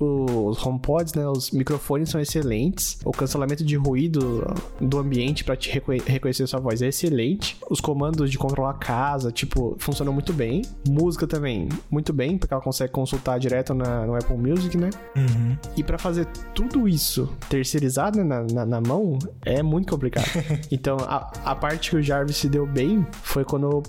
uhum. 0.00 0.48
os 0.48 0.66
HomePods, 0.66 1.12
né? 1.12 1.28
Os 1.28 1.50
microfones 1.50 2.08
são 2.08 2.18
excelentes. 2.18 2.98
O 3.04 3.10
cancelamento 3.10 3.62
de 3.62 3.76
ruído 3.76 4.46
do 4.80 4.98
ambiente 4.98 5.44
para 5.44 5.56
te 5.56 5.70
reconhecer 5.70 6.46
sua 6.46 6.60
voz 6.60 6.82
é 6.82 6.88
excelente. 6.88 7.56
Os 7.70 7.80
comandos 7.80 8.30
de 8.30 8.38
controlar 8.38 8.70
a 8.70 8.74
casa, 8.74 9.30
tipo, 9.30 9.76
funcionam 9.78 10.12
muito 10.12 10.32
bem. 10.32 10.62
Música 10.88 11.26
também, 11.26 11.68
muito 11.90 12.12
bem, 12.12 12.36
porque 12.38 12.52
ela 12.52 12.62
consegue 12.62 12.92
consultar 12.92 13.38
direto 13.38 13.74
na, 13.74 14.06
no 14.06 14.14
Apple 14.14 14.36
Music, 14.36 14.76
né? 14.76 14.90
Uhum. 15.16 15.56
E 15.76 15.82
para 15.82 15.98
fazer 15.98 16.26
tudo 16.54 16.88
isso 16.88 17.32
terceirizado 17.48 18.18
né, 18.18 18.24
na, 18.24 18.42
na, 18.42 18.66
na, 18.66 18.80
mão, 18.80 19.18
é 19.44 19.62
muito 19.62 19.90
complicado. 19.90 20.28
então, 20.70 20.96
a, 21.00 21.32
a 21.44 21.54
parte 21.54 21.90
que 21.90 21.96
o 21.96 22.02
Jarvis 22.02 22.36
se 22.36 22.48
deu 22.48 22.66
bem 22.66 23.06
foi 23.22 23.44
quando 23.44 23.82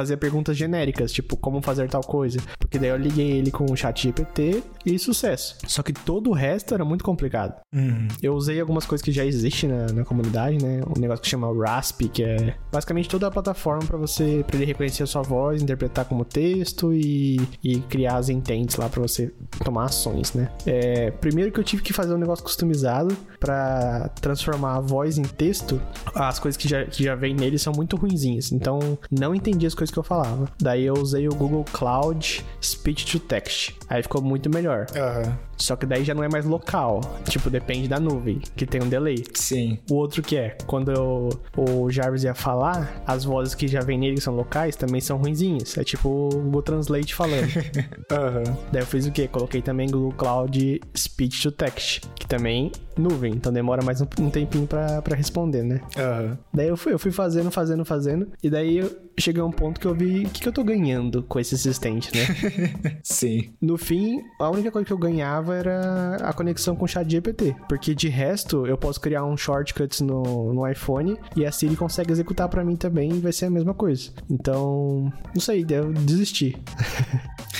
fazia 0.00 0.16
perguntas 0.16 0.56
genéricas, 0.56 1.12
tipo 1.12 1.36
como 1.36 1.60
fazer 1.60 1.88
tal 1.88 2.00
coisa. 2.00 2.40
Porque 2.58 2.78
daí 2.78 2.88
eu 2.88 2.96
liguei 2.96 3.32
ele 3.32 3.50
com 3.50 3.64
o 3.70 3.76
chat 3.76 4.02
GPT 4.02 4.62
e 4.86 4.98
sucesso. 4.98 5.56
Só 5.66 5.82
que 5.82 5.92
todo 5.92 6.30
o 6.30 6.32
resto 6.32 6.72
era 6.72 6.84
muito 6.84 7.04
complicado. 7.04 7.54
Uhum. 7.74 8.08
Eu 8.22 8.34
usei 8.34 8.58
algumas 8.58 8.86
coisas 8.86 9.04
que 9.04 9.12
já 9.12 9.24
existem 9.24 9.68
na, 9.68 9.86
na 9.92 10.04
comunidade, 10.04 10.62
né? 10.62 10.80
Um 10.96 10.98
negócio 10.98 11.22
que 11.22 11.28
chama 11.28 11.48
Rasp, 11.52 12.02
que 12.12 12.24
é 12.24 12.54
basicamente 12.72 13.08
toda 13.08 13.26
a 13.26 13.30
plataforma 13.30 13.84
para 13.86 13.98
você, 13.98 14.42
pra 14.46 14.56
ele 14.56 14.64
reconhecer 14.64 15.02
a 15.02 15.06
sua 15.06 15.22
voz, 15.22 15.62
interpretar 15.62 16.06
como 16.06 16.24
texto 16.24 16.94
e, 16.94 17.38
e 17.62 17.80
criar 17.80 18.16
as 18.16 18.30
intents 18.30 18.76
lá 18.76 18.88
para 18.88 19.02
você 19.02 19.32
tomar 19.62 19.84
ações, 19.84 20.32
né? 20.32 20.50
É, 20.64 21.10
primeiro 21.10 21.52
que 21.52 21.60
eu 21.60 21.64
tive 21.64 21.82
que 21.82 21.92
fazer 21.92 22.14
um 22.14 22.18
negócio 22.18 22.42
customizado 22.42 23.14
para 23.38 24.08
transformar 24.20 24.76
a 24.76 24.80
voz 24.80 25.18
em 25.18 25.22
texto, 25.22 25.80
as 26.14 26.38
coisas 26.38 26.56
que 26.56 26.68
já, 26.68 26.84
que 26.84 27.04
já 27.04 27.14
vem 27.14 27.34
nele 27.34 27.58
são 27.58 27.72
muito 27.74 27.96
ruinzinhas. 27.96 28.50
Então, 28.52 28.98
não 29.10 29.34
entendi 29.34 29.66
as 29.66 29.74
coisas 29.74 29.89
que 29.92 29.98
eu 29.98 30.02
falava. 30.02 30.48
Daí 30.60 30.84
eu 30.84 30.94
usei 30.94 31.28
o 31.28 31.34
Google 31.34 31.64
Cloud 31.72 32.44
Speech 32.62 33.06
to 33.06 33.20
Text. 33.20 33.74
Aí 33.88 34.02
ficou 34.02 34.22
muito 34.22 34.48
melhor. 34.50 34.86
Uhum. 34.94 35.49
Só 35.60 35.76
que 35.76 35.86
daí 35.86 36.04
já 36.04 36.14
não 36.14 36.24
é 36.24 36.28
mais 36.28 36.44
local. 36.44 37.00
Tipo, 37.28 37.50
depende 37.50 37.86
da 37.86 38.00
nuvem, 38.00 38.40
que 38.56 38.66
tem 38.66 38.82
um 38.82 38.88
delay. 38.88 39.22
Sim. 39.34 39.78
O 39.90 39.94
outro 39.94 40.22
que 40.22 40.36
é, 40.36 40.56
quando 40.66 40.90
eu, 40.90 41.28
o 41.56 41.90
Jarvis 41.90 42.24
ia 42.24 42.34
falar, 42.34 43.02
as 43.06 43.24
vozes 43.24 43.54
que 43.54 43.68
já 43.68 43.80
vem 43.80 43.98
nele 43.98 44.14
que 44.14 44.20
são 44.20 44.34
locais 44.34 44.74
também 44.74 45.00
são 45.00 45.18
ruinzinhas. 45.18 45.76
É 45.76 45.84
tipo 45.84 46.08
o 46.08 46.28
Google 46.28 46.62
Translate 46.62 47.14
falando. 47.14 47.48
uhum. 48.10 48.56
Daí 48.72 48.82
eu 48.82 48.86
fiz 48.86 49.06
o 49.06 49.12
quê? 49.12 49.28
Coloquei 49.28 49.60
também 49.60 49.88
Google 49.88 50.12
Cloud 50.12 50.80
Speech 50.96 51.42
to 51.42 51.52
Text, 51.52 52.04
que 52.14 52.26
também 52.26 52.72
nuvem, 52.96 53.32
então 53.34 53.52
demora 53.52 53.82
mais 53.82 54.00
um, 54.00 54.06
um 54.20 54.30
tempinho 54.30 54.66
pra, 54.66 55.00
pra 55.02 55.16
responder, 55.16 55.62
né? 55.62 55.80
Uhum. 55.96 56.36
Daí 56.52 56.68
eu 56.68 56.76
fui, 56.76 56.92
eu 56.92 56.98
fui 56.98 57.10
fazendo, 57.10 57.50
fazendo, 57.50 57.84
fazendo, 57.84 58.28
e 58.42 58.50
daí 58.50 58.78
eu 58.78 58.90
cheguei 59.18 59.42
a 59.42 59.44
um 59.44 59.50
ponto 59.50 59.80
que 59.80 59.86
eu 59.86 59.94
vi 59.94 60.24
o 60.24 60.30
que, 60.30 60.40
que 60.40 60.48
eu 60.48 60.52
tô 60.52 60.64
ganhando 60.64 61.22
com 61.22 61.38
esse 61.38 61.54
assistente, 61.54 62.10
né? 62.14 62.26
Sim. 63.02 63.50
No 63.60 63.76
fim, 63.76 64.22
a 64.38 64.50
única 64.50 64.70
coisa 64.70 64.86
que 64.86 64.92
eu 64.92 64.98
ganhava 64.98 65.49
era 65.52 66.16
a 66.16 66.32
conexão 66.32 66.74
com 66.76 66.84
o 66.84 66.88
chat 66.88 67.08
GPT, 67.08 67.56
porque 67.68 67.94
de 67.94 68.08
resto 68.08 68.66
eu 68.66 68.76
posso 68.76 69.00
criar 69.00 69.24
um 69.24 69.36
shortcuts 69.36 70.00
no, 70.00 70.52
no 70.52 70.68
iPhone 70.68 71.16
e 71.36 71.44
a 71.46 71.52
Siri 71.52 71.76
consegue 71.76 72.12
executar 72.12 72.48
para 72.48 72.64
mim 72.64 72.76
também 72.76 73.10
e 73.12 73.20
vai 73.20 73.32
ser 73.32 73.46
a 73.46 73.50
mesma 73.50 73.74
coisa. 73.74 74.10
Então, 74.28 75.12
não 75.34 75.40
sei, 75.40 75.64
eu 75.70 75.92
desisti. 75.92 76.56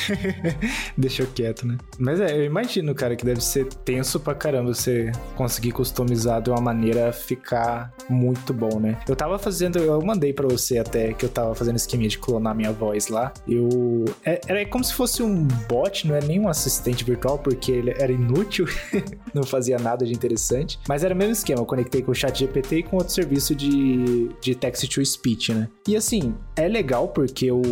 Deixou 0.96 1.26
quieto, 1.26 1.66
né? 1.66 1.76
Mas 1.98 2.20
é, 2.20 2.36
eu 2.36 2.44
imagino, 2.44 2.94
cara, 2.94 3.16
que 3.16 3.24
deve 3.24 3.40
ser 3.40 3.66
tenso 3.66 4.18
pra 4.20 4.34
caramba 4.34 4.74
você 4.74 5.12
conseguir 5.36 5.72
customizar 5.72 6.40
de 6.42 6.50
uma 6.50 6.60
maneira 6.60 7.12
ficar 7.12 7.92
muito 8.08 8.52
bom, 8.52 8.78
né? 8.80 8.98
Eu 9.08 9.16
tava 9.16 9.38
fazendo, 9.38 9.78
eu 9.78 10.00
mandei 10.02 10.32
para 10.32 10.48
você 10.48 10.78
até 10.78 11.12
que 11.12 11.24
eu 11.24 11.28
tava 11.28 11.54
fazendo 11.54 11.76
esquema 11.76 12.06
de 12.08 12.18
clonar 12.18 12.54
minha 12.54 12.72
voz 12.72 13.08
lá. 13.08 13.32
Eu. 13.46 14.04
É, 14.24 14.40
era 14.46 14.64
como 14.66 14.84
se 14.84 14.94
fosse 14.94 15.22
um 15.22 15.44
bot, 15.68 16.06
não 16.06 16.16
é 16.16 16.20
nem 16.20 16.40
um 16.40 16.48
assistente 16.48 17.04
virtual, 17.04 17.38
porque 17.38 17.72
ele 17.80 17.94
era 17.96 18.12
inútil, 18.12 18.66
não 19.34 19.42
fazia 19.42 19.78
nada 19.78 20.04
de 20.04 20.12
interessante. 20.12 20.78
Mas 20.88 21.04
era 21.04 21.14
o 21.14 21.16
mesmo 21.16 21.32
esquema, 21.32 21.60
eu 21.60 21.66
conectei 21.66 22.02
com 22.02 22.12
o 22.12 22.14
chat 22.14 22.38
GPT 22.38 22.76
e 22.76 22.82
com 22.82 22.96
outro 22.96 23.12
serviço 23.12 23.54
de, 23.54 24.28
de 24.40 24.54
text 24.54 24.88
to 24.88 25.04
speech, 25.04 25.52
né? 25.52 25.68
E 25.86 25.96
assim, 25.96 26.34
é 26.56 26.68
legal 26.68 27.08
porque 27.08 27.50
o, 27.50 27.62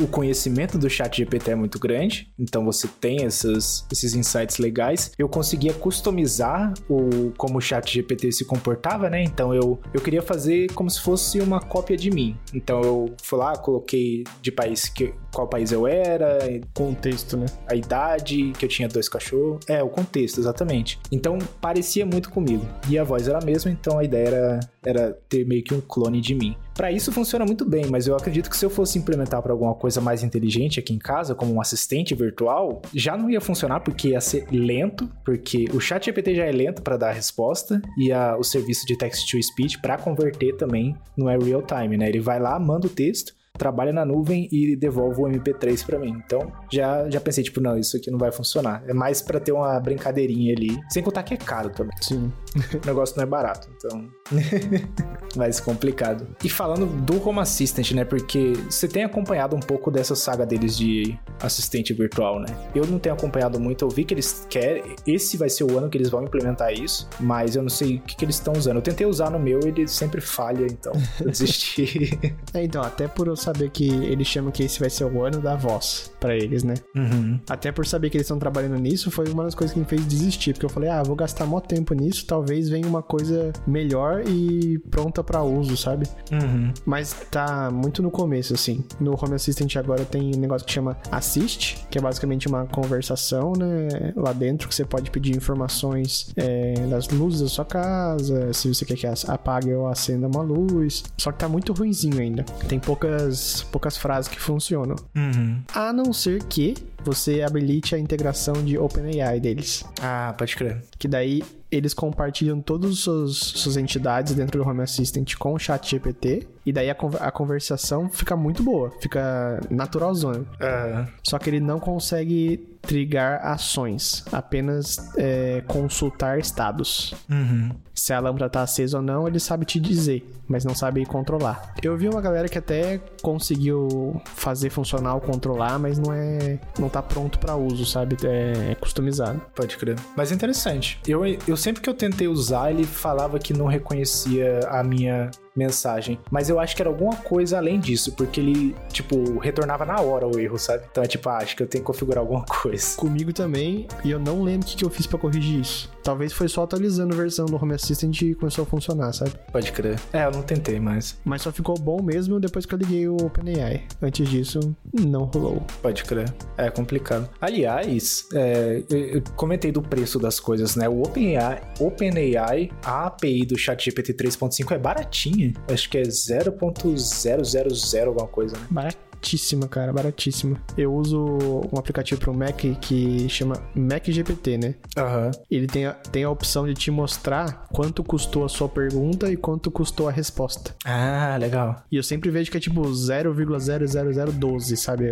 o 0.00 0.06
conhecimento 0.10 0.78
do 0.78 0.88
chat 0.88 1.16
GPT 1.16 1.50
é 1.50 1.54
muito 1.54 1.78
grande, 1.78 2.32
então 2.38 2.64
você 2.64 2.88
tem 3.00 3.24
essas, 3.24 3.86
esses 3.90 4.14
insights 4.14 4.58
legais. 4.58 5.12
Eu 5.18 5.28
conseguia 5.28 5.72
customizar 5.72 6.72
o 6.88 7.32
como 7.36 7.58
o 7.58 7.60
chat 7.60 7.92
GPT 7.92 8.32
se 8.32 8.44
comportava, 8.44 9.10
né? 9.10 9.22
Então 9.22 9.54
eu, 9.54 9.80
eu 9.92 10.00
queria 10.00 10.22
fazer 10.22 10.72
como 10.72 10.90
se 10.90 11.00
fosse 11.00 11.40
uma 11.40 11.60
cópia 11.60 11.96
de 11.96 12.10
mim. 12.10 12.36
Então 12.54 12.80
eu 12.82 13.14
fui 13.22 13.38
lá, 13.38 13.56
coloquei 13.56 14.24
de 14.40 14.52
país 14.52 14.88
que, 14.88 15.12
qual 15.32 15.48
país 15.48 15.72
eu 15.72 15.86
era, 15.86 16.38
Contexto, 16.74 17.36
né? 17.36 17.46
a 17.66 17.74
idade, 17.74 18.52
que 18.58 18.64
eu 18.64 18.68
tinha 18.68 18.88
dois 18.88 19.08
cachorros. 19.08 19.60
É, 19.68 19.82
o 19.82 19.88
contexto, 19.88 20.38
exatamente. 20.38 20.98
Então 21.10 21.38
parecia 21.60 22.04
muito 22.04 22.30
comigo. 22.30 22.66
E 22.88 22.98
a 22.98 23.04
voz 23.04 23.28
era 23.28 23.38
a 23.38 23.44
mesma, 23.44 23.70
então 23.70 23.98
a 23.98 24.04
ideia 24.04 24.28
era, 24.28 24.60
era 24.84 25.18
ter 25.28 25.46
meio 25.46 25.62
que 25.62 25.74
um 25.74 25.80
clone 25.80 26.20
de 26.20 26.34
mim. 26.34 26.56
Para 26.74 26.90
isso 26.90 27.12
funciona 27.12 27.44
muito 27.44 27.64
bem, 27.64 27.86
mas 27.90 28.06
eu 28.06 28.16
acredito 28.16 28.48
que 28.48 28.56
se 28.56 28.64
eu 28.64 28.70
fosse 28.70 28.98
implementar 28.98 29.42
para 29.42 29.52
alguma 29.52 29.74
coisa 29.74 30.00
mais 30.00 30.22
inteligente 30.22 30.80
aqui 30.80 30.94
em 30.94 30.98
casa, 30.98 31.34
como 31.34 31.52
um 31.52 31.60
assistente 31.60 32.14
virtual, 32.14 32.80
já 32.94 33.16
não 33.16 33.28
ia 33.28 33.40
funcionar 33.40 33.80
porque 33.80 34.08
ia 34.08 34.20
ser 34.20 34.46
lento, 34.50 35.08
porque 35.24 35.66
o 35.74 35.80
chat 35.80 36.06
GPT 36.06 36.34
já 36.34 36.44
é 36.44 36.52
lento 36.52 36.82
para 36.82 36.96
dar 36.96 37.10
a 37.10 37.12
resposta 37.12 37.80
e 37.98 38.10
a, 38.10 38.36
o 38.38 38.42
serviço 38.42 38.86
de 38.86 38.96
text 38.96 39.30
to 39.30 39.42
speech 39.42 39.80
para 39.80 39.98
converter 39.98 40.56
também 40.56 40.96
não 41.16 41.28
é 41.28 41.36
real 41.36 41.62
time, 41.62 41.96
né? 41.96 42.08
Ele 42.08 42.20
vai 42.20 42.40
lá, 42.40 42.58
manda 42.58 42.86
o 42.86 42.90
texto, 42.90 43.34
trabalha 43.62 43.92
na 43.92 44.04
nuvem 44.04 44.48
e 44.50 44.74
devolve 44.74 45.22
o 45.22 45.24
MP3 45.24 45.86
para 45.86 45.96
mim. 45.96 46.20
Então, 46.26 46.50
já, 46.68 47.08
já 47.08 47.20
pensei, 47.20 47.44
tipo, 47.44 47.60
não, 47.60 47.78
isso 47.78 47.96
aqui 47.96 48.10
não 48.10 48.18
vai 48.18 48.32
funcionar. 48.32 48.82
É 48.88 48.92
mais 48.92 49.22
para 49.22 49.38
ter 49.38 49.52
uma 49.52 49.78
brincadeirinha 49.78 50.52
ali. 50.52 50.76
Sem 50.90 51.00
contar 51.00 51.22
que 51.22 51.32
é 51.32 51.36
caro 51.36 51.70
também. 51.70 51.96
Sim. 52.00 52.32
o 52.82 52.86
negócio 52.86 53.16
não 53.16 53.24
é 53.24 53.26
barato, 53.26 53.68
então. 53.76 54.08
mais 55.36 55.60
complicado. 55.60 56.26
E 56.44 56.48
falando 56.48 56.86
do 56.86 57.26
Home 57.26 57.40
Assistant, 57.40 57.92
né? 57.92 58.04
Porque 58.04 58.52
você 58.68 58.86
tem 58.86 59.04
acompanhado 59.04 59.56
um 59.56 59.60
pouco 59.60 59.90
dessa 59.90 60.14
saga 60.14 60.44
deles 60.44 60.76
de 60.76 61.18
assistente 61.40 61.92
virtual, 61.92 62.40
né? 62.40 62.46
Eu 62.74 62.86
não 62.86 62.98
tenho 62.98 63.14
acompanhado 63.14 63.58
muito, 63.58 63.84
eu 63.84 63.88
vi 63.88 64.04
que 64.04 64.14
eles 64.14 64.46
querem. 64.48 64.96
Esse 65.06 65.36
vai 65.36 65.48
ser 65.48 65.64
o 65.64 65.78
ano 65.78 65.88
que 65.88 65.96
eles 65.96 66.10
vão 66.10 66.22
implementar 66.22 66.72
isso, 66.72 67.08
mas 67.20 67.56
eu 67.56 67.62
não 67.62 67.70
sei 67.70 67.96
o 67.96 68.00
que, 68.00 68.16
que 68.16 68.24
eles 68.24 68.36
estão 68.36 68.52
usando. 68.54 68.76
Eu 68.76 68.82
tentei 68.82 69.06
usar 69.06 69.30
no 69.30 69.38
meu 69.38 69.60
e 69.64 69.68
ele 69.68 69.88
sempre 69.88 70.20
falha, 70.20 70.66
então 70.66 70.92
eu 71.20 71.26
desisti. 71.26 72.18
É, 72.54 72.62
então, 72.62 72.82
até 72.82 73.08
por 73.08 73.28
eu 73.28 73.36
saber 73.36 73.70
que 73.70 73.88
eles 73.88 74.26
chamam 74.26 74.50
que 74.50 74.62
esse 74.62 74.78
vai 74.78 74.90
ser 74.90 75.04
o 75.04 75.24
ano 75.24 75.40
da 75.40 75.56
voz 75.56 76.12
para 76.20 76.36
eles, 76.36 76.62
né? 76.62 76.74
uhum. 76.94 77.40
Até 77.48 77.72
por 77.72 77.86
saber 77.86 78.10
que 78.10 78.16
eles 78.16 78.26
estão 78.26 78.38
trabalhando 78.38 78.76
nisso, 78.76 79.10
foi 79.10 79.28
uma 79.28 79.44
das 79.44 79.54
coisas 79.54 79.72
que 79.72 79.80
me 79.80 79.86
fez 79.86 80.04
desistir, 80.06 80.52
porque 80.52 80.66
eu 80.66 80.70
falei, 80.70 80.90
ah, 80.90 81.02
vou 81.02 81.16
gastar 81.16 81.46
mó 81.46 81.60
tempo 81.60 81.94
nisso, 81.94 82.26
talvez 82.26 82.41
venha 82.42 82.86
uma 82.86 83.02
coisa 83.02 83.52
melhor 83.66 84.22
e 84.26 84.78
pronta 84.90 85.22
para 85.22 85.42
uso, 85.42 85.76
sabe? 85.76 86.06
Uhum. 86.30 86.72
Mas 86.84 87.14
tá 87.30 87.70
muito 87.70 88.02
no 88.02 88.10
começo, 88.10 88.54
assim. 88.54 88.84
No 89.00 89.12
Home 89.12 89.34
Assistant 89.34 89.76
agora 89.76 90.04
tem 90.04 90.34
um 90.34 90.38
negócio 90.38 90.66
que 90.66 90.72
chama 90.72 90.96
Assist, 91.10 91.86
que 91.90 91.98
é 91.98 92.00
basicamente 92.00 92.48
uma 92.48 92.66
conversação, 92.66 93.52
né? 93.56 94.12
Lá 94.16 94.32
dentro 94.32 94.68
que 94.68 94.74
você 94.74 94.84
pode 94.84 95.10
pedir 95.10 95.36
informações 95.36 96.32
é, 96.36 96.74
das 96.86 97.08
luzes 97.08 97.42
da 97.42 97.48
sua 97.48 97.64
casa, 97.64 98.52
se 98.52 98.68
você 98.68 98.84
quer 98.84 98.96
que 98.96 99.06
apague 99.28 99.72
ou 99.72 99.86
acenda 99.86 100.26
uma 100.26 100.42
luz. 100.42 101.04
Só 101.18 101.32
que 101.32 101.38
tá 101.38 101.48
muito 101.48 101.72
ruinzinho 101.72 102.20
ainda. 102.20 102.44
Tem 102.68 102.78
poucas, 102.78 103.62
poucas 103.70 103.96
frases 103.96 104.28
que 104.28 104.40
funcionam. 104.40 104.96
Uhum. 105.14 105.60
A 105.74 105.92
não 105.92 106.12
ser 106.12 106.42
que 106.44 106.74
você 107.04 107.42
habilite 107.42 107.94
a 107.94 107.98
integração 107.98 108.54
de 108.64 108.78
OpenAI 108.78 109.40
deles. 109.40 109.84
Ah, 110.00 110.34
pode 110.36 110.56
crer. 110.56 110.82
Que 110.98 111.08
daí 111.08 111.42
eles 111.72 111.94
compartilham 111.94 112.60
todas 112.60 113.08
as 113.08 113.36
suas, 113.36 113.76
entidades 113.76 114.34
dentro 114.34 114.62
do 114.62 114.68
Home 114.68 114.82
Assistant 114.82 115.34
com 115.36 115.54
o 115.54 115.58
chat 115.58 115.90
GPT. 115.90 116.46
E 116.66 116.72
daí 116.72 116.90
a, 116.90 116.96
a 117.20 117.30
conversação 117.32 118.08
fica 118.10 118.36
muito 118.36 118.62
boa, 118.62 118.92
fica 119.00 119.58
naturalzona. 119.70 120.44
Ah, 120.60 121.08
Só 121.24 121.38
que 121.38 121.48
ele 121.48 121.60
não 121.60 121.80
consegue 121.80 122.71
trigar 122.82 123.46
ações, 123.46 124.24
apenas 124.32 125.12
é, 125.16 125.62
consultar 125.66 126.38
estados. 126.38 127.14
uhum. 127.30 127.70
Se 127.94 128.12
a 128.12 128.18
lâmpada 128.18 128.48
tá 128.48 128.62
acesa 128.62 128.96
ou 128.96 129.02
não, 129.02 129.28
ele 129.28 129.38
sabe 129.38 129.64
te 129.64 129.78
dizer, 129.78 130.28
mas 130.48 130.64
não 130.64 130.74
sabe 130.74 131.04
controlar. 131.06 131.74
Eu 131.82 131.96
vi 131.96 132.08
uma 132.08 132.20
galera 132.20 132.48
que 132.48 132.58
até 132.58 132.98
conseguiu 133.20 134.20
fazer 134.34 134.70
funcionar 134.70 135.14
o 135.14 135.20
controlar, 135.20 135.78
mas 135.78 135.98
não 135.98 136.12
é, 136.12 136.58
não 136.78 136.88
tá 136.88 137.02
pronto 137.02 137.38
pra 137.38 137.54
uso, 137.54 137.84
sabe? 137.84 138.16
É, 138.24 138.72
é 138.72 138.74
customizado. 138.74 139.40
Pode 139.54 139.76
crer. 139.76 139.96
Mas 140.16 140.32
é 140.32 140.34
interessante. 140.34 140.98
Eu, 141.06 141.22
eu 141.46 141.56
sempre 141.56 141.82
que 141.82 141.88
eu 141.88 141.94
tentei 141.94 142.26
usar, 142.26 142.70
ele 142.70 142.84
falava 142.84 143.38
que 143.38 143.52
não 143.52 143.66
reconhecia 143.66 144.60
a 144.68 144.82
minha 144.82 145.30
mensagem. 145.54 146.18
Mas 146.30 146.48
eu 146.48 146.58
acho 146.58 146.74
que 146.74 146.82
era 146.82 146.88
alguma 146.90 147.16
coisa 147.16 147.58
além 147.58 147.78
disso, 147.78 148.12
porque 148.12 148.40
ele, 148.40 148.74
tipo, 148.90 149.38
retornava 149.38 149.84
na 149.84 150.00
hora 150.00 150.26
o 150.26 150.38
erro, 150.38 150.58
sabe? 150.58 150.84
Então 150.90 151.02
é 151.02 151.06
tipo, 151.06 151.28
ah, 151.28 151.38
acho 151.38 151.56
que 151.56 151.62
eu 151.62 151.66
tenho 151.66 151.82
que 151.82 151.86
configurar 151.86 152.22
alguma 152.22 152.44
coisa. 152.44 152.96
Comigo 152.96 153.32
também, 153.32 153.86
e 154.04 154.10
eu 154.10 154.18
não 154.18 154.42
lembro 154.42 154.66
o 154.66 154.70
que, 154.70 154.76
que 154.76 154.84
eu 154.84 154.90
fiz 154.90 155.06
pra 155.06 155.18
corrigir 155.18 155.60
isso. 155.60 155.90
Talvez 156.02 156.32
foi 156.32 156.48
só 156.48 156.64
atualizando 156.64 157.14
a 157.14 157.16
versão 157.16 157.46
do 157.46 157.56
Home 157.56 157.74
Assistant 157.74 158.20
e 158.22 158.34
começou 158.34 158.64
a 158.64 158.66
funcionar, 158.66 159.12
sabe? 159.12 159.32
Pode 159.52 159.70
crer. 159.72 160.00
É, 160.12 160.24
eu 160.24 160.32
não 160.32 160.42
tentei 160.42 160.80
mais. 160.80 161.18
Mas 161.24 161.42
só 161.42 161.52
ficou 161.52 161.78
bom 161.78 162.02
mesmo 162.02 162.40
depois 162.40 162.66
que 162.66 162.74
eu 162.74 162.78
liguei 162.78 163.08
o 163.08 163.16
OpenAI. 163.16 163.84
Antes 164.00 164.28
disso, 164.28 164.74
não 164.92 165.24
rolou. 165.24 165.62
Pode 165.80 166.02
crer. 166.04 166.32
É 166.56 166.70
complicado. 166.70 167.28
Aliás, 167.40 168.26
é, 168.34 168.82
eu, 168.90 168.98
eu 168.98 169.22
comentei 169.36 169.70
do 169.70 169.80
preço 169.80 170.18
das 170.18 170.40
coisas, 170.40 170.74
né? 170.74 170.88
O 170.88 171.02
OpenAI, 171.02 171.62
OpenAI 171.78 172.70
a 172.84 173.06
API 173.06 173.46
do 173.46 173.56
ChatGPT 173.56 174.14
3.5 174.14 174.72
é 174.72 174.78
baratinha. 174.78 175.41
Acho 175.68 175.88
que 175.88 175.98
é 175.98 176.02
0.000 176.02 178.06
alguma 178.06 178.26
coisa, 178.26 178.56
né? 178.56 178.66
Baratíssima, 178.70 179.68
cara, 179.68 179.92
baratíssima. 179.92 180.60
Eu 180.76 180.92
uso 180.92 181.24
um 181.72 181.78
aplicativo 181.78 182.20
pro 182.20 182.34
Mac 182.34 182.60
que 182.80 183.28
chama 183.28 183.54
Mac 183.74 184.08
GPT, 184.08 184.58
né? 184.58 184.74
Aham. 184.96 185.30
Ele 185.48 185.68
tem 185.68 185.86
a, 185.86 185.92
tem 185.92 186.24
a 186.24 186.30
opção 186.30 186.66
de 186.66 186.74
te 186.74 186.90
mostrar 186.90 187.68
quanto 187.72 188.02
custou 188.02 188.44
a 188.44 188.48
sua 188.48 188.68
pergunta 188.68 189.30
e 189.30 189.36
quanto 189.36 189.70
custou 189.70 190.08
a 190.08 190.12
resposta. 190.12 190.74
Ah, 190.84 191.36
legal. 191.38 191.84
E 191.90 191.96
eu 191.96 192.02
sempre 192.02 192.30
vejo 192.30 192.50
que 192.50 192.56
é 192.56 192.60
tipo 192.60 192.82
0,00012, 192.82 194.76
sabe? 194.76 195.04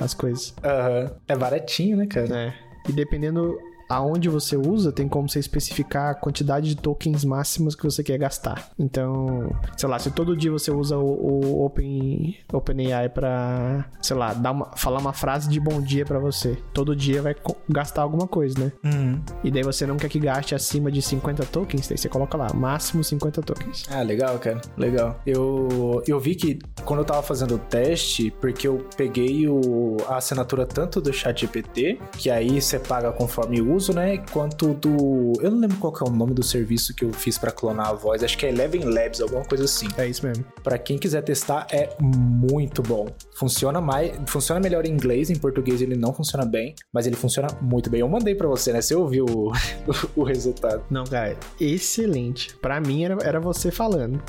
As 0.00 0.14
coisas. 0.14 0.54
Aham. 0.64 1.10
É 1.28 1.36
baratinho, 1.36 1.98
né, 1.98 2.06
cara? 2.06 2.34
É. 2.34 2.54
E 2.88 2.92
dependendo 2.92 3.58
aonde 3.92 4.28
você 4.28 4.56
usa, 4.56 4.90
tem 4.90 5.06
como 5.06 5.28
você 5.28 5.38
especificar 5.38 6.10
a 6.10 6.14
quantidade 6.14 6.68
de 6.68 6.76
tokens 6.76 7.24
máximas 7.24 7.74
que 7.74 7.84
você 7.84 8.02
quer 8.02 8.16
gastar. 8.16 8.70
Então, 8.78 9.54
sei 9.76 9.88
lá, 9.88 9.98
se 9.98 10.10
todo 10.10 10.36
dia 10.36 10.50
você 10.50 10.70
usa 10.70 10.96
o, 10.96 11.04
o 11.04 11.64
Open 11.64 12.36
OpenAI 12.52 13.08
para, 13.10 13.84
sei 14.00 14.16
lá, 14.16 14.32
dar 14.32 14.52
uma, 14.52 14.70
falar 14.76 14.98
uma 14.98 15.12
frase 15.12 15.48
de 15.48 15.60
bom 15.60 15.80
dia 15.80 16.04
pra 16.04 16.18
você, 16.18 16.56
todo 16.72 16.96
dia 16.96 17.20
vai 17.20 17.36
gastar 17.68 18.02
alguma 18.02 18.26
coisa, 18.26 18.58
né? 18.58 18.72
Uhum. 18.84 19.20
E 19.44 19.50
daí 19.50 19.62
você 19.62 19.86
não 19.86 19.96
quer 19.96 20.08
que 20.08 20.18
gaste 20.18 20.54
acima 20.54 20.90
de 20.90 21.02
50 21.02 21.44
tokens, 21.46 21.88
daí 21.88 21.98
você 21.98 22.08
coloca 22.08 22.36
lá, 22.36 22.52
máximo 22.54 23.04
50 23.04 23.42
tokens. 23.42 23.84
Ah, 23.90 24.02
legal, 24.02 24.38
cara. 24.38 24.60
Legal. 24.76 25.20
Eu, 25.26 26.02
eu 26.06 26.18
vi 26.18 26.34
que 26.34 26.58
quando 26.84 27.00
eu 27.00 27.04
tava 27.04 27.22
fazendo 27.22 27.56
o 27.56 27.58
teste, 27.58 28.30
porque 28.40 28.66
eu 28.66 28.86
peguei 28.96 29.48
o, 29.48 29.96
a 30.08 30.16
assinatura 30.16 30.64
tanto 30.64 31.00
do 31.00 31.12
ChatGPT, 31.12 31.98
que 32.12 32.30
aí 32.30 32.60
você 32.60 32.78
paga 32.78 33.12
conforme 33.12 33.60
uso, 33.82 33.92
né? 33.92 34.18
Quanto 34.30 34.74
do. 34.74 35.32
Eu 35.40 35.50
não 35.50 35.58
lembro 35.58 35.76
qual 35.78 35.92
é 36.00 36.08
o 36.08 36.12
nome 36.12 36.32
do 36.32 36.42
serviço 36.42 36.94
que 36.94 37.04
eu 37.04 37.12
fiz 37.12 37.36
pra 37.36 37.50
clonar 37.50 37.88
a 37.88 37.92
voz. 37.92 38.22
Acho 38.22 38.38
que 38.38 38.46
é 38.46 38.50
Eleven 38.50 38.84
Labs, 38.84 39.20
alguma 39.20 39.44
coisa 39.44 39.64
assim. 39.64 39.88
É 39.98 40.06
isso 40.06 40.24
mesmo. 40.24 40.44
Pra 40.62 40.78
quem 40.78 40.96
quiser 40.96 41.22
testar, 41.22 41.66
é 41.70 41.90
muito 42.00 42.82
bom. 42.82 43.08
Funciona 43.34 43.80
mais, 43.80 44.12
funciona 44.26 44.60
melhor 44.60 44.86
em 44.86 44.90
inglês, 44.90 45.30
em 45.30 45.36
português 45.36 45.82
ele 45.82 45.96
não 45.96 46.12
funciona 46.12 46.44
bem, 46.44 46.74
mas 46.92 47.06
ele 47.06 47.16
funciona 47.16 47.48
muito 47.60 47.90
bem. 47.90 48.00
Eu 48.00 48.08
mandei 48.08 48.34
pra 48.34 48.46
você, 48.46 48.72
né? 48.72 48.80
Você 48.80 48.94
ouviu 48.94 49.26
o, 49.26 49.52
o 50.14 50.22
resultado. 50.22 50.84
Não, 50.88 51.04
cara, 51.04 51.36
excelente. 51.60 52.54
Pra 52.56 52.80
mim 52.80 53.04
era, 53.04 53.18
era 53.22 53.40
você 53.40 53.70
falando. 53.70 54.22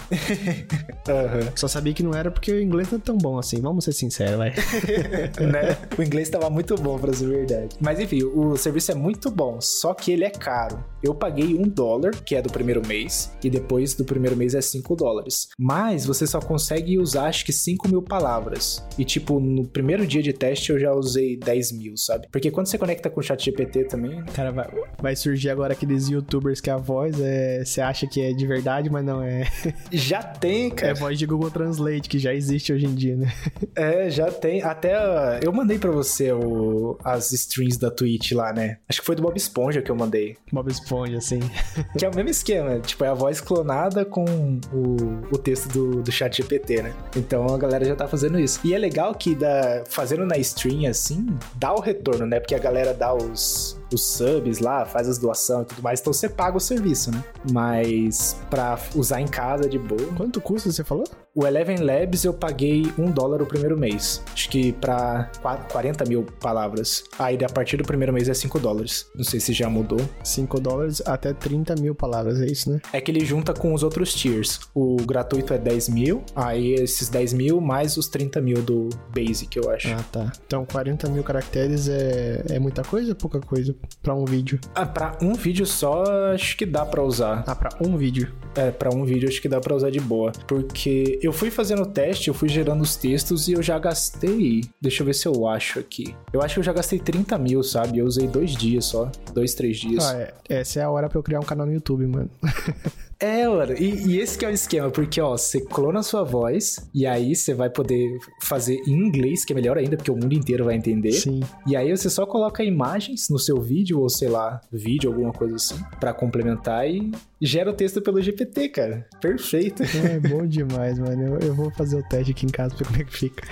Aham. 1.07 1.51
Só 1.55 1.67
sabia 1.67 1.93
que 1.93 2.01
não 2.01 2.13
era 2.13 2.31
porque 2.31 2.51
o 2.51 2.61
inglês 2.61 2.89
não 2.91 2.97
é 2.97 3.01
tão 3.01 3.17
bom 3.17 3.37
assim. 3.37 3.61
Vamos 3.61 3.85
ser 3.85 3.93
sinceros, 3.93 4.37
vai. 4.37 4.49
né? 5.39 5.77
O 5.97 6.01
inglês 6.01 6.29
tava 6.29 6.49
muito 6.49 6.75
bom, 6.75 6.97
pra 6.97 7.13
ser 7.13 7.27
verdade. 7.27 7.75
Mas 7.79 7.99
enfim, 7.99 8.23
o 8.23 8.57
serviço 8.57 8.91
é 8.91 8.95
muito 8.95 9.29
bom, 9.33 9.59
só 9.59 9.93
que 9.93 10.11
ele 10.11 10.23
é 10.23 10.29
caro. 10.29 10.83
Eu 11.03 11.13
paguei 11.13 11.53
um 11.55 11.63
dólar, 11.67 12.11
que 12.23 12.33
é 12.35 12.41
do 12.41 12.49
primeiro 12.49 12.81
mês, 12.87 13.33
e 13.43 13.49
depois 13.49 13.93
do 13.93 14.05
primeiro 14.05 14.37
mês 14.37 14.53
é 14.55 14.61
5 14.61 14.95
dólares. 14.95 15.49
Mas 15.59 16.05
você 16.05 16.25
só 16.25 16.39
consegue 16.39 16.97
usar 16.97 17.25
acho 17.25 17.43
que 17.45 17.51
5 17.51 17.89
mil 17.89 18.01
palavras. 18.01 18.81
E 18.97 19.03
tipo, 19.03 19.39
no 19.39 19.67
primeiro 19.67 20.07
dia 20.07 20.21
de 20.23 20.31
teste 20.31 20.71
eu 20.71 20.79
já 20.79 20.93
usei 20.93 21.35
10 21.35 21.71
mil, 21.73 21.97
sabe? 21.97 22.27
Porque 22.31 22.49
quando 22.51 22.67
você 22.67 22.77
conecta 22.77 23.09
com 23.09 23.19
o 23.19 23.23
chat 23.23 23.43
GPT 23.43 23.85
também. 23.85 24.23
Cara, 24.33 24.51
vai, 24.51 24.67
vai 25.01 25.15
surgir 25.15 25.49
agora 25.49 25.73
aqueles 25.73 26.07
youtubers 26.07 26.61
que 26.61 26.69
a 26.69 26.77
voz 26.77 27.19
é. 27.19 27.65
Você 27.65 27.81
acha 27.81 28.07
que 28.07 28.21
é 28.21 28.31
de 28.31 28.47
verdade, 28.47 28.89
mas 28.89 29.03
não 29.05 29.21
é. 29.21 29.43
Já 29.91 30.21
tem, 30.23 30.67
É 30.67 30.69
cara. 30.69 30.93
voz 30.95 31.19
de 31.19 31.25
Google 31.25 31.51
Translate, 31.51 32.07
que 32.07 32.17
já 32.19 32.33
existe 32.33 32.71
hoje 32.71 32.85
em 32.85 32.93
dia, 32.95 33.15
né? 33.17 33.33
É, 33.75 34.09
já 34.09 34.29
tem. 34.31 34.61
Até 34.61 34.95
uh, 34.97 35.39
eu 35.43 35.51
mandei 35.51 35.79
pra 35.79 35.89
você 35.91 36.31
o- 36.31 36.95
as 37.03 37.31
streams 37.31 37.77
da 37.79 37.89
Twitch 37.89 38.31
lá, 38.33 38.53
né? 38.53 38.77
Acho 38.87 38.99
que 38.99 39.05
foi 39.05 39.15
do 39.15 39.22
Bob 39.23 39.37
Esponja 39.37 39.81
que 39.81 39.89
eu 39.89 39.95
mandei. 39.95 40.35
Bob 40.51 40.69
Esponja, 40.69 41.17
assim. 41.17 41.39
Que 41.97 42.05
é 42.05 42.09
o 42.09 42.15
mesmo 42.15 42.29
esquema, 42.29 42.79
tipo, 42.79 43.03
é 43.03 43.07
a 43.07 43.13
voz 43.13 43.39
clonada 43.39 44.03
com 44.03 44.25
o, 44.73 44.95
o 45.31 45.37
texto 45.37 45.69
do, 45.69 46.01
do 46.01 46.11
chat 46.11 46.35
GPT, 46.35 46.81
né? 46.81 46.93
Então 47.15 47.47
a 47.47 47.57
galera 47.57 47.85
já 47.85 47.95
tá 47.95 48.07
fazendo 48.07 48.39
isso. 48.39 48.59
E 48.63 48.73
é 48.73 48.77
legal 48.77 49.13
que 49.13 49.35
dá, 49.35 49.83
fazendo 49.87 50.25
na 50.25 50.37
stream 50.37 50.89
assim, 50.89 51.27
dá 51.55 51.73
o 51.73 51.79
retorno, 51.79 52.25
né? 52.25 52.39
Porque 52.39 52.55
a 52.55 52.59
galera 52.59 52.93
dá 52.93 53.13
os, 53.13 53.79
os 53.93 54.03
subs 54.03 54.59
lá, 54.59 54.85
faz 54.85 55.07
as 55.07 55.17
doações 55.17 55.63
e 55.63 55.65
tudo 55.67 55.81
mais, 55.83 55.99
então 55.99 56.11
você 56.11 56.27
paga 56.27 56.57
o 56.57 56.59
serviço, 56.59 57.11
né? 57.11 57.23
Mas 57.51 58.35
pra 58.49 58.77
usar 58.95 59.21
em 59.21 59.27
casa 59.27 59.69
de 59.69 59.79
boa. 59.79 60.13
Quanto 60.17 60.41
custa, 60.41 60.71
você 60.71 60.83
falou? 60.83 61.05
O 61.35 61.47
Eleven 61.47 61.77
Labs 61.77 62.25
eu 62.25 62.31
paguei 62.31 62.85
um 62.95 63.09
dólar 63.09 63.41
o 63.41 63.45
primeiro 63.47 63.75
mês. 63.75 64.21
Acho 64.31 64.47
que 64.49 64.71
pra 64.73 65.31
40 65.71 66.05
mil 66.05 66.27
palavras. 66.39 67.05
Aí 67.17 67.35
a 67.43 67.49
partir 67.49 67.75
do 67.77 67.83
primeiro 67.83 68.13
mês 68.13 68.29
é 68.29 68.35
5 68.35 68.59
dólares. 68.59 69.07
Não 69.15 69.23
sei 69.23 69.39
se 69.39 69.51
já 69.51 69.67
mudou. 69.67 69.99
5 70.23 70.59
dólares 70.59 71.01
até 71.03 71.33
30 71.33 71.73
mil 71.81 71.95
palavras, 71.95 72.39
é 72.39 72.45
isso, 72.45 72.71
né? 72.71 72.79
É 72.93 73.01
que 73.01 73.09
ele 73.09 73.25
junta 73.25 73.51
com 73.51 73.73
os 73.73 73.81
outros 73.81 74.13
tiers. 74.13 74.59
O 74.75 74.97
gratuito 74.97 75.55
é 75.55 75.57
10 75.57 75.89
mil, 75.89 76.23
aí 76.35 76.75
esses 76.75 77.09
10 77.09 77.33
mil 77.33 77.59
mais 77.59 77.97
os 77.97 78.07
30 78.07 78.39
mil 78.39 78.61
do 78.61 78.89
Basic, 79.09 79.57
eu 79.57 79.71
acho. 79.71 79.87
Ah, 79.91 80.05
tá. 80.11 80.31
Então 80.45 80.67
40 80.67 81.09
mil 81.09 81.23
caracteres 81.23 81.89
é, 81.89 82.43
é 82.47 82.59
muita 82.59 82.83
coisa 82.83 83.09
ou 83.09 83.15
pouca 83.15 83.39
coisa 83.39 83.75
pra 84.03 84.13
um 84.13 84.25
vídeo? 84.25 84.59
Ah, 84.75 84.85
pra 84.85 85.17
um 85.19 85.33
vídeo 85.33 85.65
só, 85.65 86.03
acho 86.31 86.55
que 86.55 86.65
dá 86.65 86.85
pra 86.85 87.01
usar. 87.01 87.43
Ah, 87.47 87.55
pra 87.55 87.71
um 87.81 87.97
vídeo? 87.97 88.31
É, 88.55 88.69
pra 88.69 88.93
um 88.93 89.03
vídeo 89.03 89.27
acho 89.27 89.41
que 89.41 89.49
dá 89.49 89.59
pra 89.59 89.75
usar 89.75 89.89
de 89.89 89.99
boa. 89.99 90.31
Porque 90.45 91.22
eu 91.23 91.33
fui 91.33 91.49
fazendo 91.49 91.83
o 91.83 91.85
teste, 91.85 92.27
eu 92.27 92.33
fui 92.33 92.49
gerando 92.49 92.81
os 92.81 92.95
textos 92.95 93.47
e 93.47 93.53
eu 93.53 93.63
já 93.63 93.79
gastei. 93.79 94.63
Deixa 94.81 95.01
eu 95.01 95.05
ver 95.05 95.13
se 95.13 95.27
eu 95.27 95.47
acho 95.47 95.79
aqui. 95.79 96.15
Eu 96.33 96.41
acho 96.41 96.55
que 96.55 96.59
eu 96.59 96.63
já 96.63 96.73
gastei 96.73 96.99
30 96.99 97.37
mil, 97.37 97.63
sabe? 97.63 97.99
Eu 97.99 98.05
usei 98.05 98.27
dois 98.27 98.51
dias 98.51 98.85
só. 98.85 99.09
Dois, 99.33 99.53
três 99.53 99.77
dias. 99.77 100.03
Ah, 100.03 100.17
é. 100.17 100.33
Essa 100.49 100.81
é 100.81 100.83
a 100.83 100.89
hora 100.89 101.07
pra 101.07 101.17
eu 101.17 101.23
criar 101.23 101.39
um 101.39 101.43
canal 101.43 101.65
no 101.65 101.73
YouTube, 101.73 102.05
mano. 102.05 102.29
É, 103.23 103.47
mano, 103.47 103.71
e, 103.79 104.05
e, 104.05 104.19
esse 104.19 104.37
que 104.37 104.45
é 104.45 104.49
o 104.49 104.51
esquema, 104.51 104.91
porque, 104.91 105.21
ó, 105.21 105.37
você 105.37 105.61
clona 105.61 106.01
a 106.01 106.03
sua 106.03 106.25
voz, 106.25 106.89
e 106.93 107.07
aí 107.07 107.33
você 107.33 107.53
vai 107.53 107.69
poder 107.69 108.19
fazer 108.41 108.81
em 108.85 108.91
inglês, 108.91 109.45
que 109.45 109.53
é 109.53 109.55
melhor 109.55 109.77
ainda, 109.77 109.95
porque 109.95 110.11
o 110.11 110.15
mundo 110.15 110.33
inteiro 110.33 110.65
vai 110.65 110.75
entender. 110.75 111.13
Sim. 111.13 111.39
E 111.65 111.73
aí 111.73 111.89
você 111.89 112.09
só 112.09 112.25
coloca 112.25 112.65
imagens 112.65 113.29
no 113.29 113.39
seu 113.39 113.61
vídeo, 113.61 114.01
ou 114.01 114.09
sei 114.09 114.27
lá, 114.27 114.59
vídeo, 114.69 115.09
alguma 115.09 115.31
coisa 115.31 115.55
assim, 115.55 115.81
para 116.01 116.13
complementar 116.13 116.85
e 116.89 117.13
gera 117.41 117.69
o 117.69 117.73
texto 117.73 118.01
pelo 118.01 118.21
GPT, 118.21 118.67
cara. 118.67 119.07
Perfeito. 119.21 119.83
É 119.83 120.19
bom 120.19 120.43
demais, 120.47 120.99
mano. 120.99 121.23
Eu, 121.23 121.39
eu 121.47 121.55
vou 121.55 121.71
fazer 121.71 121.95
o 121.95 122.03
teste 122.03 122.31
aqui 122.31 122.45
em 122.45 122.49
casa 122.49 122.75
pra 122.75 122.89
ver 122.89 122.91
como 122.91 123.01
é 123.01 123.05
que 123.05 123.17
fica. 123.17 123.47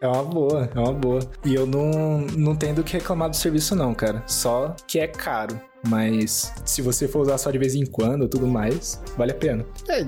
É 0.00 0.06
uma 0.06 0.22
boa, 0.22 0.70
é 0.72 0.78
uma 0.78 0.92
boa. 0.92 1.20
E 1.44 1.52
eu 1.52 1.66
não, 1.66 2.20
não 2.36 2.54
tenho 2.54 2.76
do 2.76 2.84
que 2.84 2.92
reclamar 2.92 3.28
do 3.28 3.36
serviço, 3.36 3.74
não, 3.74 3.92
cara. 3.92 4.22
Só 4.28 4.76
que 4.86 5.00
é 5.00 5.08
caro. 5.08 5.60
Mas 5.88 6.52
se 6.64 6.82
você 6.82 7.08
for 7.08 7.20
usar 7.20 7.38
só 7.38 7.50
de 7.50 7.58
vez 7.58 7.74
em 7.74 7.86
quando 7.86 8.28
tudo 8.28 8.46
mais, 8.46 9.00
vale 9.16 9.32
a 9.32 9.34
pena. 9.34 9.64
É, 9.88 10.04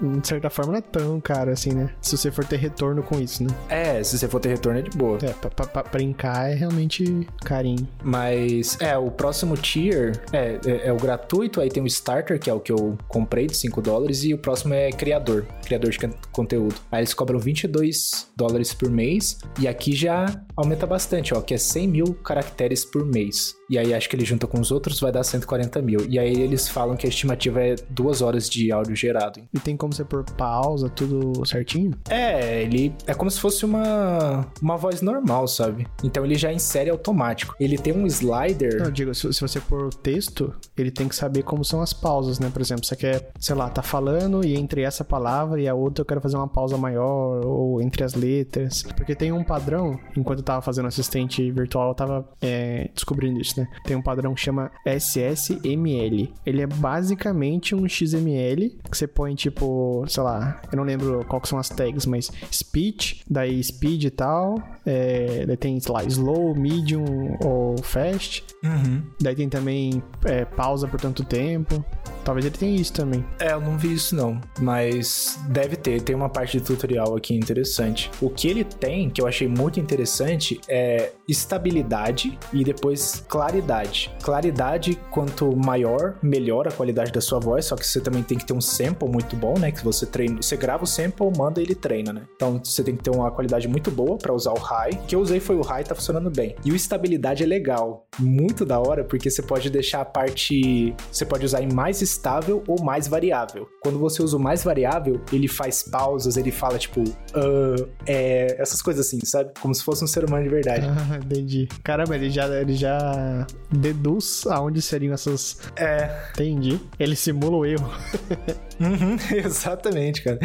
de 0.00 0.26
certa 0.26 0.50
forma 0.50 0.72
não 0.72 0.78
é 0.78 0.82
tão 0.82 1.20
caro 1.20 1.50
assim, 1.50 1.72
né? 1.72 1.90
Se 2.00 2.16
você 2.16 2.30
for 2.30 2.44
ter 2.44 2.56
retorno 2.56 3.02
com 3.02 3.20
isso, 3.20 3.44
né? 3.44 3.50
É, 3.68 4.02
se 4.02 4.18
você 4.18 4.28
for 4.28 4.40
ter 4.40 4.50
retorno 4.50 4.78
é 4.78 4.82
de 4.82 4.96
boa. 4.96 5.18
É, 5.22 5.32
pra, 5.32 5.50
pra, 5.50 5.66
pra 5.66 5.82
brincar 5.84 6.50
é 6.50 6.54
realmente 6.54 7.26
carinho. 7.44 7.86
Mas, 8.02 8.76
é, 8.80 8.96
o 8.96 9.10
próximo 9.10 9.56
tier 9.56 10.20
é, 10.32 10.58
é, 10.64 10.88
é, 10.88 10.92
o 10.92 10.96
gratuito, 10.96 11.60
aí 11.60 11.68
tem 11.68 11.82
o 11.82 11.86
Starter, 11.86 12.38
que 12.38 12.48
é 12.48 12.54
o 12.54 12.60
que 12.60 12.72
eu 12.72 12.96
comprei 13.08 13.46
de 13.46 13.56
5 13.56 13.80
dólares, 13.80 14.24
e 14.24 14.34
o 14.34 14.38
próximo 14.38 14.74
é 14.74 14.90
Criador, 14.90 15.46
Criador 15.64 15.90
de 15.90 15.98
conteúdo. 16.30 16.74
Aí 16.90 17.00
eles 17.00 17.14
cobram 17.14 17.38
22 17.38 18.28
dólares 18.36 18.72
por 18.72 18.90
mês, 18.90 19.38
e 19.58 19.68
aqui 19.68 19.94
já 19.94 20.26
aumenta 20.56 20.86
bastante, 20.86 21.34
ó, 21.34 21.40
que 21.40 21.54
é 21.54 21.58
100 21.58 21.88
mil 21.88 22.14
caracteres 22.14 22.84
por 22.84 23.04
mês. 23.04 23.54
E 23.72 23.78
aí 23.78 23.94
acho 23.94 24.06
que 24.06 24.14
ele 24.14 24.24
junta 24.24 24.46
com 24.46 24.60
os 24.60 24.70
outros 24.70 25.00
vai 25.00 25.10
dar 25.10 25.24
140 25.24 25.80
mil. 25.80 26.00
E 26.06 26.18
aí 26.18 26.42
eles 26.42 26.68
falam 26.68 26.94
que 26.94 27.06
a 27.06 27.08
estimativa 27.08 27.62
é 27.62 27.74
duas 27.88 28.20
horas 28.20 28.46
de 28.48 28.70
áudio 28.70 28.94
gerado. 28.94 29.40
E 29.50 29.58
tem 29.58 29.78
como 29.82 29.92
você 29.92 30.04
pôr 30.04 30.22
pausa, 30.36 30.88
tudo 30.88 31.44
certinho? 31.44 31.90
É, 32.08 32.62
ele 32.62 32.94
é 33.04 33.12
como 33.14 33.28
se 33.28 33.40
fosse 33.40 33.64
uma, 33.64 34.46
uma 34.62 34.76
voz 34.76 35.02
normal, 35.02 35.48
sabe? 35.48 35.88
Então 36.04 36.24
ele 36.24 36.36
já 36.36 36.52
insere 36.52 36.88
automático. 36.88 37.56
Ele 37.58 37.76
tem 37.76 37.92
um 37.92 38.06
slider. 38.06 38.78
Não, 38.78 38.84
eu 38.86 38.92
digo, 38.92 39.12
se, 39.12 39.32
se 39.32 39.40
você 39.40 39.58
pôr 39.58 39.86
o 39.86 39.90
texto, 39.90 40.54
ele 40.76 40.92
tem 40.92 41.08
que 41.08 41.16
saber 41.16 41.42
como 41.42 41.64
são 41.64 41.80
as 41.80 41.92
pausas, 41.92 42.38
né? 42.38 42.48
Por 42.48 42.62
exemplo, 42.62 42.86
você 42.86 42.94
quer, 42.94 43.32
sei 43.40 43.56
lá, 43.56 43.68
tá 43.68 43.82
falando 43.82 44.46
e 44.46 44.54
entre 44.54 44.82
essa 44.82 45.02
palavra 45.02 45.60
e 45.60 45.66
a 45.66 45.74
outra 45.74 46.02
eu 46.02 46.06
quero 46.06 46.20
fazer 46.20 46.36
uma 46.36 46.46
pausa 46.46 46.76
maior, 46.76 47.44
ou 47.44 47.82
entre 47.82 48.04
as 48.04 48.14
letras. 48.14 48.84
Porque 48.96 49.16
tem 49.16 49.32
um 49.32 49.42
padrão, 49.42 49.98
enquanto 50.16 50.38
eu 50.38 50.44
tava 50.44 50.62
fazendo 50.62 50.86
assistente 50.86 51.50
virtual, 51.50 51.88
eu 51.88 51.94
tava 51.94 52.28
é, 52.40 52.88
descobrindo 52.94 53.40
isso, 53.40 53.58
né? 53.58 53.66
Tem 53.82 53.96
um 53.96 54.02
padrão 54.02 54.32
que 54.32 54.40
chama 54.40 54.70
SSML. 54.86 56.32
Ele 56.46 56.62
é 56.62 56.66
basicamente 56.68 57.74
um 57.74 57.88
XML 57.88 58.78
que 58.88 58.96
você 58.96 59.08
põe 59.08 59.34
tipo, 59.34 59.71
sei 60.08 60.22
lá, 60.22 60.60
eu 60.70 60.76
não 60.76 60.84
lembro 60.84 61.24
qual 61.28 61.40
que 61.40 61.48
são 61.48 61.58
as 61.58 61.68
tags, 61.68 62.06
mas 62.06 62.30
speech, 62.52 63.22
daí 63.28 63.62
speed 63.62 64.04
e 64.04 64.10
tal. 64.10 64.62
É, 64.84 65.44
daí 65.46 65.56
tem, 65.56 65.78
sei 65.80 65.92
lá, 65.92 66.04
slow, 66.04 66.54
medium 66.54 67.36
ou 67.44 67.76
fast. 67.82 68.44
Uhum. 68.64 69.02
Daí 69.20 69.34
tem 69.34 69.48
também 69.48 70.02
é, 70.24 70.44
pausa 70.44 70.88
por 70.88 71.00
tanto 71.00 71.24
tempo. 71.24 71.84
Talvez 72.24 72.46
ele 72.46 72.56
tenha 72.56 72.80
isso 72.80 72.92
também. 72.92 73.24
É, 73.38 73.52
eu 73.52 73.60
não 73.60 73.76
vi 73.76 73.92
isso 73.94 74.14
não, 74.14 74.40
mas 74.60 75.38
deve 75.48 75.76
ter. 75.76 76.00
Tem 76.02 76.14
uma 76.14 76.28
parte 76.28 76.58
de 76.58 76.64
tutorial 76.64 77.16
aqui 77.16 77.34
interessante. 77.34 78.10
O 78.20 78.30
que 78.30 78.48
ele 78.48 78.64
tem, 78.64 79.10
que 79.10 79.20
eu 79.20 79.26
achei 79.26 79.48
muito 79.48 79.80
interessante, 79.80 80.60
é 80.68 81.12
estabilidade 81.28 82.38
e 82.52 82.64
depois 82.64 83.24
claridade. 83.28 84.14
Claridade, 84.22 84.98
quanto 85.10 85.56
maior, 85.56 86.16
melhor 86.22 86.68
a 86.68 86.72
qualidade 86.72 87.12
da 87.12 87.20
sua 87.20 87.38
voz, 87.38 87.66
só 87.66 87.76
que 87.76 87.86
você 87.86 88.00
também 88.00 88.22
tem 88.22 88.38
que 88.38 88.44
ter 88.44 88.52
um 88.52 88.60
sample 88.60 89.08
muito 89.08 89.36
bom, 89.36 89.58
né? 89.58 89.70
Que 89.70 89.84
você 89.84 90.06
treina, 90.06 90.40
você 90.40 90.56
grava 90.56 90.84
o 90.84 90.86
sample, 90.86 91.30
manda 91.36 91.60
ele 91.60 91.74
treina, 91.74 92.12
né? 92.12 92.22
Então 92.36 92.60
você 92.62 92.82
tem 92.82 92.96
que 92.96 93.02
ter 93.02 93.10
uma 93.10 93.30
qualidade 93.30 93.66
muito 93.68 93.90
boa 93.90 94.16
para 94.16 94.32
usar 94.32 94.52
o 94.52 94.58
high. 94.58 94.92
O 94.92 95.06
que 95.06 95.14
eu 95.14 95.20
usei 95.20 95.40
foi 95.40 95.56
o 95.56 95.62
high, 95.62 95.84
tá 95.84 95.94
funcionando 95.94 96.30
bem. 96.30 96.54
E 96.64 96.70
o 96.70 96.76
estabilidade 96.76 97.42
é 97.42 97.46
legal, 97.46 98.06
muito 98.18 98.64
da 98.64 98.78
hora, 98.78 99.04
porque 99.04 99.30
você 99.30 99.42
pode 99.42 99.70
deixar 99.70 100.02
a 100.02 100.04
parte, 100.04 100.94
você 101.10 101.24
pode 101.24 101.44
usar 101.44 101.62
em 101.62 101.72
mais 101.72 102.02
estável 102.12 102.62
ou 102.66 102.82
mais 102.82 103.08
variável. 103.08 103.68
Quando 103.82 103.98
você 103.98 104.22
usa 104.22 104.36
o 104.36 104.40
mais 104.40 104.62
variável, 104.62 105.20
ele 105.32 105.48
faz 105.48 105.82
pausas, 105.82 106.36
ele 106.36 106.50
fala 106.50 106.78
tipo, 106.78 107.00
uh, 107.00 107.88
é, 108.06 108.56
essas 108.60 108.80
coisas 108.80 109.06
assim, 109.06 109.18
sabe? 109.24 109.52
Como 109.60 109.74
se 109.74 109.82
fosse 109.82 110.04
um 110.04 110.06
ser 110.06 110.24
humano 110.24 110.44
de 110.44 110.50
verdade. 110.50 110.86
Ah, 111.02 111.16
entendi. 111.16 111.68
Caramba, 111.82 112.14
ele 112.14 112.30
já, 112.30 112.46
ele 112.48 112.74
já 112.74 113.46
deduz 113.70 114.46
aonde 114.46 114.80
seriam 114.80 115.12
essas. 115.12 115.58
É. 115.76 116.28
Entendi. 116.32 116.80
Ele 116.98 117.16
simula 117.16 117.56
o 117.56 117.66
erro. 117.66 117.90
uhum, 118.78 119.16
exatamente, 119.36 120.22
cara. 120.22 120.38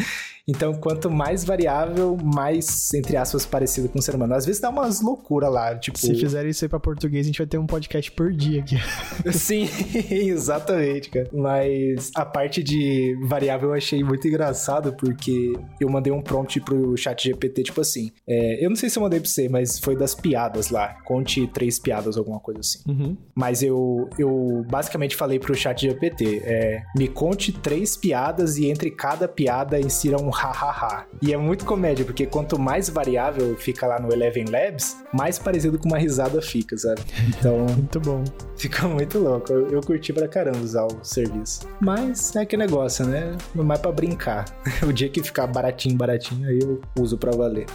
Então, 0.48 0.74
quanto 0.74 1.12
mais 1.12 1.44
variável, 1.44 2.18
mais, 2.24 2.94
entre 2.94 3.18
aspas, 3.18 3.46
parecido 3.46 3.90
com 3.90 4.00
o 4.00 4.02
ser 4.02 4.16
humano. 4.16 4.34
Às 4.34 4.46
vezes 4.46 4.62
dá 4.62 4.70
umas 4.70 5.02
loucuras 5.02 5.52
lá, 5.52 5.78
tipo... 5.78 5.98
Se 5.98 6.16
fizerem 6.16 6.52
isso 6.52 6.64
aí 6.64 6.70
pra 6.70 6.80
português, 6.80 7.26
a 7.26 7.28
gente 7.28 7.38
vai 7.38 7.48
ter 7.48 7.58
um 7.58 7.68
podcast 7.68 8.10
por 8.14 8.32
dia 8.32 8.62
aqui. 8.62 8.78
Sim, 9.34 9.68
exatamente, 10.10 11.10
cara. 11.10 11.30
Mas 11.34 12.12
a 12.16 12.26
parte 12.26 12.64
de 12.64 13.18
variável 13.28 13.70
eu 13.70 13.76
achei 13.76 14.02
muito 14.04 14.26
engraçado, 14.26 14.94
porque 14.94 15.54
eu 15.82 15.90
mandei 15.90 16.14
um 16.14 16.22
prompt 16.22 16.62
pro 16.62 16.96
chat 16.96 17.26
GPT, 17.26 17.64
tipo 17.64 17.82
assim, 17.82 18.12
é, 18.26 18.64
eu 18.64 18.70
não 18.70 18.78
sei 18.78 18.90
se 18.90 18.98
eu 18.98 19.04
mandei 19.04 19.20
pra 19.20 19.30
você, 19.30 19.50
mas 19.50 19.78
foi 19.78 19.98
das 19.98 20.16
piadas 20.16 20.70
lá. 20.70 20.96
Conte 21.04 21.46
três 21.48 21.78
piadas, 21.78 22.18
alguma 22.18 22.40
coisa 22.40 22.62
assim. 22.62 22.80
Uhum. 22.88 23.18
Mas 23.36 23.62
eu, 23.62 24.10
eu 24.18 24.66
basicamente 24.70 25.14
falei 25.14 25.40
pro 25.40 25.54
chat 25.54 25.82
GPT, 25.82 26.42
é, 26.46 26.84
me 26.96 27.10
conte 27.10 27.52
três 27.52 27.98
piadas 27.98 28.58
e 28.58 28.68
entre 28.68 28.92
cada 28.92 29.28
piada 29.28 29.78
insira 29.78 30.16
um 30.18 30.37
hahaha. 30.38 31.06
E 31.22 31.34
é 31.34 31.38
muito 31.38 31.66
comédia, 31.66 32.06
porque 32.06 32.26
quanto 32.26 32.60
mais 32.60 32.90
variável 32.90 33.56
fica 33.58 33.88
lá 33.88 34.00
no 34.00 34.12
Eleven 34.12 34.46
Labs, 34.46 34.98
mais 35.14 35.40
parecido 35.40 35.80
com 35.80 35.90
uma 35.90 35.98
risada 35.98 36.42
fica, 36.42 36.78
sabe? 36.78 37.02
Então. 37.28 37.66
muito 37.76 38.00
bom. 38.00 38.24
Fica 38.58 38.88
muito 38.88 39.20
louco. 39.20 39.52
Eu, 39.52 39.70
eu 39.70 39.82
curti 39.82 40.14
pra 40.14 40.28
caramba 40.28 40.60
usar 40.60 40.86
o 40.86 41.04
serviço. 41.04 41.62
Mas 41.80 42.36
é 42.36 42.46
que 42.46 42.58
negócio, 42.58 43.06
né? 43.06 43.38
Mais 43.54 43.80
pra 43.80 43.92
brincar. 43.92 44.46
o 44.88 44.92
dia 44.92 45.10
que 45.10 45.22
ficar 45.24 45.48
baratinho, 45.48 45.96
baratinho, 45.96 46.48
aí 46.48 46.60
eu 46.60 46.82
uso 47.00 47.18
pra 47.18 47.32
valer. 47.32 47.66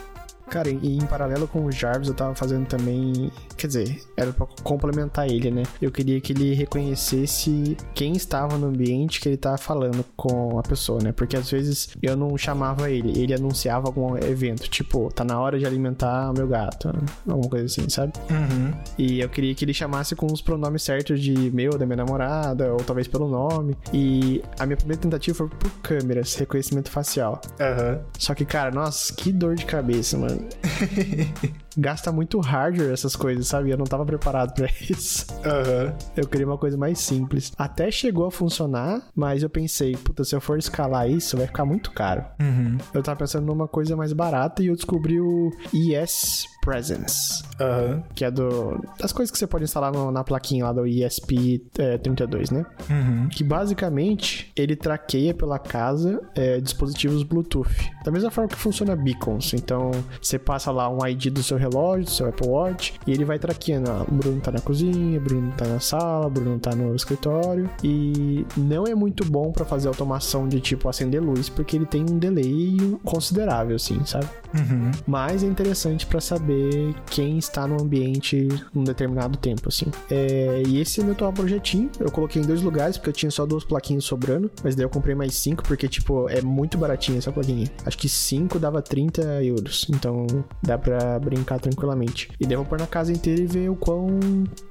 Cara, 0.48 0.68
e 0.68 0.96
em 0.96 1.06
paralelo 1.06 1.48
com 1.48 1.64
o 1.64 1.72
Jarvis, 1.72 2.08
eu 2.08 2.14
tava 2.14 2.34
fazendo 2.34 2.66
também. 2.66 3.30
Quer 3.56 3.66
dizer, 3.66 4.02
era 4.16 4.32
pra 4.32 4.46
complementar 4.62 5.28
ele, 5.28 5.50
né? 5.50 5.62
Eu 5.80 5.90
queria 5.90 6.20
que 6.20 6.32
ele 6.32 6.54
reconhecesse 6.54 7.76
quem 7.94 8.12
estava 8.12 8.58
no 8.58 8.66
ambiente 8.66 9.20
que 9.20 9.28
ele 9.28 9.36
tava 9.36 9.58
falando 9.58 10.04
com 10.16 10.58
a 10.58 10.62
pessoa, 10.62 11.00
né? 11.02 11.12
Porque 11.12 11.36
às 11.36 11.50
vezes 11.50 11.96
eu 12.02 12.16
não 12.16 12.36
chamava 12.36 12.90
ele, 12.90 13.18
ele 13.18 13.34
anunciava 13.34 13.86
algum 13.86 14.16
evento, 14.16 14.68
tipo, 14.68 15.10
tá 15.12 15.24
na 15.24 15.40
hora 15.40 15.58
de 15.58 15.66
alimentar 15.66 16.30
o 16.30 16.34
meu 16.34 16.46
gato, 16.46 16.92
alguma 17.26 17.48
coisa 17.48 17.66
assim, 17.66 17.88
sabe? 17.88 18.12
Uhum. 18.30 18.72
E 18.98 19.20
eu 19.20 19.28
queria 19.28 19.54
que 19.54 19.64
ele 19.64 19.74
chamasse 19.74 20.14
com 20.14 20.26
os 20.26 20.42
pronomes 20.42 20.82
certos 20.82 21.20
de 21.20 21.50
meu, 21.50 21.78
da 21.78 21.86
minha 21.86 21.96
namorada, 21.96 22.72
ou 22.72 22.78
talvez 22.78 23.08
pelo 23.08 23.28
nome. 23.28 23.76
E 23.92 24.42
a 24.58 24.66
minha 24.66 24.76
primeira 24.76 25.00
tentativa 25.00 25.36
foi 25.36 25.48
por 25.48 25.70
câmeras, 25.82 26.34
reconhecimento 26.34 26.90
facial. 26.90 27.40
Uhum. 27.60 28.00
Só 28.18 28.34
que, 28.34 28.44
cara, 28.44 28.70
nossa, 28.70 29.12
que 29.14 29.32
dor 29.32 29.54
de 29.54 29.64
cabeça, 29.64 30.18
mano. 30.18 30.31
bye. 30.36 31.52
Gasta 31.76 32.12
muito 32.12 32.38
hardware 32.40 32.92
essas 32.92 33.16
coisas, 33.16 33.46
sabe? 33.46 33.70
Eu 33.70 33.78
não 33.78 33.84
tava 33.84 34.04
preparado 34.04 34.54
pra 34.54 34.68
isso. 34.88 35.26
Aham. 35.44 35.94
Eu 36.16 36.26
queria 36.26 36.46
uma 36.46 36.58
coisa 36.58 36.76
mais 36.76 36.98
simples. 36.98 37.52
Até 37.56 37.90
chegou 37.90 38.26
a 38.26 38.30
funcionar, 38.30 39.02
mas 39.14 39.42
eu 39.42 39.50
pensei, 39.50 39.96
puta, 39.96 40.24
se 40.24 40.34
eu 40.34 40.40
for 40.40 40.58
escalar 40.58 41.08
isso, 41.10 41.36
vai 41.36 41.46
ficar 41.46 41.64
muito 41.64 41.90
caro. 41.90 42.24
Uhum. 42.40 42.78
Eu 42.92 43.02
tava 43.02 43.18
pensando 43.18 43.46
numa 43.46 43.66
coisa 43.68 43.96
mais 43.96 44.12
barata 44.12 44.62
e 44.62 44.66
eu 44.66 44.74
descobri 44.76 45.20
o 45.20 45.50
ES 45.72 46.44
Presence, 46.62 47.42
Aham. 47.60 48.02
que 48.14 48.24
é 48.24 48.30
do 48.30 48.80
das 49.00 49.12
coisas 49.12 49.32
que 49.32 49.38
você 49.38 49.48
pode 49.48 49.64
instalar 49.64 49.90
no- 49.92 50.12
na 50.12 50.22
plaquinha 50.22 50.64
lá 50.66 50.72
do 50.72 50.86
ESP32, 50.86 52.50
né? 52.52 52.64
Uhum. 52.88 53.28
Que 53.28 53.42
basicamente 53.42 54.50
ele 54.56 54.76
traqueia 54.76 55.34
pela 55.34 55.58
casa 55.58 56.20
é, 56.34 56.60
dispositivos 56.60 57.22
Bluetooth. 57.22 57.68
Da 58.04 58.10
mesma 58.10 58.30
forma 58.30 58.48
que 58.48 58.56
funciona 58.56 58.94
beacons. 58.94 59.54
Então 59.54 59.90
você 60.20 60.38
passa 60.38 60.70
lá 60.70 60.88
um 60.88 61.04
ID 61.06 61.26
do 61.32 61.42
seu 61.42 61.56
relógio, 61.62 62.04
do 62.04 62.10
seu 62.10 62.28
Apple 62.28 62.48
Watch, 62.48 62.94
e 63.06 63.12
ele 63.12 63.24
vai 63.24 63.38
traqueando. 63.38 63.90
Ah, 63.90 64.04
Bruno 64.08 64.40
tá 64.40 64.50
na 64.50 64.60
cozinha, 64.60 65.20
Bruno 65.20 65.52
tá 65.56 65.66
na 65.66 65.80
sala, 65.80 66.28
Bruno 66.28 66.58
tá 66.58 66.74
no 66.74 66.94
escritório. 66.94 67.68
E 67.82 68.46
não 68.56 68.84
é 68.84 68.94
muito 68.94 69.24
bom 69.24 69.50
pra 69.52 69.64
fazer 69.64 69.88
automação 69.88 70.48
de 70.48 70.60
tipo 70.60 70.88
acender 70.88 71.22
luz, 71.22 71.48
porque 71.48 71.76
ele 71.76 71.86
tem 71.86 72.02
um 72.02 72.18
delay 72.18 72.76
considerável, 73.04 73.76
assim, 73.76 74.04
sabe? 74.04 74.26
Uhum. 74.54 74.90
Mas 75.06 75.42
é 75.42 75.46
interessante 75.46 76.06
pra 76.06 76.20
saber 76.20 76.94
quem 77.06 77.38
está 77.38 77.66
no 77.66 77.80
ambiente 77.80 78.48
num 78.74 78.84
determinado 78.84 79.36
tempo, 79.38 79.68
assim. 79.68 79.86
É, 80.10 80.62
e 80.66 80.80
esse 80.80 81.00
é 81.00 81.04
meu 81.04 81.12
atual 81.12 81.32
projetinho. 81.32 81.90
Eu 81.98 82.10
coloquei 82.10 82.42
em 82.42 82.44
dois 82.44 82.62
lugares, 82.62 82.96
porque 82.96 83.10
eu 83.10 83.14
tinha 83.14 83.30
só 83.30 83.46
duas 83.46 83.64
plaquinhas 83.64 84.04
sobrando. 84.04 84.50
Mas 84.62 84.74
daí 84.74 84.84
eu 84.84 84.90
comprei 84.90 85.14
mais 85.14 85.34
cinco, 85.34 85.62
porque, 85.62 85.88
tipo, 85.88 86.28
é 86.28 86.40
muito 86.42 86.78
baratinha 86.78 87.18
essa 87.18 87.32
plaquinha. 87.32 87.70
Acho 87.84 87.98
que 87.98 88.08
cinco 88.08 88.58
dava 88.58 88.82
30 88.82 89.22
euros. 89.42 89.86
Então 89.90 90.26
dá 90.62 90.78
pra 90.78 91.18
brincar 91.18 91.58
tranquilamente. 91.60 92.30
E 92.38 92.44
daí 92.44 92.54
eu 92.54 92.58
vou 92.58 92.66
pôr 92.66 92.78
na 92.78 92.86
casa 92.86 93.12
inteira 93.12 93.40
e 93.40 93.46
ver 93.46 93.70
o 93.70 93.76
quão 93.76 94.06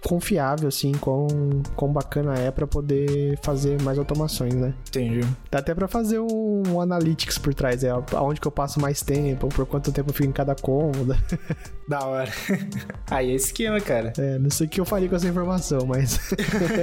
confiável, 0.03 0.67
assim, 0.67 0.91
quão, 0.93 1.27
quão 1.75 1.91
bacana 1.91 2.35
é 2.35 2.51
pra 2.51 2.67
poder 2.67 3.37
fazer 3.41 3.81
mais 3.81 3.97
automações, 3.97 4.53
né? 4.53 4.73
Entendi. 4.87 5.21
Dá 5.49 5.59
até 5.59 5.73
pra 5.73 5.87
fazer 5.87 6.19
um, 6.19 6.63
um 6.67 6.81
analytics 6.81 7.37
por 7.37 7.53
trás, 7.53 7.83
é 7.83 7.89
aonde 7.89 8.39
que 8.39 8.47
eu 8.47 8.51
passo 8.51 8.79
mais 8.79 9.01
tempo, 9.01 9.47
por 9.47 9.65
quanto 9.71 9.91
tempo 9.91 10.09
eu 10.09 10.13
fico 10.13 10.29
em 10.29 10.33
cada 10.33 10.53
cômoda. 10.53 11.17
Da 11.91 12.05
hora. 12.05 12.31
Aí 13.11 13.31
é 13.31 13.35
esquema, 13.35 13.81
cara. 13.81 14.13
É, 14.17 14.39
não 14.39 14.49
sei 14.49 14.65
o 14.65 14.69
que 14.69 14.79
eu 14.79 14.85
faria 14.85 15.09
com 15.09 15.15
essa 15.17 15.27
informação, 15.27 15.85
mas. 15.85 16.17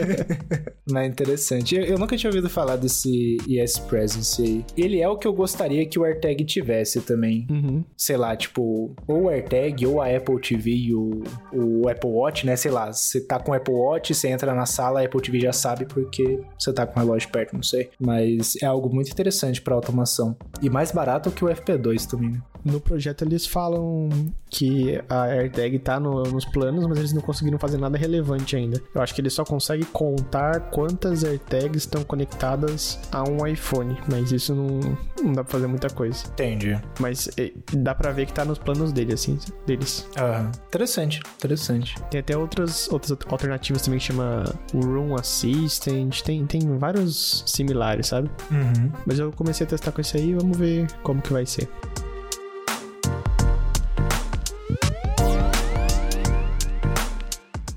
Mas 0.91 1.05
é 1.05 1.07
interessante. 1.07 1.77
Eu, 1.77 1.85
eu 1.85 1.99
nunca 1.99 2.17
tinha 2.17 2.31
ouvido 2.31 2.49
falar 2.49 2.77
desse 2.77 3.37
ES 3.47 3.79
Presence 3.79 4.43
aí. 4.43 4.65
Ele 4.77 5.01
é 5.01 5.09
o 5.09 5.17
que 5.17 5.27
eu 5.27 5.33
gostaria 5.33 5.85
que 5.87 5.99
o 5.99 6.05
AirTag 6.05 6.45
tivesse 6.45 7.01
também. 7.01 7.47
Uhum. 7.51 7.85
Sei 7.97 8.17
lá, 8.17 8.35
tipo, 8.35 8.95
ou 9.07 9.25
o 9.25 9.29
AirTag, 9.29 9.87
ou 9.87 10.01
a 10.01 10.09
Apple 10.09 10.41
TV 10.41 10.71
e 10.71 10.95
o, 10.95 11.23
o 11.53 11.89
Apple 11.89 12.11
Watch, 12.11 12.47
né? 12.47 12.57
Sei 12.57 12.71
lá, 12.71 12.91
você 12.91 13.21
tá 13.21 13.39
com 13.39 13.53
o 13.53 13.55
Apple 13.55 13.75
Watch, 13.75 14.15
você 14.15 14.29
entra 14.29 14.55
na 14.55 14.65
sala, 14.65 15.01
a 15.01 15.05
Apple 15.05 15.21
TV 15.21 15.41
já 15.41 15.53
sabe 15.53 15.85
porque 15.85 16.41
você 16.59 16.73
tá 16.73 16.87
com 16.87 16.99
o 16.99 17.03
relógio 17.03 17.29
perto, 17.31 17.55
não 17.55 17.63
sei. 17.63 17.91
Mas 18.01 18.57
é 18.63 18.67
algo 18.67 18.93
muito 18.93 19.11
interessante 19.11 19.61
pra 19.61 19.75
automação. 19.75 20.37
E 20.63 20.71
mais 20.71 20.91
barato 20.91 21.31
que 21.31 21.45
o 21.45 21.49
FP2 21.49 22.07
também, 22.07 22.31
né? 22.31 22.43
No 22.65 22.81
projeto 22.81 23.23
eles 23.25 23.47
falam 23.47 24.09
que 24.51 25.01
a 25.09 25.23
AirTag 25.25 25.79
tá 25.79 25.99
no- 26.01 26.23
nos 26.25 26.45
planos, 26.45 26.87
mas 26.87 26.99
eles 26.99 27.13
não 27.13 27.21
conseguiram 27.23 27.59
fazer 27.59 27.79
nada 27.79 27.97
relevante 27.99 28.57
ainda. 28.57 28.81
Eu 28.95 29.01
acho 29.03 29.15
que 29.15 29.21
eles 29.21 29.33
só 29.33 29.45
conseguem 29.45 29.87
contar 29.93 30.71
quantas 30.71 31.23
AirTags 31.25 31.83
estão 31.83 32.03
conectadas 32.05 32.99
a 33.13 33.23
um 33.29 33.47
iPhone, 33.47 33.97
mas 34.11 34.33
isso 34.33 34.55
não, 34.55 34.81
não 35.23 35.33
dá 35.33 35.45
pra 35.45 35.53
fazer 35.53 35.67
muita 35.67 35.89
coisa. 35.91 36.25
Entendi. 36.29 36.79
Mas 37.01 37.29
é, 37.39 37.53
dá 37.75 37.95
pra 37.95 38.11
ver 38.13 38.27
que 38.27 38.33
tá 38.33 38.45
nos 38.45 38.59
planos 38.59 38.93
dele, 38.93 39.13
assim, 39.15 39.39
deles. 39.67 40.07
Aham. 40.17 40.51
Interessante, 40.67 41.21
interessante. 41.37 41.95
Tem 42.11 42.21
até 42.21 42.37
outras, 42.37 42.89
outras 42.91 43.17
alternativas 43.31 43.83
também 43.83 43.99
que 43.99 44.07
chama 44.07 44.45
Room 44.75 45.15
Assistant, 45.15 46.21
tem, 46.23 46.45
tem 46.47 46.61
vários 46.79 47.45
similares, 47.47 48.07
sabe? 48.09 48.31
Uhum. 48.51 48.91
Mas 49.07 49.19
eu 49.19 49.31
comecei 49.33 49.67
a 49.67 49.69
testar 49.71 49.93
com 49.93 50.01
esse 50.01 50.17
aí, 50.17 50.35
vamos 50.35 50.57
ver 50.57 50.87
como 51.03 51.21
que 51.23 51.33
vai 51.33 51.47
ser. 51.47 51.69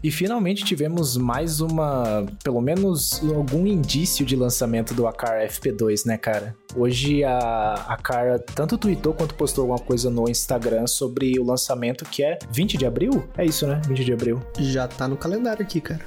E 0.04 0.10
finalmente 0.10 0.66
tivemos 0.66 1.16
mais 1.16 1.62
uma, 1.62 2.26
pelo 2.44 2.60
menos 2.60 3.22
algum 3.36 3.68
indício 3.68 4.26
de 4.26 4.36
lançamento 4.36 4.94
do 4.94 5.06
Acar 5.06 5.46
FP2, 5.48 6.06
né, 6.06 6.18
cara? 6.18 6.56
Hoje 6.76 7.24
a, 7.24 7.74
a 7.88 7.98
Cara 7.98 8.40
tanto 8.40 8.78
tweetou 8.78 9.14
quanto 9.14 9.36
postou 9.36 9.64
alguma 9.64 9.80
coisa 9.80 10.10
no 10.10 10.30
Instagram 10.30 10.88
sobre 10.88 11.40
o 11.40 11.44
lançamento 11.44 12.06
que 12.06 12.24
é 12.24 12.40
20 12.52 12.78
de 12.78 12.86
abril? 12.86 13.28
É 13.38 13.46
isso, 13.46 13.68
né? 13.68 13.82
20 13.88 14.04
de 14.04 14.14
abril. 14.14 14.40
Já 14.60 14.88
tá 14.88 15.08
no 15.08 15.18
calendário 15.18 15.64
aqui, 15.64 15.82
cara. 15.82 16.02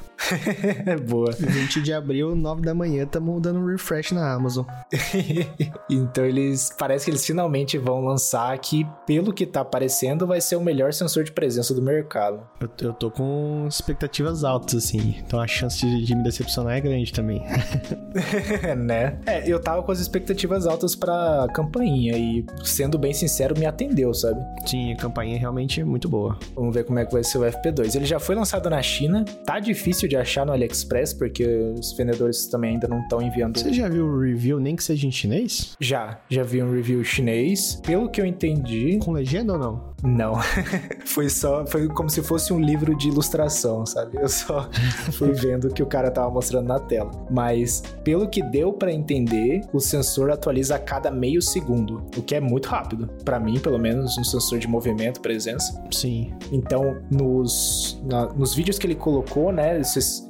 É 0.87 0.97
boa. 0.97 1.33
20 1.33 1.83
de 1.83 1.93
abril, 1.93 2.35
9 2.35 2.62
da 2.62 2.75
manhã, 2.75 3.07
tamo 3.07 3.41
dando 3.41 3.61
um 3.61 3.67
refresh 3.67 4.12
na 4.12 4.33
Amazon. 4.33 4.65
então 5.91 6.25
eles 6.25 6.75
parece 6.79 7.05
que 7.07 7.11
eles 7.11 7.27
finalmente 7.27 7.77
vão 7.79 8.05
lançar 8.05 8.57
que, 8.59 8.87
pelo 9.07 9.33
que 9.33 9.45
tá 9.45 9.61
aparecendo, 9.61 10.27
vai 10.27 10.41
ser 10.41 10.57
o 10.57 10.61
melhor 10.61 10.93
sensor 10.93 11.25
de 11.25 11.33
presença 11.33 11.75
do 11.75 11.83
mercado. 11.83 12.43
Eu, 12.61 12.71
eu 12.81 12.93
tô 12.93 13.11
com 13.11 13.67
expectativas 13.69 14.45
altas, 14.45 14.75
assim. 14.75 15.17
Então 15.27 15.41
a 15.41 15.47
chance 15.47 15.79
de, 15.79 16.05
de 16.05 16.15
me 16.15 16.23
decepcionar 16.23 16.77
é 16.77 16.81
grande 16.81 17.12
também. 17.12 17.43
né? 18.77 19.19
É, 19.27 19.49
eu 19.49 19.61
tava 19.61 19.83
com 19.83 19.93
as 19.93 19.99
expectativas 19.99 20.54
altas 20.67 20.95
pra 20.95 21.47
campainha 21.55 22.17
e, 22.17 22.45
sendo 22.63 22.99
bem 22.99 23.13
sincero, 23.13 23.59
me 23.59 23.67
atendeu, 23.67 24.13
sabe? 24.15 24.41
Sim, 24.67 24.93
a 24.93 24.97
campainha 24.97 25.37
é 25.37 25.39
realmente 25.39 25.83
muito 25.85 26.09
boa. 26.09 26.39
Vamos 26.55 26.75
ver 26.75 26.85
como 26.85 26.99
é 26.99 27.05
que 27.05 27.13
vai 27.13 27.25
ser 27.25 27.39
o 27.39 27.43
FP2. 27.43 27.95
Ele 27.97 28.05
já 28.07 28.19
foi 28.19 28.35
lançado 28.35 28.71
na 28.71 28.81
China, 28.83 29.25
tá 29.45 29.59
difícil 29.59 30.09
de 30.09 30.17
achar 30.17 30.47
no 30.47 30.53
AliExpress, 30.53 31.13
porque 31.15 31.45
os 31.79 31.93
vendedores 31.93 32.47
também 32.47 32.75
ainda 32.75 32.89
não 32.89 33.01
estão 33.01 33.21
enviando. 33.21 33.59
Você 33.59 33.73
já 33.73 33.89
viu 33.89 34.07
o 34.07 34.21
review, 34.21 34.59
nem 34.61 34.77
que 34.77 34.85
seja 34.85 35.07
em 35.07 35.11
chinês? 35.11 35.77
Já, 35.81 36.19
já 36.29 36.43
vi 36.43 36.63
um 36.63 36.73
review 36.73 37.03
chinês. 37.05 37.81
Pelo 37.85 38.09
que 38.09 38.21
eu 38.21 38.27
entendi, 38.27 38.99
Com 38.99 39.13
legenda 39.13 39.53
ou 39.55 39.59
não? 39.59 39.95
não. 40.03 40.35
foi 41.07 41.29
só, 41.29 41.67
foi 41.67 41.89
como 41.89 42.09
se 42.11 42.23
fosse 42.23 42.53
um 42.53 42.61
livro 42.61 42.97
de 42.97 43.09
ilustração, 43.09 43.87
sabe? 43.87 44.19
Eu 44.21 44.29
só 44.29 44.69
fui 45.13 45.33
vendo 45.33 45.69
o 45.69 45.73
que 45.73 45.83
o 45.83 45.87
cara 45.87 46.11
tava 46.11 46.31
mostrando 46.31 46.67
na 46.67 46.79
tela. 46.79 47.11
Mas, 47.31 47.83
pelo 48.03 48.29
que 48.29 48.43
deu 48.43 48.73
pra 48.73 48.93
entender, 48.93 49.63
o 49.73 49.81
sensor 49.81 50.31
atualiza 50.45 50.76
a 50.76 50.78
cada 50.78 51.11
meio 51.11 51.40
segundo, 51.40 52.03
o 52.16 52.22
que 52.22 52.34
é 52.34 52.40
muito 52.40 52.68
rápido. 52.68 53.09
Pra 53.24 53.40
mim, 53.40 53.59
pelo 53.59 53.78
menos, 53.78 54.18
um 54.18 54.24
sensor 54.24 54.59
de 54.59 54.68
movimento, 54.68 55.20
presença. 55.20 55.82
Sim. 55.90 56.34
Então, 56.53 56.99
nos, 57.11 57.99
na- 58.05 58.26
nos 58.34 58.55
vídeos 58.55 58.78
que 58.78 58.86
ele 58.86 58.95
colocou, 58.95 59.51
né, 59.51 59.80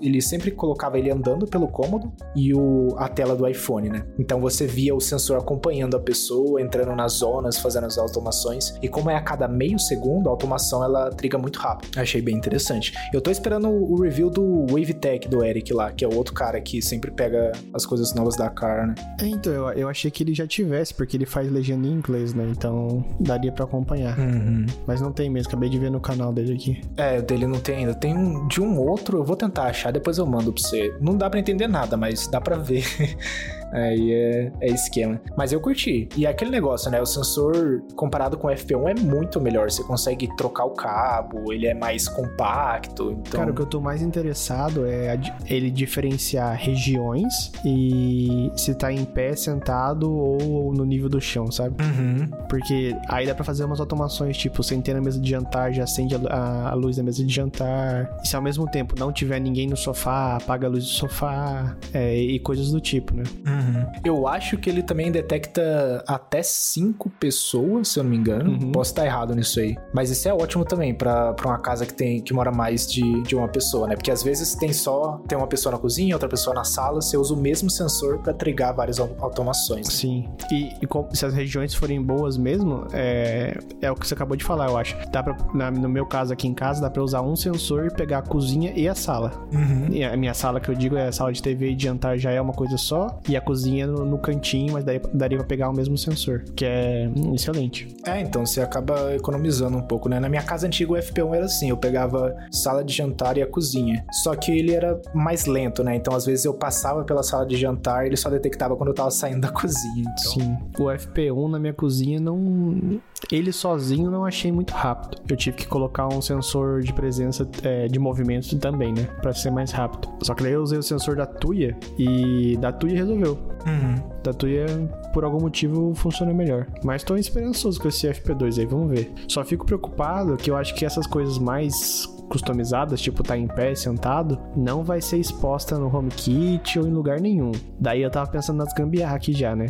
ele 0.00 0.22
sempre 0.22 0.52
colocava 0.52 0.98
ele 0.98 1.10
andando 1.10 1.46
pelo 1.46 1.66
cômodo 1.66 2.12
e 2.36 2.54
o, 2.54 2.94
a 2.96 3.08
tela 3.08 3.34
do 3.34 3.46
iPhone, 3.48 3.88
né? 3.88 4.04
Então 4.18 4.40
você 4.40 4.66
via 4.66 4.94
o 4.94 5.00
sensor 5.00 5.36
acompanhando 5.38 5.96
a 5.96 6.00
pessoa, 6.00 6.62
entrando 6.62 6.94
nas 6.94 7.14
zonas, 7.14 7.58
fazendo 7.58 7.86
as 7.86 7.98
automações. 7.98 8.74
E 8.80 8.88
como 8.88 9.10
é 9.10 9.16
a 9.16 9.20
cada 9.20 9.48
meio 9.48 9.78
segundo, 9.78 10.28
a 10.28 10.30
automação 10.30 10.84
ela 10.84 11.10
triga 11.10 11.36
muito 11.38 11.58
rápido. 11.58 11.98
Achei 11.98 12.22
bem 12.22 12.36
interessante. 12.36 12.92
Eu 13.12 13.20
tô 13.20 13.30
esperando 13.30 13.68
o 13.68 14.00
review 14.00 14.30
do 14.30 14.66
WaveTech 14.70 15.28
do 15.28 15.44
Eric 15.44 15.72
lá, 15.72 15.90
que 15.90 16.04
é 16.04 16.08
o 16.08 16.14
outro 16.14 16.32
cara 16.34 16.60
que 16.60 16.80
sempre 16.80 17.10
pega 17.10 17.50
as 17.72 17.84
coisas 17.84 18.14
novas 18.14 18.36
da 18.36 18.48
Car, 18.48 18.86
né? 18.86 18.94
É, 19.20 19.26
então, 19.26 19.52
eu, 19.52 19.68
eu 19.70 19.88
achei 19.88 20.03
que 20.10 20.22
ele 20.22 20.34
já 20.34 20.46
tivesse, 20.46 20.94
porque 20.94 21.16
ele 21.16 21.26
faz 21.26 21.50
legenda 21.50 21.86
em 21.86 21.92
inglês, 21.92 22.34
né? 22.34 22.46
Então 22.50 23.04
daria 23.20 23.52
pra 23.52 23.64
acompanhar. 23.64 24.18
Uhum. 24.18 24.66
Mas 24.86 25.00
não 25.00 25.12
tem 25.12 25.30
mesmo, 25.30 25.48
acabei 25.48 25.68
de 25.68 25.78
ver 25.78 25.90
no 25.90 26.00
canal 26.00 26.32
dele 26.32 26.54
aqui. 26.54 26.80
É, 26.96 27.18
o 27.18 27.22
dele 27.22 27.46
não 27.46 27.60
tem 27.60 27.76
ainda. 27.76 27.94
Tem 27.94 28.16
um 28.16 28.46
de 28.48 28.60
um 28.60 28.78
outro, 28.78 29.18
eu 29.18 29.24
vou 29.24 29.36
tentar 29.36 29.64
achar, 29.64 29.92
depois 29.92 30.18
eu 30.18 30.26
mando 30.26 30.52
pra 30.52 30.62
você. 30.62 30.94
Não 31.00 31.16
dá 31.16 31.28
pra 31.28 31.40
entender 31.40 31.68
nada, 31.68 31.96
mas 31.96 32.26
dá 32.26 32.40
pra 32.40 32.56
ver. 32.56 32.84
Aí 33.74 34.12
é, 34.12 34.52
é 34.60 34.66
esquema. 34.68 35.20
Mas 35.36 35.52
eu 35.52 35.60
curti. 35.60 36.08
E 36.16 36.26
é 36.26 36.28
aquele 36.30 36.50
negócio, 36.50 36.90
né? 36.90 37.00
O 37.00 37.06
sensor, 37.06 37.82
comparado 37.96 38.36
com 38.38 38.46
o 38.46 38.50
FP1, 38.50 38.90
é 38.90 39.00
muito 39.00 39.40
melhor. 39.40 39.70
Você 39.70 39.82
consegue 39.82 40.28
trocar 40.36 40.64
o 40.64 40.70
cabo, 40.70 41.52
ele 41.52 41.66
é 41.66 41.74
mais 41.74 42.08
compacto. 42.08 43.10
Então... 43.12 43.40
Cara, 43.40 43.50
o 43.50 43.54
que 43.54 43.60
eu 43.62 43.66
tô 43.66 43.80
mais 43.80 44.00
interessado 44.02 44.86
é 44.86 45.18
ele 45.48 45.70
diferenciar 45.70 46.56
regiões 46.56 47.50
e 47.64 48.50
se 48.56 48.74
tá 48.74 48.92
em 48.92 49.04
pé, 49.04 49.34
sentado 49.34 50.10
ou 50.12 50.72
no 50.72 50.84
nível 50.84 51.08
do 51.08 51.20
chão, 51.20 51.50
sabe? 51.50 51.74
Uhum. 51.82 52.28
Porque 52.48 52.96
aí 53.08 53.26
dá 53.26 53.34
pra 53.34 53.44
fazer 53.44 53.64
umas 53.64 53.80
automações, 53.80 54.36
tipo, 54.36 54.62
sentei 54.62 54.94
na 54.94 55.00
mesa 55.00 55.20
de 55.20 55.28
jantar, 55.28 55.72
já 55.72 55.84
acende 55.84 56.14
a, 56.14 56.18
a- 56.28 56.70
a 56.70 56.74
luz 56.74 56.96
da 56.96 57.02
mesa 57.02 57.24
de 57.24 57.32
jantar. 57.34 58.16
E 58.22 58.28
se 58.28 58.36
ao 58.36 58.42
mesmo 58.42 58.68
tempo 58.70 58.94
não 58.98 59.12
tiver 59.12 59.40
ninguém 59.40 59.66
no 59.66 59.76
sofá, 59.76 60.36
apaga 60.36 60.66
a 60.66 60.70
luz 60.70 60.84
do 60.84 60.90
sofá, 60.90 61.76
é, 61.92 62.16
e 62.16 62.38
coisas 62.38 62.70
do 62.70 62.80
tipo, 62.80 63.14
né? 63.14 63.24
Uhum. 63.46 63.63
Uhum. 63.64 63.92
Eu 64.04 64.28
acho 64.28 64.56
que 64.58 64.68
ele 64.68 64.82
também 64.82 65.10
detecta 65.10 66.02
até 66.06 66.42
cinco 66.42 67.10
pessoas, 67.10 67.88
se 67.88 67.98
eu 67.98 68.04
não 68.04 68.10
me 68.10 68.16
engano. 68.16 68.50
Uhum. 68.50 68.72
Posso 68.72 68.90
estar 68.90 69.04
errado 69.04 69.34
nisso 69.34 69.60
aí. 69.60 69.76
Mas 69.92 70.10
isso 70.10 70.28
é 70.28 70.34
ótimo 70.34 70.64
também 70.64 70.94
para 70.94 71.34
uma 71.44 71.58
casa 71.58 71.86
que 71.86 71.94
tem 71.94 72.20
que 72.20 72.32
mora 72.32 72.50
mais 72.50 72.86
de, 72.86 73.22
de 73.22 73.34
uma 73.34 73.48
pessoa, 73.48 73.86
né? 73.86 73.94
Porque 73.94 74.10
às 74.10 74.22
vezes 74.22 74.54
tem 74.54 74.72
só 74.72 75.20
tem 75.28 75.36
uma 75.36 75.46
pessoa 75.46 75.72
na 75.72 75.78
cozinha, 75.78 76.14
outra 76.14 76.28
pessoa 76.28 76.54
na 76.54 76.64
sala, 76.64 77.00
você 77.00 77.16
usa 77.16 77.34
o 77.34 77.36
mesmo 77.36 77.70
sensor 77.70 78.18
para 78.18 78.32
trigar 78.32 78.74
várias 78.74 78.98
automações. 79.00 79.86
Sim. 79.88 80.28
E, 80.50 80.72
e, 80.80 81.16
se 81.16 81.26
as 81.26 81.34
regiões 81.34 81.74
forem 81.74 82.02
boas 82.02 82.36
mesmo, 82.36 82.86
é, 82.92 83.58
é 83.80 83.90
o 83.90 83.94
que 83.94 84.06
você 84.06 84.14
acabou 84.14 84.36
de 84.36 84.44
falar, 84.44 84.68
eu 84.68 84.76
acho. 84.76 84.96
Dá 85.10 85.22
pra, 85.22 85.36
na, 85.54 85.70
no 85.70 85.88
meu 85.88 86.06
caso 86.06 86.32
aqui 86.32 86.46
em 86.46 86.54
casa, 86.54 86.80
dá 86.80 86.90
para 86.90 87.02
usar 87.02 87.22
um 87.22 87.36
sensor 87.36 87.86
e 87.86 87.90
pegar 87.90 88.18
a 88.18 88.22
cozinha 88.22 88.72
e 88.74 88.88
a 88.88 88.94
sala. 88.94 89.32
Uhum. 89.52 89.88
E 89.90 90.04
a 90.04 90.16
minha 90.16 90.34
sala 90.34 90.60
que 90.60 90.68
eu 90.68 90.74
digo 90.74 90.96
é 90.96 91.08
a 91.08 91.12
sala 91.12 91.32
de 91.32 91.42
TV 91.42 91.70
e 91.70 91.74
de 91.74 91.84
jantar 91.84 92.18
já 92.18 92.30
é 92.30 92.40
uma 92.40 92.52
coisa 92.52 92.76
só, 92.76 93.18
e 93.28 93.36
a 93.36 93.40
cozinha 93.44 93.86
no, 93.86 94.04
no 94.04 94.18
cantinho, 94.18 94.72
mas 94.72 94.84
daí 94.84 95.00
daria 95.12 95.38
pra 95.38 95.46
pegar 95.46 95.68
o 95.68 95.72
mesmo 95.72 95.96
sensor, 95.96 96.44
que 96.56 96.64
é 96.64 97.10
excelente. 97.34 97.94
É, 98.06 98.20
então 98.20 98.44
você 98.44 98.60
acaba 98.60 99.14
economizando 99.14 99.76
um 99.76 99.82
pouco, 99.82 100.08
né? 100.08 100.18
Na 100.18 100.28
minha 100.28 100.42
casa 100.42 100.66
antiga 100.66 100.92
o 100.92 100.96
FP1 100.96 101.34
era 101.34 101.44
assim, 101.44 101.70
eu 101.70 101.76
pegava 101.76 102.34
sala 102.50 102.82
de 102.84 102.92
jantar 102.92 103.36
e 103.36 103.42
a 103.42 103.46
cozinha. 103.46 104.04
Só 104.22 104.34
que 104.34 104.50
ele 104.50 104.72
era 104.72 105.00
mais 105.14 105.46
lento, 105.46 105.84
né? 105.84 105.94
Então 105.94 106.14
às 106.14 106.26
vezes 106.26 106.44
eu 106.44 106.54
passava 106.54 107.04
pela 107.04 107.22
sala 107.22 107.46
de 107.46 107.56
jantar 107.56 108.04
e 108.04 108.08
ele 108.08 108.16
só 108.16 108.30
detectava 108.30 108.76
quando 108.76 108.88
eu 108.88 108.94
tava 108.94 109.10
saindo 109.10 109.40
da 109.40 109.50
cozinha. 109.52 110.00
Então... 110.00 110.32
Sim. 110.32 110.56
O 110.78 110.84
FP1 110.84 111.50
na 111.50 111.58
minha 111.58 111.74
cozinha 111.74 112.20
não 112.20 113.00
ele 113.30 113.52
sozinho 113.52 114.10
não 114.10 114.24
achei 114.24 114.50
muito 114.52 114.72
rápido. 114.72 115.20
Eu 115.28 115.36
tive 115.36 115.56
que 115.56 115.66
colocar 115.66 116.08
um 116.08 116.20
sensor 116.20 116.82
de 116.82 116.92
presença 116.92 117.48
é, 117.62 117.88
de 117.88 117.98
movimento 117.98 118.56
também, 118.58 118.92
né? 118.92 119.04
Pra 119.20 119.32
ser 119.32 119.50
mais 119.50 119.70
rápido. 119.70 120.08
Só 120.22 120.34
que 120.34 120.42
daí 120.42 120.52
eu 120.52 120.62
usei 120.62 120.78
o 120.78 120.82
sensor 120.82 121.16
da 121.16 121.26
Tuya 121.26 121.76
e 121.98 122.56
da 122.58 122.72
Tuya 122.72 122.96
resolveu. 122.96 123.38
Uhum. 123.66 124.02
Da 124.22 124.32
Tuya, 124.32 124.66
por 125.12 125.24
algum 125.24 125.40
motivo, 125.40 125.94
funciona 125.94 126.32
melhor. 126.32 126.66
Mas 126.82 127.02
tô 127.02 127.16
esperançoso 127.16 127.80
com 127.80 127.88
esse 127.88 128.06
FP2 128.06 128.58
aí, 128.58 128.66
vamos 128.66 128.90
ver. 128.90 129.12
Só 129.28 129.44
fico 129.44 129.64
preocupado 129.64 130.36
que 130.36 130.50
eu 130.50 130.56
acho 130.56 130.74
que 130.74 130.84
essas 130.84 131.06
coisas 131.06 131.38
mais 131.38 132.06
customizadas, 132.28 133.00
tipo 133.00 133.22
tá 133.22 133.36
em 133.36 133.46
pé, 133.46 133.74
sentado, 133.74 134.38
não 134.56 134.82
vai 134.82 135.00
ser 135.00 135.18
exposta 135.18 135.78
no 135.78 135.94
HomeKit 135.94 136.78
ou 136.78 136.86
em 136.86 136.90
lugar 136.90 137.20
nenhum. 137.20 137.52
Daí 137.78 138.02
eu 138.02 138.10
tava 138.10 138.30
pensando 138.30 138.58
nas 138.58 138.72
gambiarra 138.72 139.16
aqui 139.16 139.32
já, 139.32 139.54
né? 139.54 139.66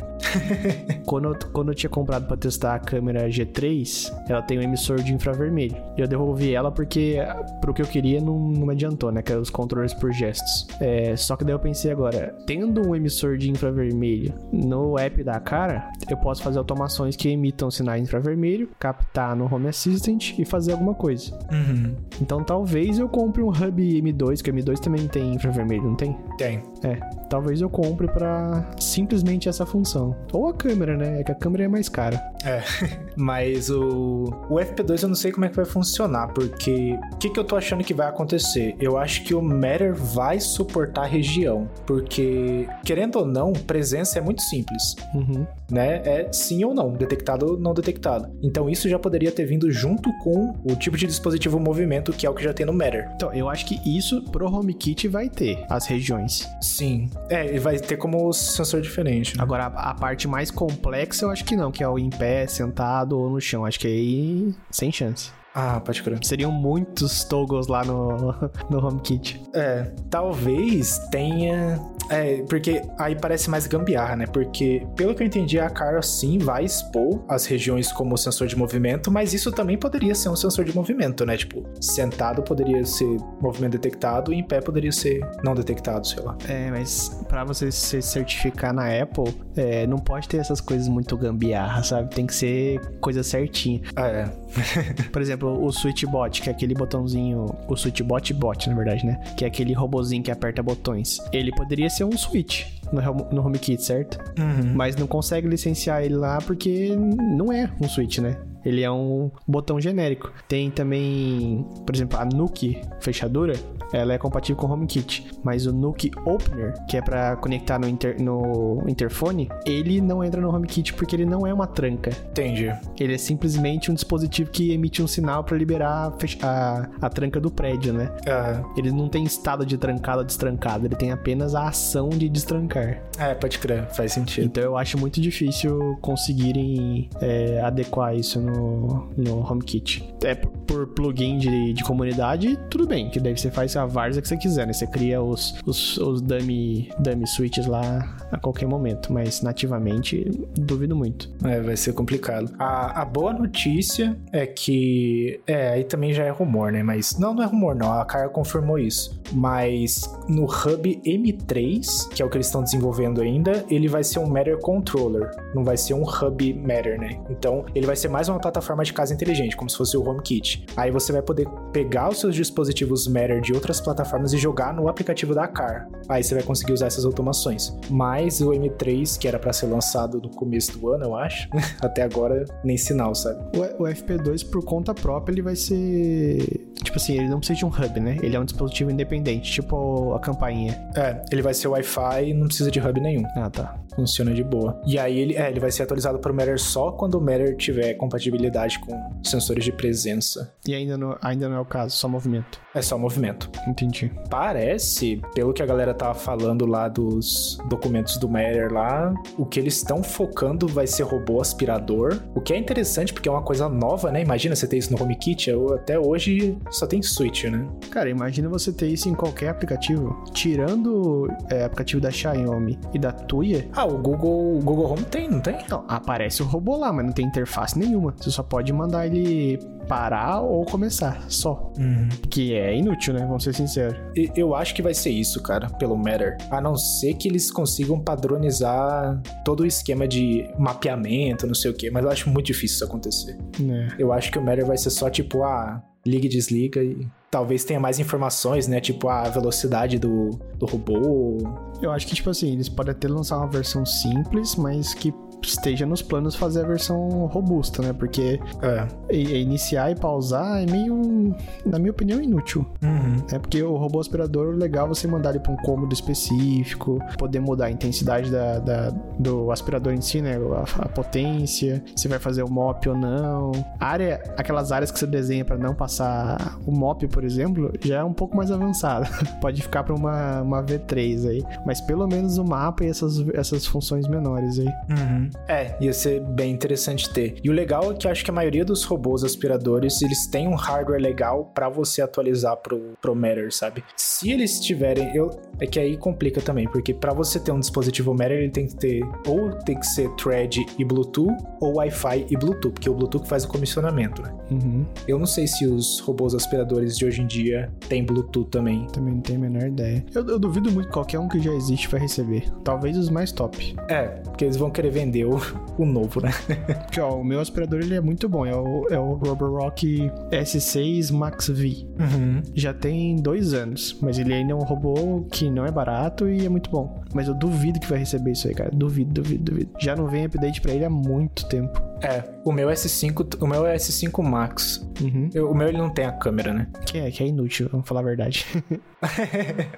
quando, 1.06 1.28
eu, 1.28 1.38
quando 1.52 1.68
eu 1.68 1.74
tinha 1.74 1.90
comprado 1.90 2.26
para 2.26 2.36
testar 2.36 2.74
a 2.74 2.78
câmera 2.78 3.28
G3, 3.28 4.12
ela 4.28 4.42
tem 4.42 4.58
um 4.58 4.62
emissor 4.62 4.96
de 4.96 5.14
infravermelho. 5.14 5.76
E 5.96 6.00
eu 6.00 6.08
devolvi 6.08 6.54
ela 6.54 6.70
porque 6.70 7.18
pro 7.60 7.72
que 7.72 7.82
eu 7.82 7.86
queria 7.86 8.20
não, 8.20 8.38
não 8.38 8.66
me 8.66 8.72
adiantou, 8.72 9.10
né? 9.12 9.22
Que 9.22 9.32
é 9.32 9.36
os 9.36 9.50
controles 9.50 9.94
por 9.94 10.12
gestos. 10.12 10.66
É, 10.80 11.16
só 11.16 11.36
que 11.36 11.44
daí 11.44 11.54
eu 11.54 11.58
pensei 11.58 11.90
agora, 11.90 12.34
tendo 12.46 12.88
um 12.88 12.94
emissor 12.94 13.36
de 13.36 13.50
infravermelho 13.50 14.32
no 14.52 14.98
app 14.98 15.22
da 15.22 15.38
cara, 15.40 15.90
eu 16.08 16.16
posso 16.16 16.42
fazer 16.42 16.58
automações 16.58 17.16
que 17.16 17.28
emitam 17.28 17.70
sinais 17.70 18.02
infravermelho, 18.02 18.68
captar 18.78 19.36
no 19.36 19.52
Home 19.52 19.68
Assistant 19.68 20.38
e 20.38 20.44
fazer 20.44 20.72
alguma 20.72 20.94
coisa. 20.94 21.36
Uhum. 21.50 21.94
Então 22.20 22.42
talvez 22.54 23.00
eu 23.00 23.08
compre 23.08 23.42
um 23.42 23.48
Hub 23.48 23.82
M2, 23.82 24.40
que 24.40 24.48
o 24.48 24.54
M2 24.54 24.78
também 24.78 25.08
tem 25.08 25.34
infravermelho, 25.34 25.82
não 25.82 25.96
tem? 25.96 26.16
Tem. 26.38 26.62
É, 26.84 26.94
talvez 27.28 27.60
eu 27.60 27.68
compre 27.68 28.06
para 28.06 28.64
simplesmente 28.78 29.48
essa 29.48 29.66
função. 29.66 30.14
Ou 30.32 30.46
a 30.46 30.54
câmera, 30.54 30.96
né? 30.96 31.20
É 31.20 31.24
que 31.24 31.32
a 31.32 31.34
câmera 31.34 31.64
é 31.64 31.68
mais 31.68 31.88
cara. 31.88 32.22
É, 32.44 32.62
mas 33.16 33.70
o, 33.70 34.32
o 34.48 34.54
FP2 34.54 35.02
eu 35.02 35.08
não 35.08 35.16
sei 35.16 35.32
como 35.32 35.46
é 35.46 35.48
que 35.48 35.56
vai 35.56 35.64
funcionar, 35.64 36.28
porque 36.28 36.96
o 37.12 37.16
que, 37.16 37.28
que 37.28 37.40
eu 37.40 37.42
tô 37.42 37.56
achando 37.56 37.82
que 37.82 37.92
vai 37.92 38.06
acontecer? 38.06 38.76
Eu 38.78 38.96
acho 38.96 39.24
que 39.24 39.34
o 39.34 39.42
Matter 39.42 39.92
vai 39.92 40.38
suportar 40.38 41.06
região, 41.06 41.68
porque, 41.84 42.68
querendo 42.84 43.16
ou 43.16 43.26
não, 43.26 43.52
presença 43.52 44.20
é 44.20 44.22
muito 44.22 44.42
simples. 44.42 44.94
Uhum. 45.12 45.44
Né? 45.68 46.02
É 46.04 46.32
sim 46.32 46.62
ou 46.64 46.72
não, 46.72 46.92
detectado 46.92 47.46
ou 47.46 47.58
não 47.58 47.74
detectado. 47.74 48.30
Então 48.40 48.70
isso 48.70 48.88
já 48.88 48.98
poderia 48.98 49.32
ter 49.32 49.44
vindo 49.44 49.72
junto 49.72 50.12
com 50.18 50.54
o 50.64 50.76
tipo 50.76 50.96
de 50.96 51.06
dispositivo 51.08 51.58
movimento 51.58 52.12
que 52.12 52.26
é 52.26 52.30
que 52.34 52.42
já 52.42 52.52
tem 52.52 52.66
no 52.66 52.72
Matter. 52.72 53.10
Então, 53.14 53.32
eu 53.32 53.48
acho 53.48 53.66
que 53.66 53.80
isso 53.84 54.22
pro 54.22 54.46
HomeKit 54.46 55.08
vai 55.08 55.28
ter, 55.28 55.64
as 55.68 55.86
regiões. 55.86 56.48
Sim. 56.60 57.10
É, 57.28 57.58
vai 57.58 57.78
ter 57.78 57.96
como 57.96 58.32
sensor 58.32 58.80
diferente. 58.80 59.36
Né? 59.36 59.42
Agora, 59.42 59.66
a, 59.66 59.90
a, 59.90 59.94
parte 59.94 60.26
mais 60.28 60.50
complexa 60.50 61.24
eu 61.24 61.30
acho 61.30 61.44
que 61.44 61.56
não, 61.56 61.70
que 61.70 61.82
é 61.82 61.88
o 61.88 61.98
em 61.98 62.10
pé, 62.10 62.46
sentado 62.46 63.18
ou 63.18 63.30
no 63.30 63.40
chão. 63.40 63.64
Acho 63.64 63.78
que 63.80 63.86
aí, 63.86 64.54
sem 64.70 64.90
chance. 64.90 65.30
Ah, 65.54 65.80
pode 65.80 66.02
crer. 66.02 66.18
Seriam 66.24 66.50
muitos 66.50 67.22
toggles 67.22 67.68
lá 67.68 67.84
no, 67.84 68.34
no 68.68 68.84
HomeKit. 68.84 69.40
É, 69.54 69.92
talvez 70.10 70.98
tenha 71.12 71.80
é, 72.10 72.42
porque 72.48 72.82
aí 72.98 73.16
parece 73.16 73.48
mais 73.48 73.66
gambiarra, 73.66 74.16
né? 74.16 74.26
Porque, 74.26 74.86
pelo 74.96 75.14
que 75.14 75.22
eu 75.22 75.26
entendi, 75.26 75.58
a 75.58 75.70
Cara 75.70 76.02
sim 76.02 76.38
vai 76.38 76.64
expor 76.64 77.24
as 77.28 77.46
regiões 77.46 77.92
como 77.92 78.16
sensor 78.16 78.46
de 78.46 78.56
movimento, 78.56 79.10
mas 79.10 79.32
isso 79.32 79.50
também 79.50 79.76
poderia 79.76 80.14
ser 80.14 80.28
um 80.28 80.36
sensor 80.36 80.64
de 80.64 80.74
movimento, 80.74 81.24
né? 81.24 81.36
Tipo, 81.36 81.64
sentado 81.80 82.42
poderia 82.42 82.84
ser 82.84 83.16
movimento 83.40 83.72
detectado 83.72 84.32
e 84.32 84.36
em 84.36 84.44
pé 84.44 84.60
poderia 84.60 84.92
ser 84.92 85.20
não 85.42 85.54
detectado, 85.54 86.06
sei 86.06 86.22
lá. 86.22 86.36
É, 86.48 86.70
mas 86.70 87.08
para 87.28 87.44
você 87.44 87.70
se 87.70 88.00
certificar 88.02 88.72
na 88.72 88.86
Apple, 88.86 89.34
é, 89.56 89.86
não 89.86 89.98
pode 89.98 90.28
ter 90.28 90.38
essas 90.38 90.60
coisas 90.60 90.88
muito 90.88 91.16
gambiarra, 91.16 91.82
sabe? 91.82 92.14
Tem 92.14 92.26
que 92.26 92.34
ser 92.34 92.80
coisa 93.00 93.22
certinha. 93.22 93.80
Ah, 93.96 94.06
é. 94.06 94.30
Por 95.12 95.20
exemplo, 95.20 95.64
o 95.64 95.72
Switchbot, 95.72 96.42
que 96.42 96.48
é 96.48 96.52
aquele 96.52 96.74
botãozinho. 96.74 97.54
O 97.68 97.76
Switchbot 97.76 98.32
bot, 98.34 98.68
na 98.68 98.76
verdade, 98.76 99.04
né? 99.06 99.20
Que 99.36 99.44
é 99.44 99.48
aquele 99.48 99.72
robozinho 99.72 100.22
que 100.22 100.30
aperta 100.30 100.62
botões. 100.62 101.18
Ele 101.32 101.50
poderia 101.52 101.90
ser 101.90 102.04
um 102.04 102.16
Switch 102.16 102.64
no, 102.94 103.02
no 103.30 103.46
HomeKit, 103.46 103.82
certo? 103.82 104.18
Uhum. 104.38 104.74
Mas 104.74 104.96
não 104.96 105.06
consegue 105.06 105.48
licenciar 105.48 106.02
ele 106.02 106.16
lá 106.16 106.38
porque 106.38 106.94
não 106.96 107.52
é 107.52 107.70
um 107.80 107.88
Switch, 107.88 108.18
né? 108.18 108.36
Ele 108.64 108.82
é 108.82 108.90
um 108.90 109.30
botão 109.46 109.80
genérico. 109.80 110.32
Tem 110.48 110.70
também, 110.70 111.66
por 111.84 111.94
exemplo, 111.94 112.18
a 112.18 112.24
Nuke 112.24 112.80
fechadura, 113.00 113.54
ela 113.92 114.14
é 114.14 114.18
compatível 114.18 114.56
com 114.56 114.66
o 114.66 114.72
HomeKit. 114.72 115.26
Mas 115.42 115.66
o 115.66 115.72
Nuke 115.72 116.10
Opener, 116.24 116.74
que 116.88 116.96
é 116.96 117.02
para 117.02 117.36
conectar 117.36 117.78
no, 117.78 117.86
inter, 117.86 118.20
no 118.20 118.82
interfone, 118.88 119.48
ele 119.66 120.00
não 120.00 120.24
entra 120.24 120.40
no 120.40 120.48
HomeKit 120.48 120.94
porque 120.94 121.14
ele 121.14 121.26
não 121.26 121.46
é 121.46 121.52
uma 121.52 121.66
tranca. 121.66 122.10
Entendi. 122.30 122.72
Ele 122.98 123.14
é 123.14 123.18
simplesmente 123.18 123.90
um 123.90 123.94
dispositivo 123.94 124.50
que 124.50 124.72
emite 124.72 125.02
um 125.02 125.06
sinal 125.06 125.44
para 125.44 125.56
liberar 125.56 126.12
a, 126.42 126.46
a, 126.46 126.88
a, 127.02 127.10
tranca 127.10 127.38
do 127.38 127.50
prédio, 127.50 127.92
né? 127.92 128.10
Uhum. 128.26 128.74
Ele 128.76 128.90
não 128.90 129.08
tem 129.08 129.24
estado 129.24 129.66
de 129.66 129.76
trancado 129.76 130.18
ou 130.18 130.24
destrancado, 130.24 130.86
ele 130.86 130.96
tem 130.96 131.12
apenas 131.12 131.54
a 131.54 131.68
ação 131.68 132.08
de 132.08 132.28
destrancar. 132.28 132.83
É, 133.18 133.34
pode 133.34 133.58
crer, 133.58 133.86
faz 133.90 134.12
sentido. 134.12 134.46
Então 134.46 134.62
eu 134.62 134.76
acho 134.76 134.98
muito 134.98 135.20
difícil 135.20 135.96
conseguirem 136.00 137.08
é, 137.20 137.60
adequar 137.60 138.14
isso 138.14 138.40
no, 138.40 139.08
no 139.16 139.40
HomeKit. 139.40 140.14
É 140.22 140.34
por 140.34 140.86
plugin 140.88 141.38
de, 141.38 141.72
de 141.72 141.84
comunidade, 141.84 142.58
tudo 142.70 142.86
bem, 142.86 143.10
que 143.10 143.20
daí 143.20 143.36
você 143.36 143.50
faz 143.50 143.76
a 143.76 143.86
várzea 143.86 144.22
que 144.22 144.28
você 144.28 144.36
quiser, 144.36 144.66
né? 144.66 144.72
Você 144.72 144.86
cria 144.86 145.22
os, 145.22 145.54
os, 145.64 145.98
os 145.98 146.20
dummy, 146.20 146.90
dummy 146.98 147.26
switches 147.26 147.66
lá 147.66 148.16
a 148.32 148.38
qualquer 148.38 148.66
momento, 148.66 149.12
mas 149.12 149.42
nativamente, 149.42 150.24
duvido 150.56 150.96
muito. 150.96 151.30
É, 151.44 151.60
vai 151.60 151.76
ser 151.76 151.92
complicado. 151.92 152.52
A, 152.58 153.02
a 153.02 153.04
boa 153.04 153.32
notícia 153.32 154.16
é 154.32 154.46
que. 154.46 155.40
É, 155.46 155.70
aí 155.70 155.84
também 155.84 156.12
já 156.12 156.24
é 156.24 156.30
rumor, 156.30 156.72
né? 156.72 156.82
Mas. 156.82 157.18
Não, 157.18 157.34
não 157.34 157.42
é 157.42 157.46
rumor, 157.46 157.74
não. 157.74 157.92
A 157.92 158.04
Cara 158.04 158.28
confirmou 158.28 158.78
isso. 158.78 159.20
Mas 159.32 160.10
no 160.28 160.44
Hub 160.44 161.00
M3, 161.04 162.08
que 162.08 162.22
é 162.22 162.24
o 162.24 162.30
que 162.30 162.36
eles 162.36 162.46
estão 162.46 162.62
desenvolvendo 162.64 163.20
ainda, 163.20 163.64
ele 163.70 163.88
vai 163.88 164.02
ser 164.02 164.18
um 164.18 164.26
Matter 164.26 164.58
Controller. 164.58 165.30
Não 165.54 165.62
vai 165.62 165.76
ser 165.76 165.94
um 165.94 166.02
Hub 166.02 166.54
Matter, 166.54 166.98
né? 166.98 167.20
Então, 167.30 167.64
ele 167.74 167.86
vai 167.86 167.96
ser 167.96 168.08
mais 168.08 168.28
uma 168.28 168.38
plataforma 168.38 168.82
de 168.84 168.92
casa 168.92 169.14
inteligente, 169.14 169.56
como 169.56 169.70
se 169.70 169.76
fosse 169.76 169.96
o 169.96 170.08
HomeKit. 170.08 170.66
Aí 170.76 170.90
você 170.90 171.12
vai 171.12 171.22
poder 171.22 171.48
pegar 171.72 172.08
os 172.08 172.18
seus 172.18 172.34
dispositivos 172.34 173.06
Matter 173.06 173.40
de 173.40 173.52
outras 173.52 173.80
plataformas 173.80 174.32
e 174.32 174.38
jogar 174.38 174.74
no 174.74 174.88
aplicativo 174.88 175.34
da 175.34 175.46
Car. 175.46 175.88
Aí 176.08 176.22
você 176.22 176.34
vai 176.34 176.42
conseguir 176.42 176.72
usar 176.72 176.86
essas 176.86 177.04
automações. 177.04 177.76
Mas 177.90 178.40
o 178.40 178.50
M3, 178.50 179.18
que 179.18 179.28
era 179.28 179.38
para 179.38 179.52
ser 179.52 179.66
lançado 179.66 180.20
no 180.20 180.30
começo 180.30 180.78
do 180.78 180.90
ano, 180.90 181.04
eu 181.04 181.16
acho, 181.16 181.48
até 181.80 182.02
agora 182.02 182.44
nem 182.64 182.76
sinal, 182.76 183.14
sabe? 183.14 183.40
O, 183.56 183.84
o 183.84 183.86
FP2 183.86 184.48
por 184.48 184.64
conta 184.64 184.94
própria, 184.94 185.32
ele 185.32 185.42
vai 185.42 185.56
ser 185.56 186.64
tipo 186.82 186.98
assim, 186.98 187.14
ele 187.14 187.28
não 187.28 187.38
precisa 187.38 187.58
de 187.58 187.64
um 187.64 187.68
hub, 187.68 188.00
né? 188.00 188.18
Ele 188.22 188.36
é 188.36 188.40
um 188.40 188.44
dispositivo 188.44 188.90
independente, 188.90 189.50
tipo 189.50 190.12
a 190.14 190.20
campainha. 190.20 190.72
É, 190.96 191.22
ele 191.30 191.42
vai 191.42 191.54
ser 191.54 191.68
Wi-Fi 191.68 192.30
e 192.30 192.34
não 192.34 192.46
precisa 192.54 192.70
de 192.70 192.78
hub 192.80 193.00
nenhum. 193.00 193.24
Ah, 193.34 193.50
tá. 193.50 193.74
Funciona 193.96 194.32
de 194.32 194.42
boa. 194.42 194.80
E 194.86 194.98
aí 194.98 195.18
ele, 195.18 195.36
é, 195.36 195.50
ele 195.50 195.60
vai 195.60 195.70
ser 195.70 195.82
atualizado 195.82 196.18
para 196.18 196.32
o 196.32 196.34
Matter 196.34 196.58
só 196.58 196.92
quando 196.92 197.14
o 197.14 197.20
Matter 197.20 197.56
tiver 197.56 197.94
compatibilidade 197.94 198.78
com 198.80 198.92
sensores 199.22 199.64
de 199.64 199.72
presença. 199.72 200.54
E 200.66 200.74
ainda 200.74 200.96
não, 200.96 201.16
ainda 201.22 201.48
não 201.48 201.56
é 201.56 201.60
o 201.60 201.64
caso, 201.64 201.96
só 201.96 202.08
movimento. 202.08 202.60
É 202.74 202.82
só 202.82 202.98
movimento. 202.98 203.48
Entendi. 203.68 204.10
Parece, 204.28 205.22
pelo 205.34 205.52
que 205.52 205.62
a 205.62 205.66
galera 205.66 205.94
tava 205.94 206.14
falando 206.14 206.66
lá 206.66 206.88
dos 206.88 207.58
documentos 207.68 208.16
do 208.16 208.28
Matter 208.28 208.72
lá, 208.72 209.14
o 209.38 209.46
que 209.46 209.60
eles 209.60 209.76
estão 209.76 210.02
focando 210.02 210.66
vai 210.66 210.86
ser 210.86 211.04
robô 211.04 211.40
aspirador. 211.40 212.20
O 212.34 212.40
que 212.40 212.52
é 212.52 212.58
interessante 212.58 213.12
porque 213.12 213.28
é 213.28 213.32
uma 213.32 213.42
coisa 213.42 213.68
nova, 213.68 214.10
né? 214.10 214.22
Imagina 214.22 214.56
você 214.56 214.66
ter 214.66 214.78
isso 214.78 214.92
no 214.92 215.00
HomeKit. 215.00 215.50
Eu, 215.50 215.74
até 215.74 215.98
hoje 215.98 216.58
só 216.70 216.86
tem 216.86 217.00
Switch, 217.02 217.44
né? 217.44 217.66
Cara, 217.90 218.10
imagina 218.10 218.48
você 218.48 218.72
ter 218.72 218.88
isso 218.88 219.08
em 219.08 219.14
qualquer 219.14 219.50
aplicativo. 219.50 220.24
Tirando 220.32 221.28
é, 221.50 221.64
aplicativo 221.64 222.00
da 222.00 222.10
Xiaomi 222.10 222.78
e 222.92 222.98
da 222.98 223.12
Tuya. 223.12 223.68
Ah, 223.72 223.83
Ah, 223.84 223.86
o 223.86 223.98
Google, 223.98 224.56
o 224.56 224.62
Google 224.62 224.92
Home 224.92 225.04
tem, 225.04 225.28
não 225.28 225.40
tem? 225.40 225.58
Não, 225.68 225.84
aparece 225.86 226.42
o 226.42 226.46
robô 226.46 226.74
lá, 226.74 226.90
mas 226.90 227.04
não 227.04 227.12
tem 227.12 227.26
interface 227.26 227.78
nenhuma. 227.78 228.14
Você 228.16 228.30
só 228.30 228.42
pode 228.42 228.72
mandar 228.72 229.06
ele 229.06 229.58
parar 229.86 230.40
ou 230.40 230.64
começar, 230.64 231.22
só. 231.28 231.70
Uhum. 231.78 232.08
Que 232.30 232.54
é 232.54 232.74
inútil, 232.74 233.12
né? 233.12 233.20
Vamos 233.26 233.44
ser 233.44 233.52
sinceros. 233.52 233.94
Eu 234.34 234.54
acho 234.54 234.74
que 234.74 234.80
vai 234.80 234.94
ser 234.94 235.10
isso, 235.10 235.42
cara, 235.42 235.68
pelo 235.68 235.98
Matter. 235.98 236.38
A 236.50 236.62
não 236.62 236.76
ser 236.76 237.12
que 237.12 237.28
eles 237.28 237.50
consigam 237.50 238.00
padronizar 238.00 239.20
todo 239.44 239.60
o 239.60 239.66
esquema 239.66 240.08
de 240.08 240.48
mapeamento, 240.58 241.46
não 241.46 241.54
sei 241.54 241.70
o 241.70 241.74
quê, 241.74 241.90
mas 241.90 242.02
eu 242.04 242.10
acho 242.10 242.30
muito 242.30 242.46
difícil 242.46 242.76
isso 242.76 242.84
acontecer. 242.86 243.36
né? 243.60 243.88
Eu 243.98 244.14
acho 244.14 244.32
que 244.32 244.38
o 244.38 244.42
Matter 244.42 244.64
vai 244.64 244.78
ser 244.78 244.88
só 244.88 245.10
tipo, 245.10 245.42
ah, 245.42 245.82
liga 246.06 246.24
e 246.24 246.28
desliga 246.30 246.82
e 246.82 247.06
talvez 247.34 247.64
tenha 247.64 247.80
mais 247.80 247.98
informações, 247.98 248.68
né? 248.68 248.80
Tipo 248.80 249.08
a 249.08 249.24
velocidade 249.24 249.98
do, 249.98 250.30
do 250.56 250.66
robô. 250.66 251.38
Eu 251.82 251.90
acho 251.90 252.06
que, 252.06 252.14
tipo 252.14 252.30
assim, 252.30 252.52
eles 252.52 252.68
podem 252.68 252.92
até 252.92 253.08
lançar 253.08 253.38
uma 253.38 253.48
versão 253.48 253.84
simples, 253.84 254.54
mas 254.54 254.94
que 254.94 255.12
esteja 255.46 255.86
nos 255.86 256.02
planos 256.02 256.34
fazer 256.34 256.64
a 256.64 256.66
versão 256.66 257.26
robusta, 257.26 257.82
né? 257.82 257.92
Porque 257.92 258.40
É. 258.62 258.86
iniciar 259.14 259.90
e 259.90 259.94
pausar 259.94 260.62
é 260.62 260.66
meio, 260.70 261.34
na 261.64 261.78
minha 261.78 261.90
opinião, 261.90 262.20
inútil. 262.20 262.66
Uhum. 262.82 263.16
É 263.32 263.38
porque 263.38 263.62
o 263.62 263.76
robô 263.76 264.00
aspirador, 264.00 264.48
o 264.54 264.56
legal 264.56 264.86
é 264.86 264.88
você 264.88 265.06
mandar 265.06 265.30
ele 265.30 265.40
para 265.40 265.52
um 265.52 265.56
cômodo 265.56 265.92
específico, 265.92 266.98
poder 267.18 267.40
mudar 267.40 267.66
a 267.66 267.70
intensidade 267.70 268.30
da, 268.30 268.58
da- 268.58 268.90
do 269.18 269.50
aspirador 269.52 269.92
em 269.92 270.00
si, 270.00 270.20
né? 270.20 270.36
A, 270.36 270.84
a 270.84 270.88
potência, 270.88 271.82
se 271.96 272.08
vai 272.08 272.18
fazer 272.18 272.42
o 272.42 272.50
mop 272.50 272.88
ou 272.88 272.96
não. 272.96 273.52
A 273.78 273.86
área, 273.86 274.22
aquelas 274.36 274.72
áreas 274.72 274.90
que 274.90 274.98
você 274.98 275.06
desenha 275.06 275.44
para 275.44 275.56
não 275.56 275.74
passar 275.74 276.58
o 276.66 276.72
mop, 276.72 277.06
por 277.08 277.24
exemplo, 277.24 277.72
já 277.84 277.98
é 278.00 278.04
um 278.04 278.12
pouco 278.12 278.36
mais 278.36 278.50
avançada. 278.50 279.06
Pode 279.40 279.62
ficar 279.62 279.84
para 279.84 279.94
uma, 279.94 280.42
uma 280.42 280.62
V3 280.62 281.28
aí. 281.28 281.44
Mas 281.66 281.80
pelo 281.80 282.06
menos 282.06 282.38
o 282.38 282.44
mapa 282.44 282.84
e 282.84 282.88
essas, 282.88 283.24
essas 283.34 283.66
funções 283.66 284.06
menores 284.08 284.58
aí. 284.58 284.68
Uhum. 284.90 285.30
É, 285.48 285.76
ia 285.80 285.92
ser 285.92 286.20
bem 286.20 286.52
interessante 286.52 287.10
ter. 287.10 287.36
E 287.42 287.50
o 287.50 287.52
legal 287.52 287.92
é 287.92 287.94
que 287.94 288.06
eu 288.06 288.10
acho 288.10 288.24
que 288.24 288.30
a 288.30 288.34
maioria 288.34 288.64
dos 288.64 288.84
robôs 288.84 289.24
aspiradores, 289.24 290.00
eles 290.02 290.26
têm 290.26 290.48
um 290.48 290.54
hardware 290.54 291.00
legal 291.00 291.50
pra 291.54 291.68
você 291.68 292.00
atualizar 292.00 292.56
pro, 292.56 292.94
pro 293.00 293.14
Matter, 293.14 293.52
sabe? 293.52 293.84
Se 293.96 294.30
eles 294.30 294.60
tiverem, 294.60 295.14
eu 295.14 295.30
é 295.60 295.66
que 295.66 295.78
aí 295.78 295.96
complica 295.96 296.40
também, 296.40 296.66
porque 296.68 296.92
pra 296.92 297.12
você 297.12 297.38
ter 297.38 297.52
um 297.52 297.60
dispositivo 297.60 298.12
Matter, 298.12 298.38
ele 298.38 298.50
tem 298.50 298.66
que 298.66 298.76
ter 298.76 299.02
ou 299.26 299.50
tem 299.64 299.78
que 299.78 299.86
ser 299.86 300.08
Thread 300.16 300.64
e 300.78 300.84
Bluetooth 300.84 301.34
ou 301.60 301.76
Wi-Fi 301.76 302.26
e 302.30 302.36
Bluetooth, 302.36 302.72
porque 302.72 302.90
o 302.90 302.94
Bluetooth 302.94 303.24
que 303.24 303.28
faz 303.28 303.44
o 303.44 303.48
comissionamento, 303.48 304.22
né? 304.22 304.32
Uhum. 304.50 304.86
Eu 305.08 305.18
não 305.18 305.26
sei 305.26 305.46
se 305.46 305.66
os 305.66 305.98
robôs 306.00 306.34
aspiradores 306.34 306.96
de 306.96 307.04
hoje 307.04 307.22
em 307.22 307.26
dia 307.26 307.72
têm 307.88 308.04
Bluetooth 308.04 308.48
também. 308.50 308.86
Também 308.92 309.14
não 309.14 309.20
tenho 309.20 309.38
a 309.38 309.42
menor 309.42 309.66
ideia. 309.66 310.04
Eu, 310.14 310.26
eu 310.28 310.38
duvido 310.38 310.70
muito 310.70 310.86
que 310.86 310.92
qualquer 310.92 311.18
um 311.18 311.28
que 311.28 311.40
já 311.40 311.52
existe 311.52 311.88
vai 311.88 312.00
receber. 312.00 312.44
Talvez 312.62 312.96
os 312.96 313.10
mais 313.10 313.32
top. 313.32 313.74
É, 313.88 314.04
porque 314.04 314.44
eles 314.44 314.56
vão 314.56 314.70
querer 314.70 314.90
vender 314.90 315.23
o, 315.24 315.40
o 315.78 315.86
novo, 315.86 316.20
né? 316.20 316.30
Porque, 316.84 317.00
ó, 317.00 317.16
o 317.16 317.24
meu 317.24 317.40
aspirador 317.40 317.80
ele 317.80 317.94
é 317.94 318.00
muito 318.00 318.28
bom. 318.28 318.44
É 318.46 318.54
o, 318.54 318.86
é 318.90 318.98
o 318.98 319.14
Roborock 319.14 320.10
S6 320.30 321.12
Max 321.12 321.48
V. 321.48 321.86
Uhum. 321.98 322.42
Já 322.54 322.72
tem 322.72 323.16
dois 323.16 323.54
anos, 323.54 323.98
mas 324.00 324.18
ele 324.18 324.32
ainda 324.32 324.52
é 324.52 324.56
um 324.56 324.62
robô 324.64 325.26
que 325.30 325.50
não 325.50 325.64
é 325.64 325.70
barato 325.70 326.28
e 326.28 326.44
é 326.44 326.48
muito 326.48 326.70
bom. 326.70 327.03
Mas 327.14 327.28
eu 327.28 327.34
duvido 327.34 327.78
que 327.80 327.86
vai 327.88 327.98
receber 327.98 328.32
isso 328.32 328.48
aí, 328.48 328.54
cara. 328.54 328.70
Duvido, 328.72 329.22
duvido, 329.22 329.44
duvido. 329.52 329.70
Já 329.80 329.94
não 329.96 330.06
vem 330.08 330.24
update 330.26 330.60
pra 330.60 330.72
ele 330.72 330.84
há 330.84 330.90
muito 330.90 331.46
tempo. 331.48 331.80
É, 332.02 332.22
o 332.44 332.52
meu 332.52 332.68
S5, 332.68 333.40
o 333.40 333.46
meu 333.46 333.64
é 333.66 333.76
S5 333.76 334.22
Max. 334.22 334.86
Uhum. 335.00 335.30
Eu- 335.32 335.50
o 335.50 335.54
meu 335.54 335.68
ele 335.68 335.78
não 335.78 335.88
tem 335.88 336.04
a 336.04 336.12
câmera, 336.12 336.52
né? 336.52 336.66
Que 336.84 336.98
é, 336.98 337.10
que 337.10 337.22
é 337.22 337.26
inútil, 337.26 337.68
vamos 337.70 337.88
falar 337.88 338.00
a 338.00 338.04
verdade. 338.04 338.44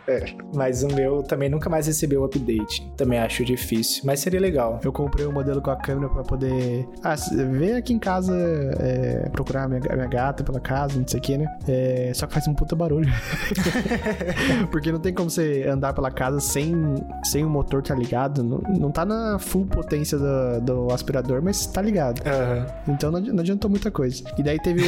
É, 0.06 0.24
mas 0.54 0.84
o 0.84 0.88
meu 0.88 1.20
também 1.20 1.48
nunca 1.48 1.68
mais 1.68 1.88
recebeu 1.88 2.22
update. 2.24 2.88
Também 2.96 3.18
acho 3.18 3.44
difícil, 3.44 4.02
mas 4.06 4.20
seria 4.20 4.38
legal. 4.38 4.80
Eu 4.84 4.92
comprei 4.92 5.26
um 5.26 5.32
modelo 5.32 5.60
com 5.60 5.70
a 5.70 5.74
câmera 5.76 6.08
pra 6.08 6.22
poder. 6.22 6.86
Ah, 7.02 7.16
ver 7.50 7.74
aqui 7.74 7.92
em 7.92 7.98
casa, 7.98 8.32
é, 8.78 9.28
procurar 9.30 9.64
a 9.64 9.68
minha, 9.68 9.80
a 9.90 9.96
minha 9.96 10.06
gata 10.06 10.44
pela 10.44 10.60
casa, 10.60 10.96
não 11.00 11.06
sei 11.08 11.18
o 11.18 11.22
que, 11.22 11.36
né? 11.38 11.58
É, 11.66 12.12
só 12.14 12.28
que 12.28 12.34
faz 12.34 12.46
um 12.46 12.54
puta 12.54 12.76
barulho. 12.76 13.12
Porque 14.70 14.92
não 14.92 15.00
tem 15.00 15.12
como 15.12 15.28
você 15.30 15.66
andar 15.68 15.92
pela 15.92 16.10
casa 16.10 16.38
sem, 16.40 16.72
sem 17.30 17.44
o 17.44 17.50
motor 17.50 17.82
tá 17.82 17.94
ligado. 17.94 18.42
Não, 18.42 18.58
não 18.78 18.90
tá 18.90 19.04
na 19.04 19.38
full 19.38 19.66
potência 19.66 20.18
do, 20.18 20.60
do 20.60 20.92
aspirador, 20.92 21.40
mas 21.42 21.66
tá 21.66 21.80
ligado. 21.82 22.22
Aham. 22.26 22.66
Então 22.88 23.10
não, 23.10 23.18
adi- 23.18 23.32
não 23.32 23.40
adiantou 23.40 23.70
muita 23.70 23.90
coisa. 23.90 24.22
E 24.38 24.42
daí 24.42 24.58
teve 24.58 24.82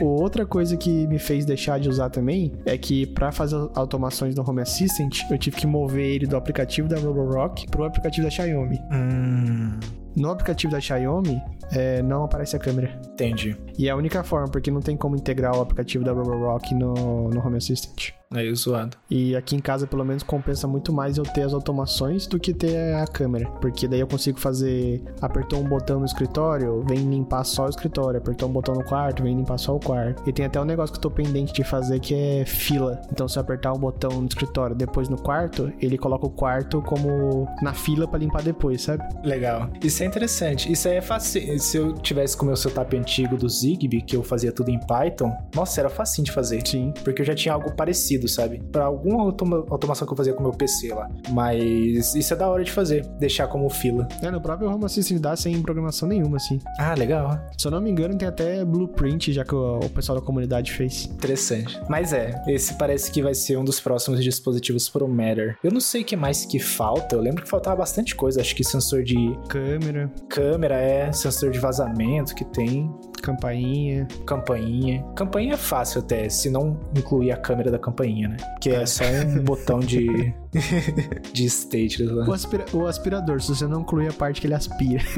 o, 0.00 0.04
outra 0.20 0.44
coisa 0.46 0.76
que 0.76 1.06
me 1.06 1.18
fez 1.18 1.44
deixar 1.44 1.78
de 1.80 1.88
usar 1.88 2.10
também 2.10 2.52
é 2.64 2.76
que 2.78 3.06
pra 3.06 3.30
fazer 3.32 3.56
automações 3.74 4.34
no 4.34 4.48
Home 4.48 4.62
Assistant, 4.62 5.20
eu 5.30 5.38
tive 5.38 5.56
que 5.56 5.66
mover 5.66 6.04
ele 6.06 6.26
do 6.26 6.36
aplicativo 6.36 6.88
da 6.88 6.98
Roborock 6.98 7.66
pro 7.70 7.84
aplicativo 7.84 8.24
da 8.26 8.30
Xiaomi. 8.30 8.78
Hum, 8.92 9.78
No 10.16 10.30
aplicativo 10.30 10.72
da 10.72 10.80
Xiaomi, 10.80 11.40
é, 11.70 12.02
não 12.02 12.24
aparece 12.24 12.56
a 12.56 12.58
câmera. 12.58 12.98
entendi. 13.12 13.56
E 13.78 13.88
é 13.88 13.90
a 13.90 13.96
única 13.96 14.22
forma, 14.22 14.48
porque 14.48 14.70
não 14.70 14.80
tem 14.80 14.96
como 14.96 15.16
integrar 15.16 15.56
o 15.56 15.60
aplicativo 15.60 16.04
da 16.04 16.12
Roborock 16.12 16.74
no, 16.74 17.30
no 17.30 17.40
Home 17.46 17.56
Assistant. 17.56 18.12
Aí 18.32 18.54
zoado. 18.54 18.96
E 19.10 19.34
aqui 19.34 19.56
em 19.56 19.58
casa, 19.58 19.88
pelo 19.88 20.04
menos, 20.04 20.22
compensa 20.22 20.68
muito 20.68 20.92
mais 20.92 21.18
eu 21.18 21.24
ter 21.24 21.42
as 21.42 21.52
automações 21.52 22.28
do 22.28 22.38
que 22.38 22.54
ter 22.54 22.94
a 22.94 23.04
câmera. 23.04 23.50
Porque 23.60 23.88
daí 23.88 23.98
eu 23.98 24.06
consigo 24.06 24.38
fazer. 24.38 25.02
Apertou 25.20 25.58
um 25.58 25.64
botão 25.64 25.98
no 25.98 26.06
escritório, 26.06 26.84
vem 26.86 26.98
limpar 26.98 27.42
só 27.42 27.66
o 27.66 27.68
escritório. 27.68 28.18
Apertou 28.18 28.48
um 28.48 28.52
botão 28.52 28.76
no 28.76 28.84
quarto, 28.84 29.24
vem 29.24 29.36
limpar 29.36 29.58
só 29.58 29.74
o 29.74 29.80
quarto. 29.80 30.22
E 30.28 30.32
tem 30.32 30.46
até 30.46 30.60
um 30.60 30.64
negócio 30.64 30.92
que 30.92 30.98
eu 30.98 31.02
tô 31.02 31.10
pendente 31.10 31.52
de 31.52 31.64
fazer 31.64 31.98
que 31.98 32.14
é 32.14 32.44
fila. 32.46 33.00
Então, 33.10 33.26
se 33.26 33.36
eu 33.36 33.40
apertar 33.40 33.72
um 33.72 33.78
botão 33.78 34.20
no 34.20 34.28
escritório, 34.28 34.76
depois 34.76 35.08
no 35.08 35.20
quarto, 35.20 35.72
ele 35.80 35.98
coloca 35.98 36.24
o 36.24 36.30
quarto 36.30 36.80
como 36.82 37.48
na 37.60 37.74
fila 37.74 38.06
pra 38.06 38.20
limpar 38.20 38.42
depois, 38.42 38.82
sabe? 38.82 39.02
Legal. 39.24 39.68
Isso 39.82 40.04
é 40.04 40.06
interessante. 40.06 40.70
Isso 40.70 40.86
aí 40.86 40.98
é 40.98 41.02
fácil. 41.02 41.52
Se 41.60 41.76
eu 41.76 41.92
tivesse 41.94 42.36
com 42.36 42.44
o 42.44 42.46
meu 42.46 42.56
setup 42.56 42.96
antigo 42.96 43.36
do 43.36 43.48
Zigbee, 43.48 44.02
que 44.02 44.16
eu 44.16 44.22
fazia 44.22 44.50
tudo 44.52 44.70
em 44.70 44.80
Python, 44.86 45.30
nossa, 45.54 45.80
era 45.80 45.88
facinho 45.90 46.24
de 46.24 46.32
fazer. 46.32 46.66
Sim. 46.66 46.92
Porque 47.04 47.22
eu 47.22 47.26
já 47.26 47.34
tinha 47.34 47.54
algo 47.54 47.72
parecido, 47.72 48.26
sabe? 48.28 48.60
Pra 48.72 48.84
alguma 48.86 49.22
automa- 49.22 49.64
automação 49.70 50.06
que 50.06 50.12
eu 50.12 50.16
fazia 50.16 50.32
com 50.32 50.40
o 50.40 50.42
meu 50.44 50.52
PC 50.52 50.92
lá. 50.94 51.08
Mas 51.30 52.14
isso 52.14 52.32
é 52.32 52.36
da 52.36 52.48
hora 52.48 52.64
de 52.64 52.70
fazer. 52.72 53.06
Deixar 53.18 53.46
como 53.48 53.68
fila. 53.68 54.06
É, 54.22 54.30
no 54.30 54.40
próprio 54.40 54.68
Home 54.70 54.84
Assistant 54.84 55.20
dá 55.20 55.36
sem 55.36 55.60
programação 55.62 56.08
nenhuma, 56.08 56.36
assim. 56.36 56.58
Ah, 56.78 56.94
legal. 56.94 57.38
Se 57.58 57.66
eu 57.66 57.70
não 57.70 57.80
me 57.80 57.90
engano, 57.90 58.16
tem 58.16 58.26
até 58.28 58.64
blueprint, 58.64 59.32
já 59.32 59.44
que 59.44 59.54
o, 59.54 59.78
o 59.80 59.90
pessoal 59.90 60.18
da 60.18 60.24
comunidade 60.24 60.72
fez. 60.72 61.06
Interessante. 61.06 61.80
Mas 61.88 62.12
é, 62.12 62.42
esse 62.48 62.74
parece 62.74 63.10
que 63.10 63.22
vai 63.22 63.34
ser 63.34 63.56
um 63.58 63.64
dos 63.64 63.80
próximos 63.80 64.22
dispositivos 64.22 64.88
pro 64.88 65.06
Matter. 65.08 65.56
Eu 65.62 65.70
não 65.72 65.80
sei 65.80 66.02
o 66.02 66.04
que 66.04 66.16
mais 66.16 66.44
que 66.44 66.58
falta. 66.58 67.14
Eu 67.16 67.20
lembro 67.20 67.42
que 67.42 67.48
faltava 67.48 67.76
bastante 67.76 68.14
coisa. 68.14 68.40
Acho 68.40 68.54
que 68.54 68.64
sensor 68.64 69.02
de 69.02 69.16
Câmera, 69.48 70.10
câmera 70.28 70.76
é, 70.76 71.12
sensor 71.12 71.49
de 71.50 71.58
vazamento 71.58 72.34
que 72.34 72.44
tem, 72.44 72.92
campainha. 73.22 74.06
campainha. 74.26 75.04
Campainha 75.14 75.54
é 75.54 75.56
fácil 75.56 76.00
até, 76.00 76.28
se 76.28 76.50
não 76.50 76.78
incluir 76.96 77.32
a 77.32 77.36
câmera 77.36 77.70
da 77.70 77.78
campainha, 77.78 78.28
né? 78.28 78.36
Que 78.60 78.70
é 78.70 78.86
só 78.86 79.04
um 79.04 79.42
botão 79.44 79.80
de 79.80 80.34
de 81.32 81.46
stateless 81.46 82.12
lá. 82.12 82.28
O, 82.28 82.32
aspira- 82.32 82.66
o 82.72 82.86
aspirador, 82.86 83.40
se 83.40 83.48
você 83.54 83.66
não 83.66 83.80
incluir 83.82 84.08
a 84.08 84.12
parte 84.12 84.40
que 84.40 84.46
ele 84.46 84.54
aspira. 84.54 85.02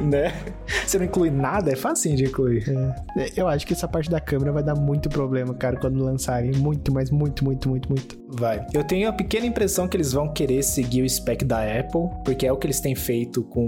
né? 0.00 0.32
Você 0.86 0.98
não 0.98 1.06
inclui 1.06 1.30
nada, 1.30 1.72
é 1.72 1.76
facinho 1.76 2.16
de 2.16 2.24
incluir. 2.24 2.64
É, 3.16 3.30
Eu 3.36 3.48
acho 3.48 3.66
que 3.66 3.72
essa 3.72 3.88
parte 3.88 4.10
da 4.10 4.20
câmera 4.20 4.52
vai 4.52 4.62
dar 4.62 4.74
muito 4.74 5.08
problema, 5.08 5.54
cara, 5.54 5.76
quando 5.76 6.02
lançarem. 6.04 6.52
Muito, 6.52 6.92
mas 6.92 7.10
muito, 7.10 7.44
muito, 7.44 7.68
muito, 7.68 7.88
muito. 7.88 8.18
Vai. 8.28 8.64
Eu 8.72 8.84
tenho 8.84 9.08
a 9.08 9.12
pequena 9.12 9.46
impressão 9.46 9.88
que 9.88 9.96
eles 9.96 10.12
vão 10.12 10.32
querer 10.32 10.62
seguir 10.62 11.02
o 11.02 11.08
spec 11.08 11.44
da 11.44 11.60
Apple, 11.62 12.08
porque 12.24 12.46
é 12.46 12.52
o 12.52 12.56
que 12.56 12.66
eles 12.66 12.80
têm 12.80 12.94
feito 12.94 13.42
com 13.44 13.66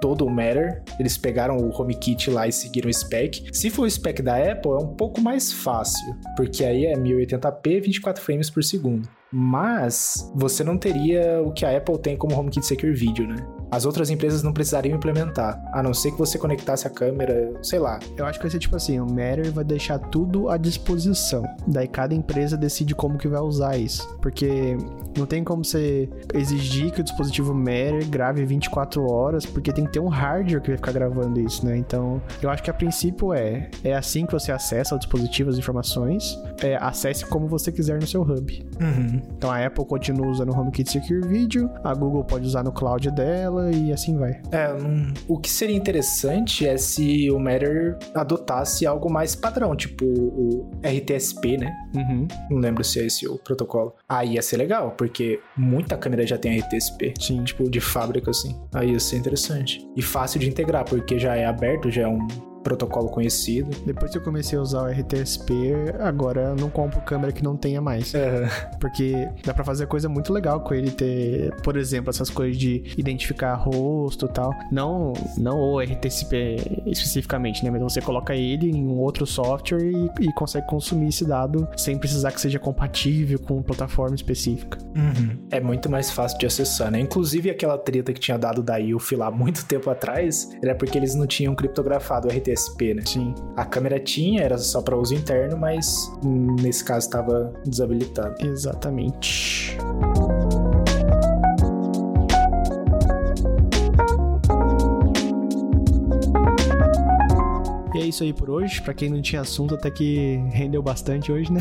todo 0.00 0.24
o 0.24 0.30
Matter. 0.30 0.82
Eles 0.98 1.16
pegaram 1.16 1.56
o 1.56 1.70
HomeKit 1.70 2.30
lá 2.30 2.48
e 2.48 2.52
seguiram 2.52 2.88
o 2.88 2.92
spec. 2.92 3.48
Se 3.52 3.70
for 3.70 3.82
o 3.82 3.90
spec 3.90 4.22
da 4.22 4.36
Apple, 4.36 4.72
é 4.72 4.76
um 4.76 4.94
pouco 4.94 5.20
mais 5.20 5.52
fácil, 5.52 6.16
porque 6.36 6.64
aí 6.64 6.86
é 6.86 6.94
1080p, 6.94 7.82
24 7.82 8.22
frames 8.22 8.50
por 8.50 8.64
segundo. 8.64 9.08
Mas 9.32 10.30
você 10.34 10.64
não 10.64 10.76
teria 10.76 11.40
o 11.42 11.52
que 11.52 11.64
a 11.64 11.76
Apple 11.76 11.98
tem 11.98 12.16
como 12.16 12.36
HomeKit 12.36 12.66
Secure 12.66 12.92
Video, 12.92 13.26
né? 13.26 13.36
As 13.70 13.86
outras 13.86 14.10
empresas 14.10 14.42
não 14.42 14.52
precisariam 14.52 14.96
implementar, 14.96 15.62
a 15.72 15.80
não 15.80 15.94
ser 15.94 16.10
que 16.10 16.18
você 16.18 16.36
conectasse 16.36 16.88
a 16.88 16.90
câmera, 16.90 17.52
sei 17.62 17.78
lá. 17.78 18.00
Eu 18.16 18.26
acho 18.26 18.38
que 18.38 18.44
vai 18.44 18.50
ser 18.50 18.58
tipo 18.58 18.74
assim, 18.74 18.98
o 18.98 19.06
Matter 19.06 19.52
vai 19.52 19.62
deixar 19.62 19.98
tudo 19.98 20.48
à 20.48 20.56
disposição. 20.56 21.44
Daí 21.68 21.86
cada 21.86 22.12
empresa 22.12 22.56
decide 22.56 22.96
como 22.96 23.16
que 23.16 23.28
vai 23.28 23.40
usar 23.40 23.76
isso. 23.76 24.08
Porque 24.20 24.76
não 25.16 25.24
tem 25.24 25.44
como 25.44 25.64
você 25.64 26.08
exigir 26.34 26.90
que 26.90 27.00
o 27.00 27.04
dispositivo 27.04 27.54
Matter 27.54 28.08
grave 28.08 28.44
24 28.44 29.08
horas, 29.08 29.46
porque 29.46 29.72
tem 29.72 29.84
que 29.84 29.92
ter 29.92 30.00
um 30.00 30.08
hardware 30.08 30.60
que 30.60 30.68
vai 30.68 30.76
ficar 30.76 30.92
gravando 30.92 31.40
isso, 31.40 31.64
né? 31.64 31.76
Então, 31.76 32.20
eu 32.42 32.50
acho 32.50 32.64
que 32.64 32.70
a 32.70 32.74
princípio 32.74 33.32
é, 33.32 33.70
é 33.84 33.94
assim 33.94 34.26
que 34.26 34.32
você 34.32 34.50
acessa 34.50 34.96
o 34.96 34.98
dispositivo, 34.98 35.48
as 35.48 35.58
informações, 35.58 36.36
é, 36.60 36.76
acesse 36.76 37.24
como 37.24 37.46
você 37.46 37.70
quiser 37.70 38.00
no 38.00 38.06
seu 38.06 38.22
hub. 38.22 38.66
Uhum. 38.80 39.19
Então 39.36 39.50
a 39.50 39.64
Apple 39.64 39.84
continua 39.84 40.28
usando 40.28 40.50
o 40.50 40.58
HomeKit 40.58 40.90
Secure 40.90 41.26
Video, 41.26 41.70
a 41.84 41.94
Google 41.94 42.24
pode 42.24 42.46
usar 42.46 42.62
no 42.62 42.72
cloud 42.72 43.10
dela, 43.10 43.70
e 43.70 43.92
assim 43.92 44.16
vai. 44.16 44.40
É, 44.50 44.72
um, 44.72 45.12
o 45.28 45.38
que 45.38 45.50
seria 45.50 45.76
interessante 45.76 46.66
é 46.66 46.76
se 46.76 47.30
o 47.30 47.38
Matter 47.38 47.98
adotasse 48.14 48.86
algo 48.86 49.10
mais 49.10 49.34
padrão, 49.34 49.74
tipo 49.74 50.04
o 50.04 50.70
RTSP, 50.82 51.56
né? 51.56 51.72
Uhum. 51.94 52.26
Não 52.50 52.58
lembro 52.58 52.84
se 52.84 53.00
é 53.00 53.06
esse 53.06 53.26
o 53.28 53.36
protocolo. 53.38 53.94
Aí 54.08 54.34
ia 54.34 54.42
ser 54.42 54.56
legal, 54.56 54.92
porque 54.92 55.40
muita 55.56 55.96
câmera 55.96 56.26
já 56.26 56.38
tem 56.38 56.58
RTSP. 56.58 57.14
Sim. 57.18 57.44
Tipo, 57.44 57.68
de 57.68 57.80
fábrica, 57.80 58.30
assim. 58.30 58.58
Aí 58.74 58.92
ia 58.92 59.00
ser 59.00 59.16
interessante. 59.16 59.86
E 59.96 60.02
fácil 60.02 60.40
de 60.40 60.48
integrar, 60.48 60.84
porque 60.84 61.18
já 61.18 61.36
é 61.36 61.46
aberto, 61.46 61.90
já 61.90 62.02
é 62.02 62.08
um 62.08 62.26
protocolo 62.62 63.08
conhecido. 63.08 63.70
Depois 63.84 64.10
que 64.10 64.18
eu 64.18 64.22
comecei 64.22 64.58
a 64.58 64.62
usar 64.62 64.82
o 64.82 64.86
RTSP, 64.86 65.72
agora 65.98 66.40
eu 66.50 66.56
não 66.56 66.70
compro 66.70 67.00
câmera 67.00 67.32
que 67.32 67.42
não 67.42 67.56
tenha 67.56 67.80
mais. 67.80 68.14
É. 68.14 68.48
Porque 68.80 69.28
dá 69.44 69.52
pra 69.54 69.64
fazer 69.64 69.86
coisa 69.86 70.08
muito 70.08 70.32
legal 70.32 70.60
com 70.60 70.74
ele 70.74 70.90
ter, 70.90 71.54
por 71.62 71.76
exemplo, 71.76 72.10
essas 72.10 72.30
coisas 72.30 72.56
de 72.56 72.82
identificar 72.96 73.54
rosto 73.54 74.26
e 74.26 74.28
tal. 74.28 74.54
Não, 74.70 75.12
não 75.36 75.58
o 75.58 75.80
RTSP 75.80 76.82
especificamente, 76.86 77.64
né? 77.64 77.70
Mas 77.70 77.82
você 77.82 78.00
coloca 78.00 78.34
ele 78.34 78.70
em 78.70 78.86
um 78.86 78.98
outro 78.98 79.26
software 79.26 79.82
e, 79.82 80.10
e 80.20 80.32
consegue 80.32 80.66
consumir 80.66 81.08
esse 81.08 81.24
dado 81.24 81.68
sem 81.76 81.98
precisar 81.98 82.32
que 82.32 82.40
seja 82.40 82.58
compatível 82.58 83.38
com 83.38 83.62
plataforma 83.62 84.14
específica. 84.14 84.78
Uhum. 84.96 85.36
É 85.50 85.60
muito 85.60 85.90
mais 85.90 86.10
fácil 86.10 86.38
de 86.38 86.46
acessar, 86.46 86.90
né? 86.90 87.00
Inclusive 87.00 87.50
aquela 87.50 87.78
treta 87.78 88.12
que 88.12 88.20
tinha 88.20 88.38
dado 88.38 88.62
da 88.62 88.76
IUF 88.78 89.16
lá 89.16 89.30
muito 89.30 89.64
tempo 89.64 89.90
atrás, 89.90 90.50
era 90.62 90.74
porque 90.74 90.96
eles 90.96 91.14
não 91.14 91.26
tinham 91.26 91.54
criptografado 91.54 92.28
o 92.28 92.30
RTSP, 92.30 92.49
né? 92.94 93.02
Sim. 93.06 93.34
A 93.56 93.64
câmera 93.64 93.98
tinha, 93.98 94.42
era 94.42 94.58
só 94.58 94.80
para 94.82 94.96
uso 94.96 95.14
interno, 95.14 95.56
mas 95.56 96.10
hum, 96.24 96.56
nesse 96.60 96.84
caso 96.84 97.06
estava 97.06 97.52
desabilitado. 97.64 98.34
Exatamente. 98.44 99.76
Isso 108.10 108.22
aí 108.22 108.32
por 108.32 108.50
hoje. 108.50 108.80
Pra 108.82 108.92
quem 108.92 109.08
não 109.08 109.20
tinha 109.20 109.40
assunto, 109.42 109.74
até 109.74 109.90
que 109.90 110.36
rendeu 110.52 110.82
bastante 110.82 111.32
hoje, 111.32 111.52
né? 111.52 111.60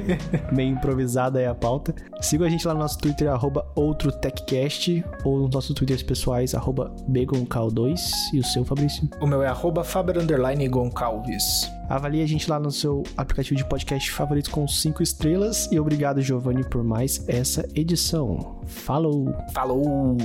Meio 0.52 0.70
improvisada 0.70 1.38
aí 1.38 1.46
a 1.46 1.54
pauta. 1.54 1.94
Siga 2.20 2.46
a 2.46 2.48
gente 2.48 2.66
lá 2.66 2.74
no 2.74 2.80
nosso 2.80 2.98
Twitter, 2.98 3.30
arroba 3.30 3.66
OutroTechCast, 3.76 5.04
ou 5.24 5.40
nos 5.40 5.50
nossos 5.50 5.74
Twitters 5.74 6.02
pessoais, 6.02 6.54
arroba 6.54 6.94
BegonCal2. 7.08 8.00
E 8.34 8.38
o 8.38 8.44
seu, 8.44 8.64
Fabrício? 8.64 9.08
O 9.20 9.26
meu 9.26 9.42
é 9.42 9.48
arroba. 9.48 9.84
Avalie 11.88 12.22
a 12.22 12.26
gente 12.26 12.48
lá 12.48 12.60
no 12.60 12.70
seu 12.70 13.02
aplicativo 13.16 13.56
de 13.56 13.64
podcast 13.64 14.10
favorito 14.12 14.50
com 14.50 14.66
5 14.66 15.02
estrelas. 15.02 15.68
E 15.72 15.80
obrigado, 15.80 16.20
Giovanni, 16.20 16.64
por 16.64 16.84
mais 16.84 17.28
essa 17.28 17.66
edição. 17.74 18.60
Falou! 18.64 19.34
Falou! 19.52 20.16